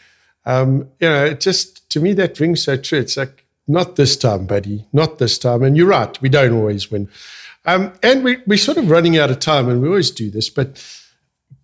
um, 0.45 0.89
you 0.99 1.09
know, 1.09 1.25
it 1.25 1.39
just 1.39 1.89
to 1.89 1.99
me 1.99 2.13
that 2.13 2.39
rings 2.39 2.63
so 2.63 2.77
true. 2.77 2.99
It's 2.99 3.17
like 3.17 3.45
not 3.67 3.95
this 3.95 4.15
time, 4.15 4.45
buddy, 4.45 4.85
not 4.93 5.17
this 5.17 5.37
time. 5.37 5.63
And 5.63 5.75
you're 5.75 5.87
right, 5.87 6.19
we 6.21 6.29
don't 6.29 6.53
always 6.53 6.91
win. 6.91 7.09
Um, 7.65 7.91
and 8.01 8.23
we, 8.23 8.37
we're 8.47 8.57
sort 8.57 8.77
of 8.77 8.89
running 8.89 9.17
out 9.17 9.29
of 9.29 9.39
time, 9.39 9.67
and 9.67 9.81
we 9.81 9.89
always 9.89 10.11
do 10.11 10.29
this. 10.29 10.49
But 10.49 10.81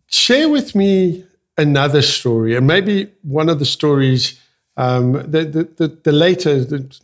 share 0.07 0.49
with 0.49 0.75
me 0.75 1.25
another 1.57 2.01
story, 2.01 2.55
and 2.55 2.67
maybe 2.67 3.11
one 3.21 3.49
of 3.49 3.59
the 3.59 3.65
stories, 3.65 4.39
um, 4.77 5.13
the, 5.13 5.45
the, 5.45 5.63
the, 5.77 5.97
the 6.03 6.11
later, 6.11 6.63
the 6.63 6.99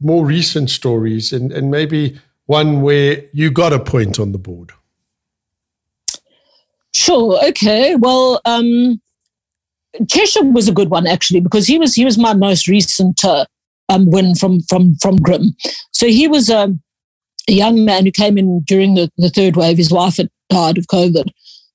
more 0.00 0.24
recent 0.24 0.70
stories 0.70 1.32
and, 1.32 1.52
and 1.52 1.70
maybe 1.70 2.20
one 2.46 2.82
where 2.82 3.24
you 3.32 3.50
got 3.50 3.72
a 3.72 3.78
point 3.78 4.18
on 4.18 4.32
the 4.32 4.38
board. 4.38 4.72
Sure. 6.92 7.42
Okay. 7.48 7.96
Well, 7.96 8.40
um, 8.44 9.00
Cheshire 10.08 10.44
was 10.44 10.68
a 10.68 10.72
good 10.72 10.90
one 10.90 11.06
actually 11.06 11.40
because 11.40 11.66
he 11.66 11.78
was 11.78 11.94
he 11.94 12.04
was 12.04 12.18
my 12.18 12.34
most 12.34 12.68
recent 12.68 13.24
uh, 13.24 13.46
um, 13.88 14.10
win 14.10 14.34
from 14.34 14.60
from 14.62 14.96
from 14.96 15.16
Grim. 15.16 15.56
So 15.92 16.06
he 16.06 16.28
was 16.28 16.50
um, 16.50 16.80
a 17.48 17.52
young 17.52 17.84
man 17.84 18.04
who 18.04 18.12
came 18.12 18.38
in 18.38 18.60
during 18.60 18.94
the, 18.94 19.10
the 19.16 19.30
third 19.30 19.56
wave. 19.56 19.76
His 19.76 19.90
wife 19.90 20.18
had 20.18 20.30
died 20.50 20.78
of 20.78 20.86
COVID, 20.86 21.30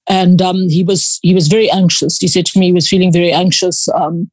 and 0.10 0.42
um, 0.42 0.68
he 0.68 0.84
was 0.84 1.20
he 1.22 1.34
was 1.34 1.48
very 1.48 1.70
anxious. 1.72 2.18
He 2.18 2.28
said 2.28 2.46
to 2.48 2.60
me 2.60 2.68
he 2.68 2.74
was 2.74 2.90
feeling 2.90 3.14
very 3.14 3.32
anxious. 3.32 3.88
Um, 3.90 4.30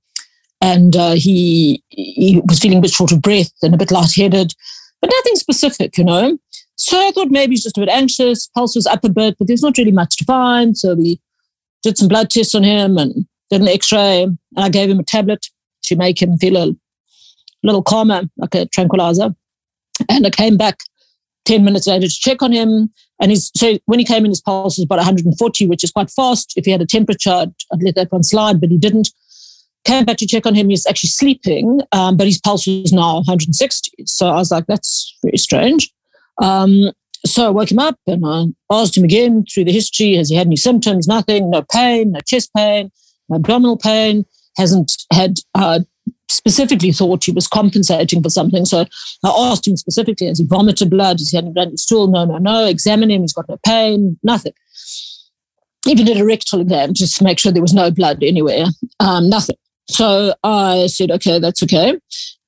and 0.63 0.97
uh, 0.97 1.13
he 1.13 1.83
he 1.89 2.41
was 2.49 2.59
feeling 2.59 2.79
a 2.79 2.81
bit 2.81 2.91
short 2.91 3.13
of 3.13 3.21
breath 3.21 3.53
and 3.63 3.75
a 3.75 3.79
bit 3.79 3.91
lightheaded, 3.91 4.55
but 5.01 5.11
nothing 5.11 5.37
specific, 5.37 5.99
you 5.99 6.05
know. 6.05 6.39
So 6.77 6.99
I 6.99 7.11
thought 7.11 7.31
maybe 7.31 7.53
he's 7.53 7.63
just 7.63 7.77
a 7.79 7.81
bit 7.81 7.89
anxious. 7.91 8.49
Pulse 8.49 8.75
was 8.75 8.87
up 8.87 9.05
a 9.05 9.09
bit, 9.09 9.37
but 9.39 9.49
there's 9.49 9.63
not 9.63 9.79
really 9.79 9.93
much 9.93 10.17
to 10.17 10.25
find. 10.25 10.77
So 10.77 10.95
we 10.95 11.21
did 11.83 11.97
some 11.97 12.09
blood 12.09 12.31
tests 12.31 12.55
on 12.55 12.63
him 12.63 12.97
and 12.99 13.27
did 13.51 13.61
an 13.61 13.69
X-ray, 13.69 14.25
and 14.25 14.39
I 14.57 14.69
gave 14.69 14.91
him 14.91 14.99
a 14.99 15.05
tablet 15.05 15.47
to 15.85 15.97
make 15.97 16.21
him 16.21 16.37
feel 16.39 16.57
a 16.57 16.75
little 17.63 17.83
calmer, 17.83 18.23
like 18.37 18.55
a 18.55 18.67
tranquilizer. 18.67 19.35
And 20.09 20.27
I 20.27 20.31
came 20.31 20.57
back 20.57 20.81
10 21.47 21.65
minutes 21.65 21.87
later 21.87 22.07
to 22.07 22.13
check 22.13 22.43
on 22.43 22.53
him. 22.53 22.93
And 23.21 23.31
he's 23.31 23.51
so 23.57 23.79
when 23.87 23.99
he 23.99 24.05
came 24.05 24.25
in, 24.25 24.31
his 24.31 24.43
pulse 24.43 24.77
was 24.77 24.85
about 24.85 24.99
140, 24.99 25.67
which 25.67 25.83
is 25.83 25.91
quite 25.91 26.11
fast. 26.11 26.53
If 26.57 26.67
he 26.67 26.71
had 26.71 26.83
a 26.83 26.87
temperature, 26.87 27.31
I'd, 27.31 27.55
I'd 27.73 27.83
let 27.83 27.95
that 27.95 28.13
one 28.13 28.23
slide, 28.23 28.61
but 28.61 28.71
he 28.71 28.79
didn't. 28.79 29.09
Came 29.85 30.05
back 30.05 30.17
to 30.17 30.27
check 30.27 30.47
on 30.47 30.55
him. 30.57 30.69
He's 30.69 30.85
actually 30.85 31.11
sleeping, 31.11 31.81
um, 31.93 32.17
but 32.17 32.27
his 32.27 32.41
pulse 32.41 32.67
was 32.67 32.93
now 32.93 33.19
160. 33.19 34.05
So 34.05 34.27
I 34.29 34.35
was 34.35 34.51
like, 34.51 34.67
that's 34.67 35.17
very 35.23 35.39
strange. 35.39 35.93
Um, 36.43 36.91
so 37.25 37.47
I 37.47 37.51
woke 37.51 37.71
him 37.71 37.79
up 37.79 37.97
and 38.07 38.25
I 38.27 38.47
asked 38.71 38.97
him 38.97 39.05
again 39.05 39.45
through 39.45 39.65
the 39.65 39.73
history, 39.73 40.15
has 40.15 40.29
he 40.29 40.37
had 40.37 40.49
any 40.49 40.57
symptoms? 40.57 41.07
Nothing, 41.07 41.51
no 41.51 41.63
pain, 41.63 42.13
no 42.13 42.21
chest 42.21 42.51
pain, 42.55 42.91
no 43.29 43.37
abdominal 43.37 43.77
pain, 43.77 44.25
hasn't 44.57 44.97
had 45.13 45.37
uh, 45.55 45.81
specifically 46.29 46.93
thought 46.93 47.25
he 47.25 47.33
was 47.33 47.47
compensating 47.47 48.23
for 48.23 48.31
something. 48.31 48.65
So 48.65 48.87
I 49.25 49.51
asked 49.51 49.67
him 49.67 49.77
specifically, 49.77 50.27
has 50.27 50.39
he 50.39 50.45
vomited 50.45 50.91
blood? 50.91 51.19
Has 51.19 51.31
he 51.31 51.37
had 51.37 51.47
in 51.47 51.77
stool? 51.77 52.09
No, 52.09 52.25
no, 52.25 52.39
no. 52.39 52.67
Examine 52.67 53.11
him. 53.11 53.23
He's 53.23 53.33
got 53.33 53.49
no 53.49 53.59
pain, 53.65 54.19
nothing. 54.23 54.53
Even 55.87 56.07
did 56.07 56.19
a 56.19 56.25
rectal 56.25 56.61
exam 56.61 56.95
just 56.95 57.17
to 57.17 57.25
make 57.25 57.39
sure 57.39 57.53
there 57.53 57.63
was 57.63 57.75
no 57.75 57.91
blood 57.91 58.23
anywhere, 58.23 58.65
um, 58.99 59.29
nothing. 59.29 59.57
So 59.89 60.35
I 60.43 60.89
said, 60.89 61.13
okay, 61.13 61.39
that's 61.39 61.63
okay. 61.63 61.97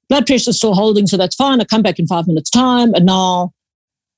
Blood 0.08 0.26
pressure 0.26 0.50
is 0.50 0.56
still 0.56 0.74
holding, 0.74 1.06
so 1.06 1.16
that's 1.16 1.36
fine. 1.36 1.60
I 1.60 1.64
come 1.64 1.82
back 1.82 2.00
in 2.00 2.06
five 2.06 2.26
minutes' 2.26 2.50
time, 2.50 2.94
and 2.94 3.06
now 3.06 3.52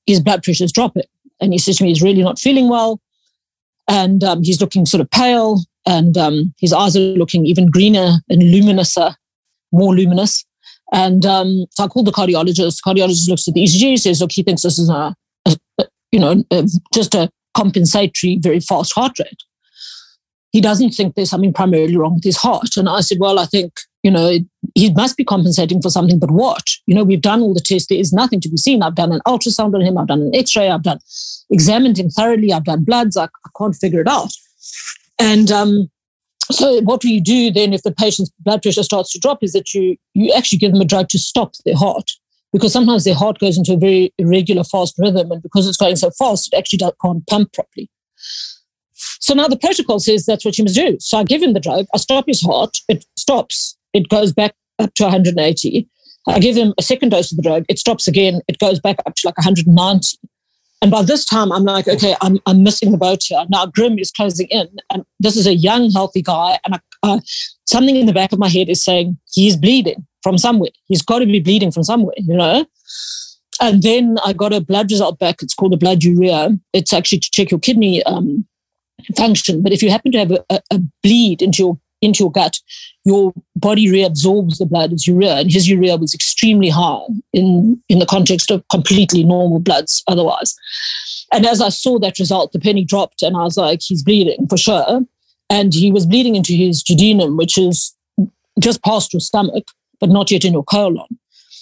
his 0.07 0.19
blood 0.19 0.41
pressure 0.41 0.63
is 0.63 0.71
dropping. 0.71 1.03
And 1.39 1.53
he 1.53 1.59
says 1.59 1.77
to 1.77 1.83
me, 1.83 1.89
he's 1.89 2.01
really 2.01 2.23
not 2.23 2.39
feeling 2.39 2.67
well. 2.67 2.99
And 3.87 4.23
um, 4.23 4.43
he's 4.43 4.61
looking 4.61 4.85
sort 4.85 5.01
of 5.01 5.11
pale, 5.11 5.59
and 5.85 6.17
um, 6.17 6.53
his 6.59 6.73
eyes 6.73 6.95
are 6.95 6.99
looking 6.99 7.45
even 7.45 7.69
greener 7.69 8.13
and 8.29 8.41
luminousar 8.41 9.15
more 9.71 9.95
luminous. 9.95 10.45
And 10.93 11.25
um, 11.25 11.65
so 11.71 11.85
I 11.85 11.87
called 11.87 12.07
the 12.07 12.11
cardiologist. 12.11 12.79
Cardiologist 12.85 13.29
looks 13.29 13.47
at 13.47 13.53
the 13.53 13.63
ECG, 13.63 13.97
says, 13.99 14.21
look, 14.21 14.31
he 14.31 14.43
thinks 14.43 14.61
this 14.61 14.77
is 14.77 14.89
a, 14.89 15.15
a, 15.45 15.57
a 15.79 15.85
you 16.11 16.19
know, 16.19 16.43
a, 16.51 16.67
just 16.93 17.15
a 17.15 17.29
compensatory, 17.55 18.37
very 18.41 18.59
fast 18.59 18.93
heart 18.93 19.17
rate. 19.19 19.43
He 20.51 20.59
doesn't 20.59 20.91
think 20.91 21.15
there's 21.15 21.29
something 21.29 21.53
primarily 21.53 21.95
wrong 21.95 22.15
with 22.15 22.25
his 22.25 22.35
heart. 22.35 22.75
And 22.75 22.89
I 22.89 22.99
said, 22.99 23.19
well, 23.21 23.39
I 23.39 23.45
think, 23.45 23.71
you 24.03 24.11
know, 24.11 24.37
he 24.75 24.93
must 24.93 25.15
be 25.15 25.23
compensating 25.23 25.81
for 25.81 25.89
something, 25.89 26.19
but 26.19 26.31
what? 26.31 26.67
You 26.87 26.95
know, 26.95 27.05
we've 27.05 27.21
done 27.21 27.41
all 27.41 27.53
the 27.53 27.61
tests. 27.61 27.87
There 27.87 27.97
is 27.97 28.11
nothing 28.11 28.41
to 28.41 28.49
be 28.49 28.57
seen. 28.57 28.83
I've 28.83 28.95
done 28.95 29.13
an 29.13 29.21
ultrasound 29.25 29.73
on 29.75 29.81
him. 29.81 29.97
I've 29.97 30.07
done 30.07 30.23
an 30.23 30.35
x-ray. 30.35 30.69
I've 30.69 30.83
done, 30.83 30.99
examined 31.49 31.97
him 31.97 32.09
thoroughly. 32.09 32.51
I've 32.51 32.65
done 32.65 32.83
bloods. 32.83 33.15
I, 33.15 33.25
I 33.25 33.49
can't 33.57 33.75
figure 33.75 34.01
it 34.01 34.09
out. 34.09 34.33
And 35.19 35.51
um, 35.51 35.89
so 36.53 36.81
what 36.81 37.03
you 37.03 37.21
do 37.21 37.51
then 37.51 37.73
if 37.73 37.83
the 37.83 37.91
patient's 37.91 38.31
blood 38.39 38.61
pressure 38.61 38.83
starts 38.83 39.11
to 39.11 39.19
drop 39.19 39.43
is 39.43 39.53
that 39.53 39.73
you 39.73 39.97
you 40.13 40.33
actually 40.33 40.57
give 40.57 40.71
them 40.71 40.81
a 40.81 40.85
drug 40.85 41.09
to 41.09 41.19
stop 41.19 41.53
their 41.65 41.75
heart. 41.75 42.11
Because 42.53 42.73
sometimes 42.73 43.05
their 43.05 43.15
heart 43.15 43.39
goes 43.39 43.57
into 43.57 43.73
a 43.73 43.77
very 43.77 44.13
irregular 44.17 44.65
fast 44.65 44.95
rhythm 44.97 45.31
and 45.31 45.41
because 45.41 45.67
it's 45.67 45.77
going 45.77 45.95
so 45.95 46.11
fast 46.11 46.49
it 46.51 46.57
actually 46.57 46.79
can't 47.01 47.25
pump 47.27 47.53
properly. 47.53 47.89
So 49.19 49.33
now 49.33 49.47
the 49.47 49.57
protocol 49.57 49.99
says 49.99 50.25
that's 50.25 50.43
what 50.43 50.57
you 50.57 50.65
must 50.65 50.75
do. 50.75 50.97
So 50.99 51.17
i 51.17 51.23
give 51.23 51.41
him 51.41 51.53
the 51.53 51.59
drug 51.59 51.85
i 51.93 51.97
stop 51.97 52.25
his 52.27 52.41
heart 52.41 52.77
it 52.87 53.05
stops 53.17 53.77
it 53.93 54.09
goes 54.09 54.33
back 54.33 54.53
up 54.79 54.93
to 54.95 55.03
180 55.03 55.87
i 56.27 56.39
give 56.39 56.55
him 56.55 56.73
a 56.77 56.81
second 56.81 57.09
dose 57.09 57.31
of 57.31 57.37
the 57.37 57.43
drug 57.43 57.65
it 57.69 57.79
stops 57.79 58.07
again 58.07 58.41
it 58.47 58.57
goes 58.59 58.79
back 58.79 58.97
up 59.05 59.15
to 59.15 59.27
like 59.27 59.37
190 59.37 60.17
and 60.81 60.89
by 60.89 61.03
this 61.03 61.25
time, 61.25 61.51
I'm 61.51 61.63
like, 61.63 61.87
okay, 61.87 62.15
I'm, 62.21 62.39
I'm 62.47 62.63
missing 62.63 62.91
the 62.91 62.97
boat 62.97 63.23
here. 63.23 63.45
Now 63.49 63.67
Grim 63.67 63.99
is 63.99 64.11
closing 64.11 64.47
in, 64.47 64.67
and 64.91 65.05
this 65.19 65.37
is 65.37 65.45
a 65.45 65.55
young, 65.55 65.91
healthy 65.91 66.23
guy. 66.23 66.59
And 66.65 66.75
I, 66.75 66.79
uh, 67.03 67.19
something 67.67 67.95
in 67.95 68.07
the 68.07 68.13
back 68.13 68.31
of 68.31 68.39
my 68.39 68.49
head 68.49 68.67
is 68.67 68.83
saying 68.83 69.17
he's 69.31 69.55
bleeding 69.55 70.07
from 70.23 70.37
somewhere. 70.37 70.71
He's 70.85 71.03
got 71.03 71.19
to 71.19 71.25
be 71.25 71.39
bleeding 71.39 71.71
from 71.71 71.83
somewhere, 71.83 72.15
you 72.17 72.35
know. 72.35 72.65
And 73.59 73.83
then 73.83 74.17
I 74.25 74.33
got 74.33 74.53
a 74.53 74.61
blood 74.61 74.89
result 74.91 75.19
back. 75.19 75.43
It's 75.43 75.53
called 75.53 75.73
a 75.73 75.77
blood 75.77 76.03
urea. 76.03 76.57
It's 76.73 76.93
actually 76.93 77.19
to 77.19 77.31
check 77.31 77.51
your 77.51 77.59
kidney 77.59 78.01
um, 78.03 78.47
function. 79.15 79.61
But 79.61 79.73
if 79.73 79.83
you 79.83 79.91
happen 79.91 80.11
to 80.13 80.17
have 80.17 80.31
a, 80.31 80.43
a, 80.49 80.61
a 80.71 80.79
bleed 81.03 81.43
into 81.43 81.61
your 81.61 81.79
into 82.01 82.23
your 82.23 82.31
gut, 82.31 82.59
your 83.03 83.33
body 83.55 83.87
reabsorbs 83.87 84.57
the 84.57 84.65
blood 84.65 84.93
as 84.93 85.07
urea, 85.07 85.35
and 85.37 85.51
his 85.51 85.69
urea 85.69 85.97
was 85.97 86.13
extremely 86.13 86.69
high 86.69 87.05
in, 87.33 87.81
in 87.89 87.99
the 87.99 88.05
context 88.05 88.51
of 88.51 88.67
completely 88.69 89.23
normal 89.23 89.59
bloods 89.59 90.03
otherwise. 90.07 90.55
And 91.31 91.45
as 91.45 91.61
I 91.61 91.69
saw 91.69 91.99
that 91.99 92.19
result, 92.19 92.51
the 92.51 92.59
penny 92.59 92.83
dropped, 92.83 93.21
and 93.21 93.37
I 93.37 93.43
was 93.43 93.57
like, 93.57 93.81
he's 93.81 94.03
bleeding 94.03 94.47
for 94.47 94.57
sure. 94.57 95.01
And 95.49 95.73
he 95.73 95.91
was 95.91 96.05
bleeding 96.05 96.35
into 96.35 96.53
his 96.53 96.83
duodenum, 96.83 97.37
which 97.37 97.57
is 97.57 97.95
just 98.59 98.83
past 98.83 99.13
your 99.13 99.19
stomach, 99.19 99.67
but 99.99 100.09
not 100.09 100.31
yet 100.31 100.45
in 100.45 100.53
your 100.53 100.63
colon. 100.63 101.19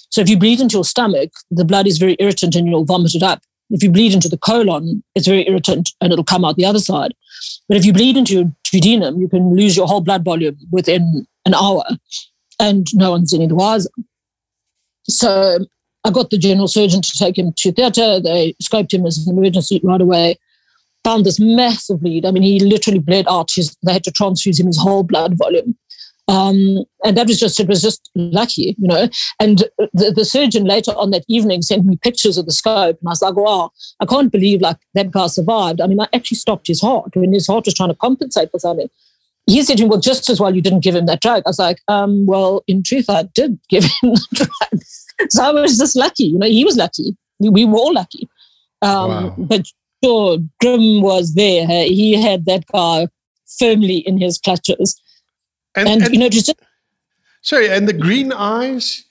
So 0.10 0.22
if 0.22 0.30
you 0.30 0.38
bleed 0.38 0.60
into 0.60 0.78
your 0.78 0.86
stomach, 0.86 1.32
the 1.52 1.66
blood 1.66 1.88
is 1.88 1.98
very 1.98 2.16
irritant 2.20 2.56
and 2.56 2.68
you'll 2.68 2.86
vomit 2.86 3.16
it 3.16 3.24
up. 3.24 3.44
If 3.70 3.84
you 3.84 3.92
bleed 3.92 4.14
into 4.14 4.30
the 4.30 4.38
colon, 4.38 5.04
it's 5.16 5.28
very 5.28 5.48
irritant 5.48 5.92
and 6.02 6.12
it'll 6.12 6.26
come 6.26 6.44
out 6.44 6.56
the 6.56 6.66
other 6.66 6.80
side. 6.80 7.14
But 7.68 7.78
if 7.78 7.86
you 7.86 7.94
bleed 7.94 8.18
into 8.18 8.34
your 8.34 8.52
duodenum, 8.66 9.20
you 9.20 9.30
can 9.30 9.56
lose 9.56 9.78
your 9.78 9.88
whole 9.88 10.02
blood 10.02 10.24
volume 10.24 10.58
within 10.72 11.28
an 11.46 11.54
hour 11.54 11.84
and 12.60 12.88
no 12.94 13.12
one's 13.12 13.34
any 13.34 13.48
the 13.48 13.56
wiser. 13.56 13.90
So 15.08 15.56
um, 15.56 15.68
I 16.04 16.12
got 16.12 16.30
the 16.30 16.38
general 16.38 16.68
surgeon 16.68 17.02
to 17.02 17.12
take 17.14 17.38
him 17.38 17.54
to 17.58 17.72
theatre. 17.72 18.20
They 18.20 18.56
scoped 18.62 18.94
him 18.94 19.06
as 19.06 19.26
an 19.28 19.38
emergency 19.38 19.80
right 19.84 20.02
away. 20.02 20.38
Found 21.04 21.26
this 21.26 21.40
massive 21.40 22.02
bleed. 22.02 22.26
I 22.26 22.32
mean, 22.32 22.44
he 22.44 22.60
literally 22.60 23.00
bled 23.00 23.26
out. 23.30 23.52
His, 23.56 23.76
they 23.86 23.94
had 23.94 24.04
to 24.04 24.12
transfuse 24.12 24.60
him 24.60 24.68
his 24.68 24.78
whole 24.78 25.04
blood 25.04 25.38
volume. 25.38 25.78
Um, 26.30 26.86
and 27.04 27.18
that 27.18 27.26
was 27.26 27.40
just, 27.40 27.60
it 27.60 27.68
was 27.68 27.82
just 27.82 28.12
lucky, 28.14 28.76
you 28.78 28.88
know. 28.88 29.10
And 29.40 29.64
the, 29.94 30.14
the 30.16 30.24
surgeon 30.24 30.64
later 30.66 30.92
on 30.92 31.10
that 31.10 31.26
evening 31.28 31.64
sent 31.64 31.86
me 31.86 31.98
pictures 31.98 32.38
of 32.38 32.46
the 32.46 32.52
scope. 32.52 33.00
And 33.00 33.08
I 33.08 33.12
was 33.12 33.24
like, 33.24 33.36
wow, 33.36 33.72
I 34.00 34.06
can't 34.06 34.32
believe 34.32 34.62
like 34.62 34.78
that 34.94 35.10
guy 35.10 35.26
survived. 35.26 35.82
I 35.82 35.88
mean, 35.88 36.00
I 36.00 36.08
actually 36.14 36.38
stopped 36.38 36.68
his 36.68 36.82
heart 36.82 37.16
when 37.16 37.34
his 37.34 37.48
heart 37.48 37.66
was 37.66 37.74
trying 37.74 37.90
to 37.90 37.96
compensate 37.96 38.52
for 38.52 38.60
something. 38.60 38.90
He 39.48 39.64
said 39.64 39.78
to 39.78 39.84
me, 39.84 39.90
well, 39.90 40.00
just 40.00 40.30
as 40.30 40.40
well 40.40 40.56
you 40.56 40.62
didn't 40.62 40.82
give 40.82 40.96
him 40.96 41.08
that 41.08 41.22
drug. 41.22 41.42
I 41.48 41.50
was 41.50 41.58
like, 41.58 41.80
um, 41.88 42.28
well, 42.28 42.64
in 42.68 42.84
truth, 42.84 43.10
I 43.10 43.24
did 43.24 43.60
give 43.68 43.84
him 44.02 44.14
the 44.14 44.28
drug. 44.34 45.32
so 45.32 45.44
I 45.44 45.52
was 45.52 45.80
just 45.80 45.96
lucky, 45.96 46.26
you 46.26 46.38
know, 46.38 46.48
he 46.48 46.64
was 46.64 46.78
lucky. 46.78 47.18
We 47.40 47.66
were 47.66 47.78
all 47.78 47.94
lucky. 47.94 48.30
Um, 48.84 49.10
wow. 49.10 49.36
But 49.40 49.66
sure, 50.04 50.38
Grim 50.62 51.02
was 51.02 51.34
there. 51.34 51.66
He 51.86 52.22
had 52.22 52.46
that 52.46 52.68
guy 52.68 53.08
firmly 53.58 53.98
in 53.98 54.20
his 54.20 54.38
clutches. 54.38 55.02
And, 55.80 55.90
and, 55.90 56.04
and 56.04 56.14
you 56.14 56.20
know, 56.20 56.30
just 56.30 56.54
sorry, 57.42 57.70
and 57.70 57.88
the 57.88 57.94
green 57.94 58.32
eyes 58.34 59.06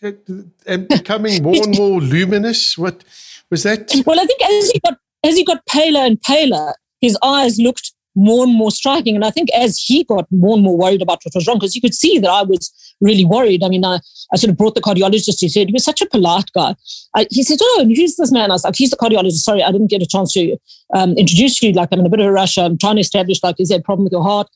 and 0.67 0.89
becoming 0.89 1.43
more 1.43 1.57
and 1.57 1.77
more 1.77 2.01
luminous. 2.01 2.77
What 2.77 3.05
was 3.51 3.63
that? 3.63 3.93
Well, 4.07 4.21
I 4.21 4.27
think 4.27 4.43
as 4.43 4.71
he 4.71 4.81
got 4.81 4.99
as 5.25 5.37
he 5.37 5.45
got 5.45 5.65
paler 5.67 6.01
and 6.01 6.21
paler, 6.21 6.75
his 7.01 7.17
eyes 7.23 7.59
looked 7.59 7.93
more 8.15 8.45
and 8.45 8.55
more 8.55 8.71
striking. 8.71 9.15
And 9.15 9.25
I 9.25 9.31
think 9.31 9.49
as 9.55 9.79
he 9.79 10.03
got 10.05 10.27
more 10.33 10.55
and 10.55 10.65
more 10.65 10.77
worried 10.77 11.03
about 11.03 11.21
what 11.25 11.35
was 11.35 11.47
wrong, 11.47 11.59
because 11.59 11.77
you 11.77 11.81
could 11.81 11.95
see 11.95 12.19
that 12.19 12.31
I 12.31 12.43
was 12.43 12.73
really 13.01 13.25
worried. 13.25 13.63
I 13.63 13.69
mean, 13.69 13.85
I, 13.85 14.01
I 14.33 14.37
sort 14.37 14.51
of 14.51 14.57
brought 14.57 14.75
the 14.75 14.81
cardiologist. 14.81 15.41
He 15.41 15.49
said 15.49 15.69
he 15.69 15.73
was 15.73 15.85
such 15.85 16.03
a 16.03 16.07
polite 16.07 16.51
guy. 16.53 16.75
I, 17.15 17.29
he 17.31 17.45
said, 17.45 17.59
"Oh, 17.63 17.85
who's 17.87 18.17
this 18.17 18.33
man?" 18.33 18.51
I 18.51 18.55
was 18.55 18.65
like, 18.65 18.75
"He's 18.77 18.91
the 18.91 18.97
cardiologist." 18.97 19.45
Sorry, 19.45 19.63
I 19.63 19.71
didn't 19.71 19.91
get 19.91 20.03
a 20.03 20.07
chance 20.07 20.33
to 20.33 20.57
um, 20.95 21.13
introduce 21.13 21.63
you. 21.63 21.73
Like, 21.73 21.91
I'm 21.93 22.01
in 22.01 22.07
a 22.07 22.11
bit 22.11 22.21
of 22.21 22.27
a 22.27 22.33
rush. 22.33 22.59
I'm 22.59 22.77
trying 22.77 22.97
to 22.97 23.01
establish, 23.01 23.43
like, 23.43 23.61
is 23.61 23.69
there 23.69 23.79
a 23.79 23.83
problem 23.83 24.05
with 24.05 24.13
your 24.13 24.25
heart? 24.25 24.49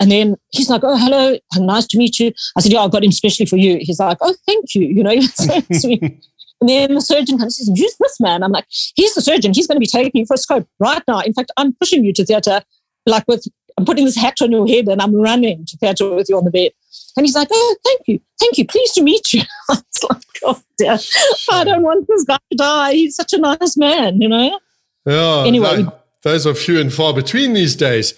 And 0.00 0.10
then 0.10 0.36
he's 0.50 0.68
like, 0.68 0.82
"Oh, 0.84 0.96
hello, 0.96 1.38
nice 1.56 1.86
to 1.88 1.98
meet 1.98 2.18
you." 2.18 2.32
I 2.56 2.60
said, 2.60 2.72
"Yeah, 2.72 2.80
I 2.80 2.88
got 2.88 3.04
him 3.04 3.10
especially 3.10 3.46
for 3.46 3.56
you." 3.56 3.78
He's 3.80 4.00
like, 4.00 4.18
"Oh, 4.20 4.34
thank 4.46 4.74
you." 4.74 4.86
You 4.86 5.02
know, 5.02 5.20
so 5.20 5.60
sweet. 5.72 6.24
And 6.60 6.70
then 6.70 6.94
the 6.94 7.00
surgeon 7.02 7.36
comes 7.36 7.58
and 7.58 7.66
says, 7.66 7.78
Who's 7.78 7.96
this 7.98 8.20
man? 8.20 8.42
I'm 8.42 8.52
like, 8.52 8.64
He's 8.94 9.14
the 9.14 9.20
surgeon. 9.20 9.52
He's 9.52 9.66
going 9.66 9.76
to 9.76 9.80
be 9.80 9.86
taking 9.86 10.20
you 10.20 10.26
for 10.26 10.34
a 10.34 10.38
scope 10.38 10.66
right 10.78 11.02
now. 11.06 11.20
In 11.20 11.34
fact, 11.34 11.52
I'm 11.58 11.74
pushing 11.74 12.04
you 12.04 12.12
to 12.14 12.24
theatre, 12.24 12.62
like 13.04 13.24
with, 13.28 13.46
I'm 13.76 13.84
putting 13.84 14.06
this 14.06 14.16
hat 14.16 14.40
on 14.40 14.50
your 14.50 14.66
head 14.66 14.88
and 14.88 15.02
I'm 15.02 15.14
running 15.14 15.66
to 15.66 15.76
theatre 15.76 16.14
with 16.14 16.28
you 16.30 16.38
on 16.38 16.44
the 16.44 16.50
bed. 16.50 16.72
And 17.16 17.26
he's 17.26 17.34
like, 17.34 17.48
Oh, 17.50 17.76
thank 17.84 18.02
you. 18.06 18.20
Thank 18.40 18.56
you. 18.56 18.66
Pleased 18.66 18.94
to 18.94 19.02
meet 19.02 19.34
you. 19.34 19.42
I 19.68 19.74
was 19.74 20.04
like, 20.08 20.22
Oh, 20.42 20.62
dear. 20.78 20.98
I 21.52 21.64
don't 21.64 21.82
want 21.82 22.06
this 22.08 22.24
guy 22.24 22.38
to 22.50 22.56
die. 22.56 22.92
He's 22.94 23.16
such 23.16 23.32
a 23.34 23.38
nice 23.38 23.76
man, 23.76 24.22
you 24.22 24.28
know? 24.28 24.58
Yeah. 25.04 25.44
Anyway. 25.46 25.86
Those 26.22 26.46
are 26.46 26.54
few 26.54 26.80
and 26.80 26.90
far 26.90 27.12
between 27.12 27.52
these 27.52 27.76
days. 27.76 28.14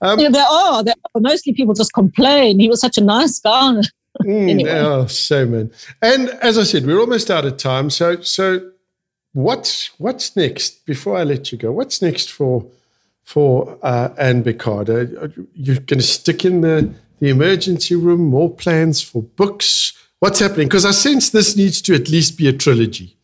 Um, 0.00 0.18
yeah, 0.20 0.28
there 0.28 0.46
are. 0.46 0.84
There 0.84 0.94
are. 1.14 1.20
Mostly 1.20 1.52
people 1.52 1.74
just 1.74 1.92
complain. 1.92 2.58
He 2.58 2.68
was 2.68 2.80
such 2.80 2.98
a 2.98 3.00
nice 3.02 3.38
guy. 3.40 3.82
mm, 4.22 4.50
anyway. 4.50 4.70
Oh, 4.70 5.06
so 5.06 5.46
man. 5.46 5.70
And 6.02 6.30
as 6.42 6.58
I 6.58 6.64
said, 6.64 6.86
we're 6.86 7.00
almost 7.00 7.30
out 7.30 7.44
of 7.44 7.56
time. 7.56 7.90
So, 7.90 8.20
so 8.20 8.70
what's 9.32 9.90
what's 9.98 10.36
next? 10.36 10.84
Before 10.86 11.16
I 11.16 11.24
let 11.24 11.52
you 11.52 11.58
go, 11.58 11.72
what's 11.72 12.00
next 12.00 12.30
for 12.30 12.66
for 13.24 13.78
uh, 13.82 14.10
Anne 14.18 14.42
Biccard? 14.44 14.88
Are 14.88 15.32
you 15.54 15.74
going 15.80 15.98
to 15.98 16.02
stick 16.02 16.44
in 16.44 16.60
the 16.60 16.92
the 17.20 17.28
emergency 17.28 17.94
room? 17.94 18.26
More 18.26 18.50
plans 18.50 19.02
for 19.02 19.22
books? 19.22 19.94
What's 20.20 20.40
happening? 20.40 20.68
Because 20.68 20.84
I 20.84 20.90
sense 20.90 21.30
this 21.30 21.56
needs 21.56 21.80
to 21.82 21.94
at 21.94 22.08
least 22.08 22.36
be 22.36 22.48
a 22.48 22.52
trilogy. 22.52 23.16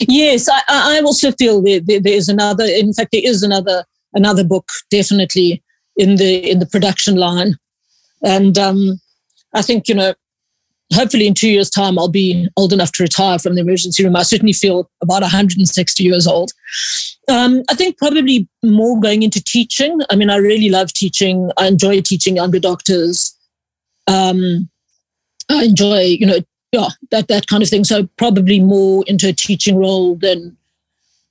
Yes, 0.00 0.48
I, 0.48 0.60
I 0.68 1.00
also 1.00 1.32
feel 1.32 1.62
there, 1.62 1.80
there, 1.80 2.00
there 2.00 2.12
is 2.12 2.28
another. 2.28 2.64
In 2.64 2.92
fact, 2.92 3.12
there 3.12 3.22
is 3.24 3.42
another 3.42 3.84
another 4.12 4.44
book 4.44 4.68
definitely 4.90 5.62
in 5.96 6.16
the 6.16 6.50
in 6.50 6.58
the 6.58 6.66
production 6.66 7.16
line, 7.16 7.56
and 8.22 8.58
um, 8.58 9.00
I 9.54 9.62
think 9.62 9.88
you 9.88 9.94
know, 9.94 10.14
hopefully 10.94 11.26
in 11.26 11.34
two 11.34 11.50
years' 11.50 11.70
time, 11.70 11.98
I'll 11.98 12.08
be 12.08 12.48
old 12.56 12.72
enough 12.72 12.92
to 12.92 13.02
retire 13.02 13.38
from 13.38 13.54
the 13.54 13.60
emergency 13.60 14.04
room. 14.04 14.16
I 14.16 14.22
certainly 14.22 14.52
feel 14.52 14.90
about 15.02 15.22
160 15.22 16.02
years 16.02 16.26
old. 16.26 16.52
Um, 17.28 17.62
I 17.68 17.74
think 17.74 17.98
probably 17.98 18.48
more 18.62 19.00
going 19.00 19.22
into 19.22 19.42
teaching. 19.42 20.00
I 20.10 20.16
mean, 20.16 20.30
I 20.30 20.36
really 20.36 20.68
love 20.68 20.92
teaching. 20.92 21.50
I 21.56 21.66
enjoy 21.66 22.00
teaching 22.00 22.36
younger 22.36 22.60
doctors. 22.60 23.36
Um, 24.06 24.68
I 25.48 25.64
enjoy, 25.64 26.00
you 26.00 26.26
know, 26.26 26.38
yeah, 26.72 26.88
that 27.10 27.28
that 27.28 27.46
kind 27.46 27.62
of 27.62 27.68
thing. 27.68 27.84
So 27.84 28.08
probably 28.16 28.60
more 28.60 29.04
into 29.06 29.28
a 29.28 29.32
teaching 29.32 29.76
role 29.76 30.16
than 30.16 30.56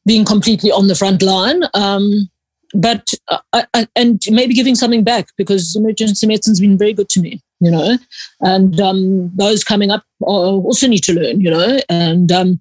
being 0.05 0.26
completely 0.26 0.72
on 0.72 0.88
the 0.88 0.95
front 0.95 1.22
line. 1.22 1.63
Um, 1.74 2.30
but 2.76 3.13
uh, 3.30 3.39
I, 3.53 3.88
and 3.95 4.21
maybe 4.30 4.53
giving 4.53 4.76
something 4.76 5.03
back 5.03 5.30
because 5.38 5.76
emergency 5.76 6.28
medicine's 6.28 6.59
been 6.59 6.78
very 6.78 6.93
good 6.93 7.09
to 7.09 7.21
me, 7.21 7.41
you 7.61 7.71
know, 7.71 7.97
and 8.41 8.80
um, 8.80 9.32
those 9.36 9.63
coming 9.63 9.91
up 9.91 10.03
also 10.21 10.88
need 10.88 11.03
to 11.05 11.13
learn, 11.13 11.39
you 11.39 11.49
know, 11.49 11.80
and 11.89 12.32
um, 12.32 12.59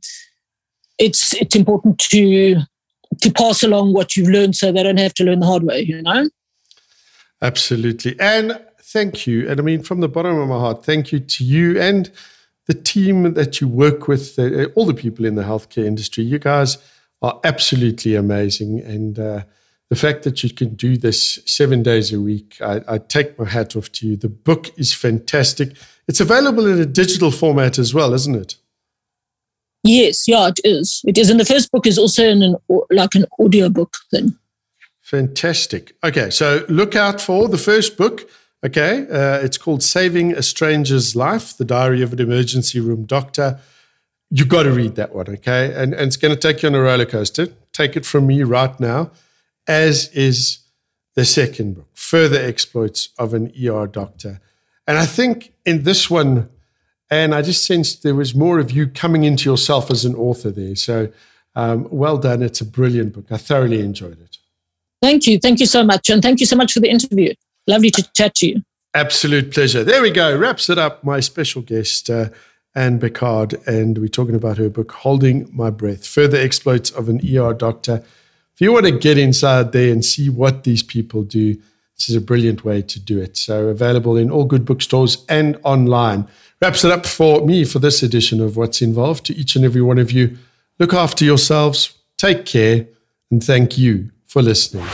it's 0.98 1.34
it's 1.34 1.56
important 1.56 1.98
to 1.98 2.62
to 3.20 3.32
pass 3.32 3.62
along 3.62 3.92
what 3.92 4.16
you've 4.16 4.28
learned 4.28 4.56
so 4.56 4.70
they 4.70 4.82
don't 4.82 4.98
have 4.98 5.14
to 5.14 5.24
learn 5.24 5.40
the 5.40 5.46
hard 5.46 5.64
way, 5.64 5.80
you 5.80 6.00
know. 6.00 6.28
Absolutely, 7.42 8.18
and 8.20 8.60
thank 8.80 9.26
you, 9.26 9.48
and 9.50 9.58
I 9.58 9.62
mean 9.62 9.82
from 9.82 10.00
the 10.00 10.08
bottom 10.08 10.38
of 10.38 10.48
my 10.48 10.58
heart, 10.58 10.84
thank 10.84 11.12
you 11.12 11.18
to 11.18 11.44
you 11.44 11.80
and 11.80 12.10
the 12.66 12.74
team 12.74 13.34
that 13.34 13.60
you 13.60 13.68
work 13.68 14.08
with, 14.08 14.38
uh, 14.38 14.66
all 14.74 14.86
the 14.86 14.94
people 14.94 15.26
in 15.26 15.34
the 15.34 15.42
healthcare 15.42 15.84
industry. 15.84 16.24
You 16.24 16.38
guys 16.38 16.78
are 17.20 17.40
absolutely 17.42 18.14
amazing, 18.14 18.78
and. 18.80 19.18
Uh, 19.18 19.42
the 19.90 19.96
fact 19.96 20.22
that 20.22 20.42
you 20.42 20.50
can 20.50 20.74
do 20.74 20.96
this 20.96 21.40
seven 21.46 21.82
days 21.82 22.12
a 22.12 22.20
week, 22.20 22.56
I, 22.60 22.80
I, 22.88 22.98
take 22.98 23.38
my 23.38 23.44
hat 23.44 23.76
off 23.76 23.92
to 23.92 24.08
you. 24.08 24.16
The 24.16 24.28
book 24.28 24.76
is 24.78 24.94
fantastic. 24.94 25.76
It's 26.08 26.20
available 26.20 26.66
in 26.66 26.80
a 26.80 26.86
digital 26.86 27.30
format 27.30 27.78
as 27.78 27.92
well, 27.92 28.14
isn't 28.14 28.34
it? 28.34 28.56
Yes, 29.82 30.26
yeah, 30.26 30.48
it 30.48 30.60
is. 30.64 31.02
It 31.06 31.18
is, 31.18 31.28
and 31.28 31.38
the 31.38 31.44
first 31.44 31.70
book 31.70 31.86
is 31.86 31.98
also 31.98 32.24
in 32.24 32.42
an 32.42 32.56
like 32.90 33.14
an 33.14 33.26
audio 33.38 33.68
book 33.68 33.94
thing. 34.10 34.34
Fantastic. 35.02 35.94
Okay, 36.02 36.30
so 36.30 36.64
look 36.70 36.96
out 36.96 37.20
for 37.20 37.48
the 37.48 37.58
first 37.58 37.98
book. 37.98 38.28
Okay, 38.64 39.06
uh, 39.10 39.44
it's 39.44 39.58
called 39.58 39.82
"Saving 39.82 40.32
a 40.32 40.42
Stranger's 40.42 41.14
Life: 41.14 41.54
The 41.58 41.66
Diary 41.66 42.00
of 42.00 42.14
an 42.14 42.20
Emergency 42.20 42.80
Room 42.80 43.04
Doctor." 43.04 43.60
You've 44.30 44.48
got 44.48 44.62
to 44.62 44.72
read 44.72 44.96
that 44.96 45.14
one, 45.14 45.28
okay? 45.28 45.74
And 45.74 45.92
and 45.92 46.06
it's 46.06 46.16
going 46.16 46.34
to 46.34 46.40
take 46.40 46.62
you 46.62 46.70
on 46.70 46.74
a 46.74 46.80
roller 46.80 47.04
coaster. 47.04 47.48
Take 47.74 47.94
it 47.94 48.06
from 48.06 48.26
me 48.26 48.42
right 48.42 48.80
now 48.80 49.10
as 49.66 50.08
is 50.08 50.58
the 51.14 51.24
second 51.24 51.74
book, 51.74 51.88
Further 51.94 52.40
Exploits 52.40 53.10
of 53.18 53.34
an 53.34 53.52
ER 53.60 53.86
Doctor. 53.86 54.40
And 54.86 54.98
I 54.98 55.06
think 55.06 55.52
in 55.64 55.84
this 55.84 56.10
one, 56.10 56.48
and 57.10 57.34
I 57.34 57.42
just 57.42 57.64
sensed 57.64 58.02
there 58.02 58.14
was 58.14 58.34
more 58.34 58.58
of 58.58 58.70
you 58.70 58.86
coming 58.86 59.24
into 59.24 59.48
yourself 59.48 59.90
as 59.90 60.04
an 60.04 60.14
author 60.14 60.50
there. 60.50 60.74
So 60.74 61.10
um, 61.54 61.86
well 61.90 62.18
done. 62.18 62.42
It's 62.42 62.60
a 62.60 62.64
brilliant 62.64 63.12
book. 63.12 63.26
I 63.30 63.36
thoroughly 63.36 63.80
enjoyed 63.80 64.20
it. 64.20 64.38
Thank 65.00 65.26
you. 65.26 65.38
Thank 65.38 65.60
you 65.60 65.66
so 65.66 65.84
much. 65.84 66.10
And 66.10 66.22
thank 66.22 66.40
you 66.40 66.46
so 66.46 66.56
much 66.56 66.72
for 66.72 66.80
the 66.80 66.88
interview. 66.88 67.34
Lovely 67.66 67.90
to 67.90 68.02
chat 68.14 68.34
to 68.36 68.48
you. 68.48 68.62
Absolute 68.94 69.52
pleasure. 69.52 69.84
There 69.84 70.02
we 70.02 70.10
go. 70.10 70.36
Wraps 70.36 70.70
it 70.70 70.78
up. 70.78 71.04
My 71.04 71.20
special 71.20 71.62
guest, 71.62 72.08
uh, 72.10 72.30
Anne 72.74 72.98
Biccard, 72.98 73.66
and 73.66 73.98
we're 73.98 74.08
talking 74.08 74.34
about 74.34 74.58
her 74.58 74.68
book, 74.68 74.92
Holding 74.92 75.48
My 75.52 75.70
Breath 75.70 76.06
Further 76.06 76.38
Exploits 76.38 76.90
of 76.90 77.08
an 77.08 77.20
ER 77.24 77.52
Doctor. 77.54 78.02
If 78.54 78.60
you 78.60 78.72
want 78.72 78.86
to 78.86 78.92
get 78.92 79.18
inside 79.18 79.72
there 79.72 79.92
and 79.92 80.04
see 80.04 80.28
what 80.28 80.62
these 80.62 80.84
people 80.84 81.24
do, 81.24 81.54
this 81.96 82.08
is 82.08 82.14
a 82.14 82.20
brilliant 82.20 82.64
way 82.64 82.82
to 82.82 83.00
do 83.00 83.20
it. 83.20 83.36
So, 83.36 83.66
available 83.66 84.16
in 84.16 84.30
all 84.30 84.44
good 84.44 84.64
bookstores 84.64 85.24
and 85.28 85.58
online. 85.64 86.28
Wraps 86.62 86.84
it 86.84 86.92
up 86.92 87.04
for 87.04 87.44
me 87.44 87.64
for 87.64 87.80
this 87.80 88.04
edition 88.04 88.40
of 88.40 88.56
What's 88.56 88.80
Involved. 88.80 89.26
To 89.26 89.34
each 89.34 89.56
and 89.56 89.64
every 89.64 89.82
one 89.82 89.98
of 89.98 90.12
you, 90.12 90.38
look 90.78 90.94
after 90.94 91.24
yourselves, 91.24 91.94
take 92.16 92.46
care, 92.46 92.86
and 93.28 93.42
thank 93.42 93.76
you 93.76 94.12
for 94.24 94.40
listening. 94.40 94.86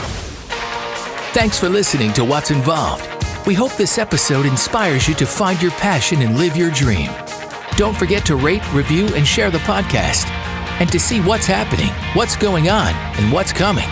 Thanks 1.33 1.61
for 1.61 1.69
listening 1.69 2.15
to 2.15 2.25
What's 2.25 2.51
Involved. 2.51 3.07
We 3.47 3.53
hope 3.53 3.73
this 3.77 3.99
episode 3.99 4.47
inspires 4.47 5.07
you 5.07 5.15
to 5.17 5.27
find 5.27 5.61
your 5.61 5.73
passion 5.73 6.23
and 6.23 6.39
live 6.39 6.57
your 6.57 6.71
dream. 6.71 7.11
Don't 7.77 7.97
forget 7.97 8.25
to 8.27 8.37
rate, 8.37 8.63
review, 8.73 9.07
and 9.15 9.27
share 9.27 9.51
the 9.51 9.59
podcast. 9.59 10.50
And 10.81 10.91
to 10.93 10.99
see 10.99 11.21
what's 11.21 11.47
happening, 11.47 11.93
what's 12.15 12.37
going 12.37 12.71
on, 12.71 12.95
and 13.19 13.33
what's 13.33 13.53
coming, 13.53 13.89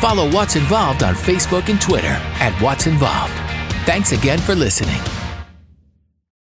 follow 0.00 0.30
What's 0.30 0.56
Involved 0.56 1.02
on 1.02 1.14
Facebook 1.14 1.68
and 1.68 1.80
Twitter 1.80 2.16
at 2.40 2.60
What's 2.62 2.86
Involved. 2.86 3.34
Thanks 3.84 4.12
again 4.12 4.38
for 4.38 4.54
listening. 4.54 5.19